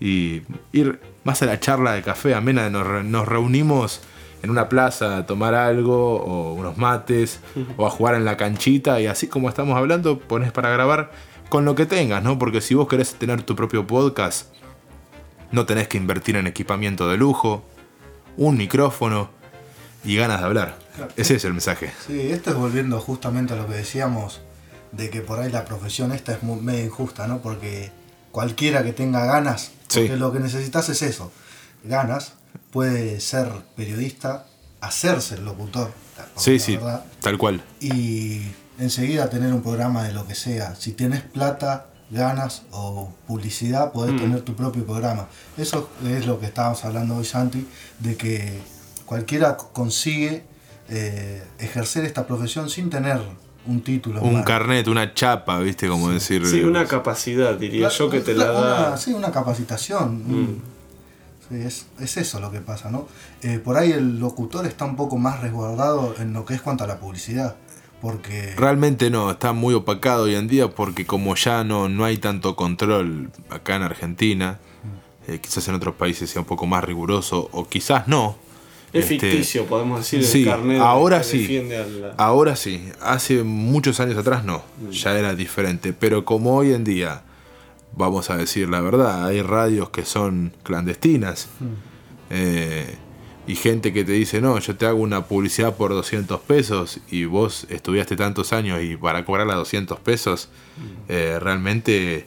y 0.00 0.42
ir 0.72 1.00
más 1.22 1.40
a 1.42 1.46
la 1.46 1.60
charla 1.60 1.92
de 1.92 2.02
café 2.02 2.34
amena, 2.34 2.68
nos, 2.68 3.04
nos 3.04 3.28
reunimos 3.28 4.00
en 4.42 4.50
una 4.50 4.68
plaza 4.68 5.18
a 5.18 5.26
tomar 5.26 5.54
algo, 5.54 6.16
o 6.16 6.54
unos 6.54 6.76
mates, 6.76 7.40
o 7.76 7.86
a 7.86 7.90
jugar 7.90 8.16
en 8.16 8.24
la 8.24 8.36
canchita, 8.36 9.00
y 9.00 9.06
así 9.06 9.28
como 9.28 9.48
estamos 9.48 9.76
hablando, 9.78 10.18
pones 10.18 10.50
para 10.50 10.70
grabar 10.70 11.12
con 11.48 11.64
lo 11.64 11.76
que 11.76 11.86
tengas, 11.86 12.24
¿no? 12.24 12.38
Porque 12.38 12.60
si 12.60 12.74
vos 12.74 12.88
querés 12.88 13.14
tener 13.14 13.42
tu 13.42 13.54
propio 13.54 13.86
podcast, 13.86 14.52
no 15.52 15.64
tenés 15.64 15.86
que 15.86 15.96
invertir 15.96 16.36
en 16.36 16.48
equipamiento 16.48 17.08
de 17.08 17.16
lujo, 17.16 17.64
un 18.36 18.56
micrófono 18.56 19.30
y 20.04 20.16
ganas 20.16 20.40
de 20.40 20.46
hablar. 20.46 20.89
Claro. 20.96 21.12
Ese 21.16 21.36
es 21.36 21.44
el 21.44 21.52
mensaje. 21.52 21.92
Sí, 22.06 22.20
esto 22.32 22.50
es 22.50 22.56
volviendo 22.56 23.00
justamente 23.00 23.52
a 23.54 23.56
lo 23.56 23.66
que 23.66 23.74
decíamos, 23.74 24.40
de 24.92 25.08
que 25.10 25.20
por 25.20 25.38
ahí 25.38 25.50
la 25.50 25.64
profesión 25.64 26.12
esta 26.12 26.32
es 26.32 26.42
muy, 26.42 26.60
medio 26.60 26.84
injusta, 26.84 27.26
¿no? 27.26 27.38
Porque 27.40 27.90
cualquiera 28.32 28.82
que 28.82 28.92
tenga 28.92 29.24
ganas, 29.24 29.70
Sí. 29.88 30.00
porque 30.00 30.16
lo 30.16 30.32
que 30.32 30.40
necesitas 30.40 30.88
es 30.88 31.02
eso, 31.02 31.32
ganas, 31.84 32.34
puede 32.72 33.20
ser 33.20 33.48
periodista, 33.76 34.46
hacerse 34.80 35.36
el 35.36 35.44
locutor, 35.44 35.92
Sí, 36.36 36.58
sí, 36.58 36.76
verdad, 36.76 37.04
tal 37.20 37.38
cual. 37.38 37.62
y 37.80 38.42
enseguida 38.78 39.30
tener 39.30 39.52
un 39.52 39.62
programa 39.62 40.04
de 40.04 40.12
lo 40.12 40.26
que 40.26 40.34
sea. 40.34 40.74
Si 40.74 40.92
tienes 40.92 41.22
plata, 41.22 41.86
ganas 42.10 42.62
o 42.72 43.12
publicidad, 43.26 43.92
podés 43.92 44.14
Mm. 44.14 44.18
tener 44.18 44.40
tu 44.42 44.54
propio 44.56 44.84
programa. 44.84 45.28
Eso 45.56 45.88
es 46.04 46.26
lo 46.26 46.40
que 46.40 46.46
estábamos 46.46 46.84
hablando 46.84 47.16
hoy, 47.16 47.24
Santi, 47.24 47.66
de 48.00 48.16
que 48.16 48.60
cualquiera 49.06 49.56
consigue 49.56 50.44
eh, 50.90 51.42
ejercer 51.58 52.04
esta 52.04 52.26
profesión 52.26 52.68
sin 52.68 52.90
tener 52.90 53.18
un 53.66 53.80
título. 53.82 54.20
Un 54.22 54.42
carnet, 54.42 54.88
una 54.88 55.14
chapa, 55.14 55.58
¿viste? 55.60 55.86
Como 55.88 56.08
decir. 56.10 56.46
Sí, 56.46 56.62
una 56.62 56.84
capacidad, 56.86 57.54
diría 57.54 57.88
yo, 57.88 58.10
que 58.10 58.20
te 58.20 58.34
la 58.34 58.46
cla- 58.46 58.52
da. 58.52 58.88
Una, 58.88 58.96
sí, 58.96 59.12
una 59.12 59.30
capacitación. 59.30 60.08
un- 60.28 60.62
es, 61.50 61.86
es 61.98 62.16
eso 62.16 62.38
lo 62.38 62.50
que 62.52 62.60
pasa, 62.60 62.90
¿no? 62.90 63.08
Eh, 63.42 63.58
por 63.58 63.76
ahí 63.76 63.90
el 63.90 64.20
locutor 64.20 64.66
está 64.66 64.84
un 64.84 64.94
poco 64.94 65.16
más 65.18 65.40
resguardado 65.40 66.14
en 66.20 66.32
lo 66.32 66.44
que 66.44 66.54
es 66.54 66.62
cuanto 66.62 66.84
a 66.84 66.86
la 66.86 66.98
publicidad. 67.00 67.56
Porque 68.00 68.54
Realmente 68.56 69.10
no, 69.10 69.30
está 69.32 69.52
muy 69.52 69.74
opacado 69.74 70.22
hoy 70.24 70.34
en 70.34 70.48
día 70.48 70.70
porque 70.70 71.04
como 71.06 71.34
ya 71.34 71.64
no, 71.64 71.88
no 71.90 72.04
hay 72.06 72.16
tanto 72.18 72.56
control 72.56 73.30
acá 73.50 73.76
en 73.76 73.82
Argentina, 73.82 74.58
eh, 75.26 75.38
quizás 75.40 75.68
en 75.68 75.74
otros 75.74 75.96
países 75.96 76.30
sea 76.30 76.40
un 76.40 76.46
poco 76.46 76.66
más 76.66 76.82
riguroso 76.82 77.50
o 77.52 77.68
quizás 77.68 78.08
no. 78.08 78.38
Es 78.92 79.04
Este, 79.10 79.18
ficticio, 79.20 79.66
podemos 79.66 80.00
decir, 80.00 80.24
sí, 80.24 80.40
el 80.42 80.48
carnet 80.48 80.80
ahora 80.80 81.22
sí. 81.22 81.46
la- 82.00 82.14
Ahora 82.16 82.56
sí, 82.56 82.88
hace 83.00 83.42
muchos 83.44 84.00
años 84.00 84.18
atrás 84.18 84.44
no, 84.44 84.62
ya 84.90 85.16
era 85.18 85.34
diferente, 85.34 85.92
pero 85.92 86.24
como 86.24 86.56
hoy 86.56 86.72
en 86.72 86.82
día, 86.84 87.22
vamos 87.96 88.30
a 88.30 88.36
decir 88.36 88.68
la 88.68 88.80
verdad, 88.80 89.26
hay 89.26 89.42
radios 89.42 89.90
que 89.90 90.04
son 90.04 90.52
clandestinas 90.64 91.48
eh, 92.30 92.96
y 93.46 93.54
gente 93.56 93.92
que 93.92 94.04
te 94.04 94.12
dice, 94.12 94.40
no, 94.40 94.58
yo 94.58 94.76
te 94.76 94.86
hago 94.86 95.00
una 95.00 95.26
publicidad 95.26 95.76
por 95.76 95.90
200 95.92 96.40
pesos 96.40 97.00
y 97.10 97.24
vos 97.24 97.66
estudiaste 97.70 98.16
tantos 98.16 98.52
años 98.52 98.80
y 98.82 98.96
para 98.96 99.24
cobrar 99.24 99.50
a 99.50 99.54
200 99.54 99.98
pesos, 100.00 100.48
eh, 101.08 101.38
realmente 101.40 102.26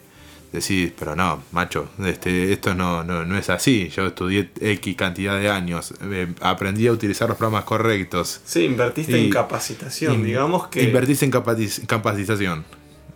decís, 0.54 0.92
pero 0.98 1.16
no, 1.16 1.44
macho, 1.52 1.90
este, 2.06 2.54
esto 2.54 2.74
no, 2.74 3.04
no, 3.04 3.26
no 3.26 3.38
es 3.38 3.50
así, 3.50 3.90
yo 3.90 4.08
estudié 4.08 4.52
X 4.60 4.96
cantidad 4.96 5.38
de 5.40 5.50
años, 5.50 5.94
eh, 6.02 6.28
aprendí 6.42 6.88
a 6.88 6.92
utilizar 6.92 7.28
los 7.28 7.38
programas 7.38 7.66
correctos. 7.66 8.40
Sí, 8.46 8.64
invertiste 8.64 9.20
Y- 9.20 9.26
en 9.26 9.30
capacitación, 9.32 10.16
In- 10.16 10.26
digamos 10.26 10.68
que... 10.68 10.84
Invertís 10.84 11.22
en 11.24 11.32
capaci- 11.32 11.86
capacitación. 11.86 12.64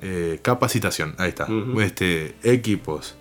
Eh, 0.02 0.40
capacitación, 0.42 1.16
ahí 1.18 1.30
está. 1.30 1.48
Este, 1.82 2.36
equipos. 2.44 3.16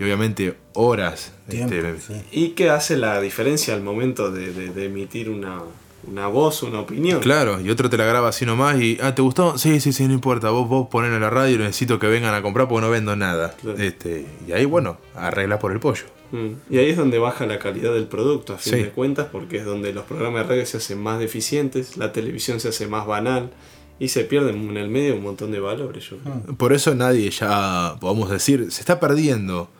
Y 0.00 0.04
obviamente 0.04 0.56
horas. 0.74 1.32
tiempo, 1.48 1.74
este, 1.74 2.00
sí. 2.14 2.22
¿Y 2.32 2.48
qué 2.50 2.70
hace 2.70 2.96
la 2.96 3.20
diferencia 3.20 3.74
al 3.74 3.82
momento 3.82 4.30
de, 4.30 4.52
de- 4.52 4.70
de 4.70 4.84
emitir 4.86 5.28
una, 5.30 5.58
una 6.06 6.26
voz, 6.28 6.62
una 6.62 6.80
opinión? 6.80 7.20
Claro, 7.20 7.60
y 7.60 7.70
otro 7.70 7.90
te 7.90 7.96
la 7.96 8.04
graba 8.04 8.28
así 8.28 8.46
nomás 8.46 8.80
y, 8.80 8.98
ah, 9.02 9.14
¿te 9.14 9.22
gustó? 9.22 9.58
Sí, 9.58 9.80
sí, 9.80 9.92
sí, 9.92 10.06
no 10.06 10.14
importa, 10.14 10.50
vos, 10.50 10.68
vos 10.68 10.88
ponen 10.90 11.12
en 11.12 11.20
la 11.20 11.30
radio 11.30 11.56
y 11.56 11.58
necesito 11.58 11.98
que 11.98 12.06
vengan 12.06 12.34
a 12.34 12.42
comprar 12.42 12.68
porque 12.68 12.86
no 12.86 12.90
vendo 12.90 13.16
nada. 13.16 13.54
Claro. 13.60 13.78
Este, 13.78 14.26
y 14.46 14.52
ahí, 14.52 14.64
bueno, 14.64 14.98
arregla 15.14 15.58
por 15.58 15.72
el 15.72 15.80
pollo. 15.80 16.04
Mm. 16.30 16.48
Y 16.70 16.78
ahí 16.78 16.90
es 16.90 16.96
donde 16.96 17.18
baja 17.18 17.46
la 17.46 17.58
calidad 17.58 17.92
del 17.94 18.06
producto, 18.06 18.54
a 18.54 18.58
fin 18.58 18.74
Sí. 18.74 18.82
de 18.82 18.90
cuentas, 18.90 19.28
porque 19.32 19.56
es 19.58 19.64
donde 19.64 19.92
los 19.92 20.04
programas 20.04 20.42
de 20.42 20.48
radio 20.48 20.66
se 20.66 20.76
hacen 20.76 21.02
más 21.02 21.18
deficientes, 21.18 21.96
la 21.96 22.12
televisión 22.12 22.60
se 22.60 22.68
hace 22.68 22.86
más 22.86 23.06
banal 23.06 23.50
y 23.98 24.08
se 24.08 24.24
pierden 24.24 24.68
en 24.70 24.76
el 24.76 24.88
medio 24.88 25.14
un 25.16 25.22
montón 25.22 25.50
de 25.50 25.58
valores. 25.60 26.08
Yo 26.10 26.18
creo. 26.18 26.56
Por 26.56 26.72
eso 26.72 26.94
nadie 26.94 27.30
ya, 27.30 27.96
podemos 28.00 28.30
decir, 28.30 28.70
se 28.70 28.80
está 28.80 29.00
perdiendo 29.00 29.70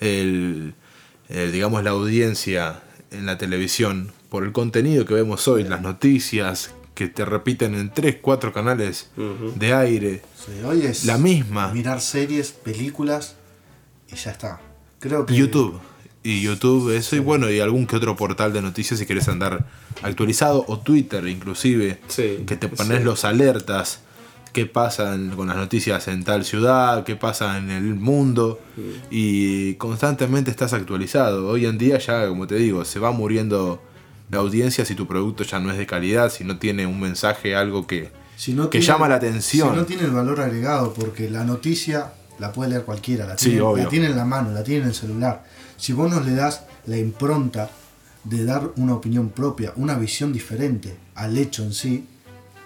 el, 0.00 0.74
el, 1.28 1.52
digamos, 1.52 1.82
la 1.84 1.90
audiencia 1.90 2.82
en 3.10 3.26
la 3.26 3.36
televisión 3.38 4.12
por 4.36 4.44
el 4.44 4.52
contenido 4.52 5.06
que 5.06 5.14
vemos 5.14 5.48
hoy, 5.48 5.64
las 5.64 5.80
noticias 5.80 6.74
que 6.94 7.08
te 7.08 7.24
repiten 7.24 7.74
en 7.74 7.90
3, 7.90 8.18
4 8.20 8.52
canales 8.52 9.08
de 9.54 9.72
aire. 9.72 10.20
Sí, 10.36 10.52
hoy 10.62 10.82
es 10.82 11.06
La 11.06 11.16
misma. 11.16 11.72
mirar 11.72 12.02
series, 12.02 12.50
películas 12.52 13.36
y 14.12 14.16
ya 14.16 14.32
está. 14.32 14.60
Creo 14.98 15.24
que 15.24 15.34
YouTube. 15.34 15.80
Y 16.22 16.42
YouTube, 16.42 16.94
eso, 16.94 17.16
y 17.16 17.20
bueno, 17.20 17.50
y 17.50 17.60
algún 17.60 17.86
que 17.86 17.96
otro 17.96 18.14
portal 18.14 18.52
de 18.52 18.60
noticias 18.60 19.00
si 19.00 19.06
quieres 19.06 19.26
andar 19.28 19.64
actualizado, 20.02 20.66
o 20.68 20.80
Twitter 20.80 21.26
inclusive, 21.28 21.98
Sí, 22.08 22.44
que 22.46 22.58
te 22.58 22.68
pones 22.68 23.04
los 23.04 23.24
alertas, 23.24 24.00
qué 24.52 24.66
pasa 24.66 25.18
con 25.34 25.48
las 25.48 25.56
noticias 25.56 26.08
en 26.08 26.24
tal 26.24 26.44
ciudad, 26.44 27.04
qué 27.04 27.16
pasa 27.16 27.56
en 27.56 27.70
el 27.70 27.94
mundo, 27.94 28.60
y 29.10 29.76
constantemente 29.76 30.50
estás 30.50 30.74
actualizado. 30.74 31.48
Hoy 31.48 31.64
en 31.64 31.78
día 31.78 31.96
ya, 31.96 32.28
como 32.28 32.46
te 32.46 32.56
digo, 32.56 32.84
se 32.84 32.98
va 32.98 33.12
muriendo 33.12 33.80
la 34.30 34.38
audiencia 34.38 34.84
si 34.84 34.94
tu 34.94 35.06
producto 35.06 35.44
ya 35.44 35.58
no 35.60 35.70
es 35.70 35.78
de 35.78 35.86
calidad, 35.86 36.30
si 36.32 36.44
no 36.44 36.58
tiene 36.58 36.86
un 36.86 37.00
mensaje, 37.00 37.54
algo 37.54 37.86
que, 37.86 38.10
si 38.36 38.52
no 38.54 38.64
que 38.70 38.78
tiene- 38.80 38.86
llama 38.86 39.08
la 39.08 39.14
atención. 39.16 39.70
Si 39.70 39.76
no 39.76 39.84
tiene 39.86 40.02
el 40.04 40.10
valor 40.10 40.40
agregado, 40.40 40.92
porque 40.94 41.30
la 41.30 41.44
noticia 41.44 42.12
la 42.38 42.52
puede 42.52 42.70
leer 42.70 42.82
cualquiera, 42.82 43.26
la 43.26 43.36
tiene, 43.36 43.60
la 43.84 43.88
tiene 43.88 44.06
en 44.06 44.16
la 44.16 44.24
mano, 44.24 44.50
la 44.52 44.62
tiene 44.64 44.82
en 44.82 44.88
el 44.88 44.94
celular. 44.94 45.44
Si 45.76 45.92
vos 45.92 46.10
no 46.10 46.20
le 46.20 46.34
das 46.34 46.62
la 46.86 46.96
impronta 46.98 47.70
de 48.24 48.44
dar 48.44 48.72
una 48.76 48.94
opinión 48.94 49.28
propia, 49.30 49.72
una 49.76 49.94
visión 49.96 50.32
diferente 50.32 50.96
al 51.14 51.38
hecho 51.38 51.62
en 51.62 51.72
sí, 51.72 52.06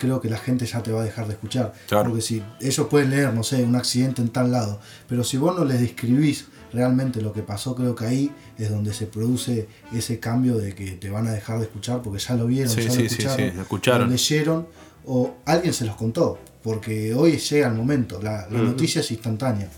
creo 0.00 0.20
que 0.20 0.28
la 0.28 0.38
gente 0.38 0.66
ya 0.66 0.82
te 0.82 0.90
va 0.90 1.02
a 1.02 1.04
dejar 1.04 1.26
de 1.28 1.34
escuchar. 1.34 1.72
Claro. 1.86 2.08
Porque 2.08 2.22
si 2.22 2.42
ellos 2.60 2.86
pueden 2.88 3.10
leer, 3.10 3.32
no 3.32 3.44
sé, 3.44 3.62
un 3.62 3.76
accidente 3.76 4.22
en 4.22 4.30
tal 4.30 4.50
lado, 4.50 4.80
pero 5.08 5.22
si 5.22 5.36
vos 5.36 5.54
no 5.56 5.64
les 5.64 5.78
describís 5.80 6.46
realmente 6.72 7.20
lo 7.20 7.32
que 7.32 7.42
pasó, 7.42 7.74
creo 7.76 7.94
que 7.94 8.06
ahí 8.06 8.32
es 8.58 8.70
donde 8.70 8.92
se 8.94 9.06
produce 9.06 9.68
ese 9.92 10.18
cambio 10.18 10.56
de 10.56 10.74
que 10.74 10.92
te 10.92 11.10
van 11.10 11.26
a 11.28 11.32
dejar 11.32 11.58
de 11.58 11.64
escuchar 11.64 12.00
porque 12.02 12.18
ya 12.18 12.34
lo 12.34 12.46
vieron, 12.46 12.70
Sí, 12.72 12.82
ya 12.82 12.90
sí, 12.90 12.98
lo 12.98 13.04
escucharon, 13.04 13.36
sí, 13.36 13.56
lo 13.56 13.62
escucharon. 13.62 14.00
lo 14.06 14.10
leyeron 14.12 14.66
o 15.06 15.34
alguien 15.44 15.74
se 15.74 15.84
los 15.84 15.96
contó, 15.96 16.38
porque 16.62 17.14
hoy 17.14 17.36
llega 17.38 17.68
el 17.68 17.74
momento, 17.74 18.20
la, 18.22 18.46
la 18.50 18.56
Ujú. 18.56 18.64
noticia 18.70 19.00
es 19.00 19.10
instantánea. 19.10 19.68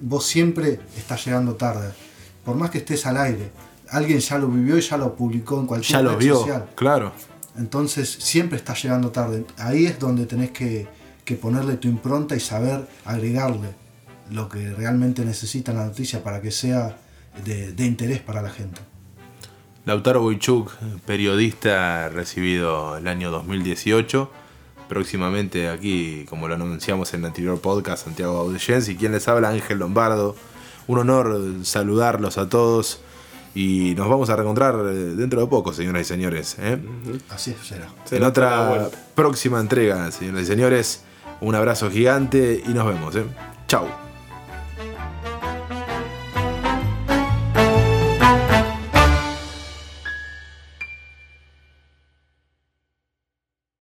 Vos 0.00 0.26
siempre 0.26 0.80
estás 0.96 1.24
llegando 1.24 1.54
tarde, 1.54 1.90
por 2.44 2.56
más 2.56 2.70
que 2.70 2.78
estés 2.78 3.04
al 3.06 3.16
aire, 3.18 3.50
alguien 3.90 4.18
ya 4.20 4.38
lo 4.38 4.48
vivió 4.48 4.78
y 4.78 4.80
ya 4.80 4.96
lo 4.96 5.14
publicó 5.14 5.60
en 5.60 5.66
cualquier 5.66 5.92
ya 5.98 6.02
lo 6.02 6.16
vio, 6.16 6.36
social. 6.38 6.66
claro. 6.74 7.12
Entonces 7.56 8.10
siempre 8.10 8.58
estás 8.58 8.82
llegando 8.82 9.10
tarde. 9.10 9.44
Ahí 9.56 9.86
es 9.86 9.98
donde 9.98 10.26
tenés 10.26 10.50
que, 10.50 10.86
ponerle 11.40 11.76
tu 11.76 11.88
impronta 11.88 12.36
y 12.36 12.40
saber 12.40 12.88
agregarle 13.04 13.74
lo 14.30 14.48
que 14.48 14.72
realmente 14.72 15.24
necesita 15.24 15.72
la 15.72 15.84
noticia 15.84 16.22
para 16.22 16.40
que 16.40 16.50
sea 16.50 16.96
de, 17.44 17.72
de 17.72 17.86
interés 17.86 18.20
para 18.20 18.40
la 18.40 18.50
gente. 18.50 18.80
Lautaro 19.84 20.20
Boichuk, 20.20 20.72
periodista 21.06 22.08
recibido 22.08 22.96
el 22.96 23.08
año 23.08 23.30
2018. 23.30 24.30
Próximamente 24.88 25.68
aquí, 25.68 26.24
como 26.28 26.48
lo 26.48 26.54
anunciamos 26.54 27.12
en 27.12 27.20
el 27.20 27.26
anterior 27.26 27.60
podcast, 27.60 28.04
Santiago 28.04 28.38
Audellens 28.38 28.88
y 28.88 28.96
quien 28.96 29.12
les 29.12 29.28
habla, 29.28 29.50
Ángel 29.50 29.78
Lombardo. 29.78 30.34
Un 30.86 30.98
honor 30.98 31.56
saludarlos 31.62 32.38
a 32.38 32.48
todos 32.48 33.00
y 33.58 33.92
nos 33.96 34.08
vamos 34.08 34.30
a 34.30 34.36
reencontrar 34.36 34.76
eh, 34.86 34.92
dentro 35.16 35.40
de 35.40 35.48
poco, 35.48 35.72
señoras 35.72 36.02
y 36.02 36.04
señores. 36.04 36.56
¿eh? 36.60 36.78
Así 37.28 37.56
será. 37.60 37.88
Se 38.04 38.18
en 38.18 38.22
otra 38.22 38.88
próxima 39.16 39.58
entrega, 39.58 40.12
señoras 40.12 40.42
y 40.42 40.46
señores. 40.46 41.02
Un 41.40 41.56
abrazo 41.56 41.90
gigante 41.90 42.62
y 42.64 42.68
nos 42.68 42.86
vemos. 42.86 43.16
¿eh? 43.16 43.24
Chau. 43.66 44.07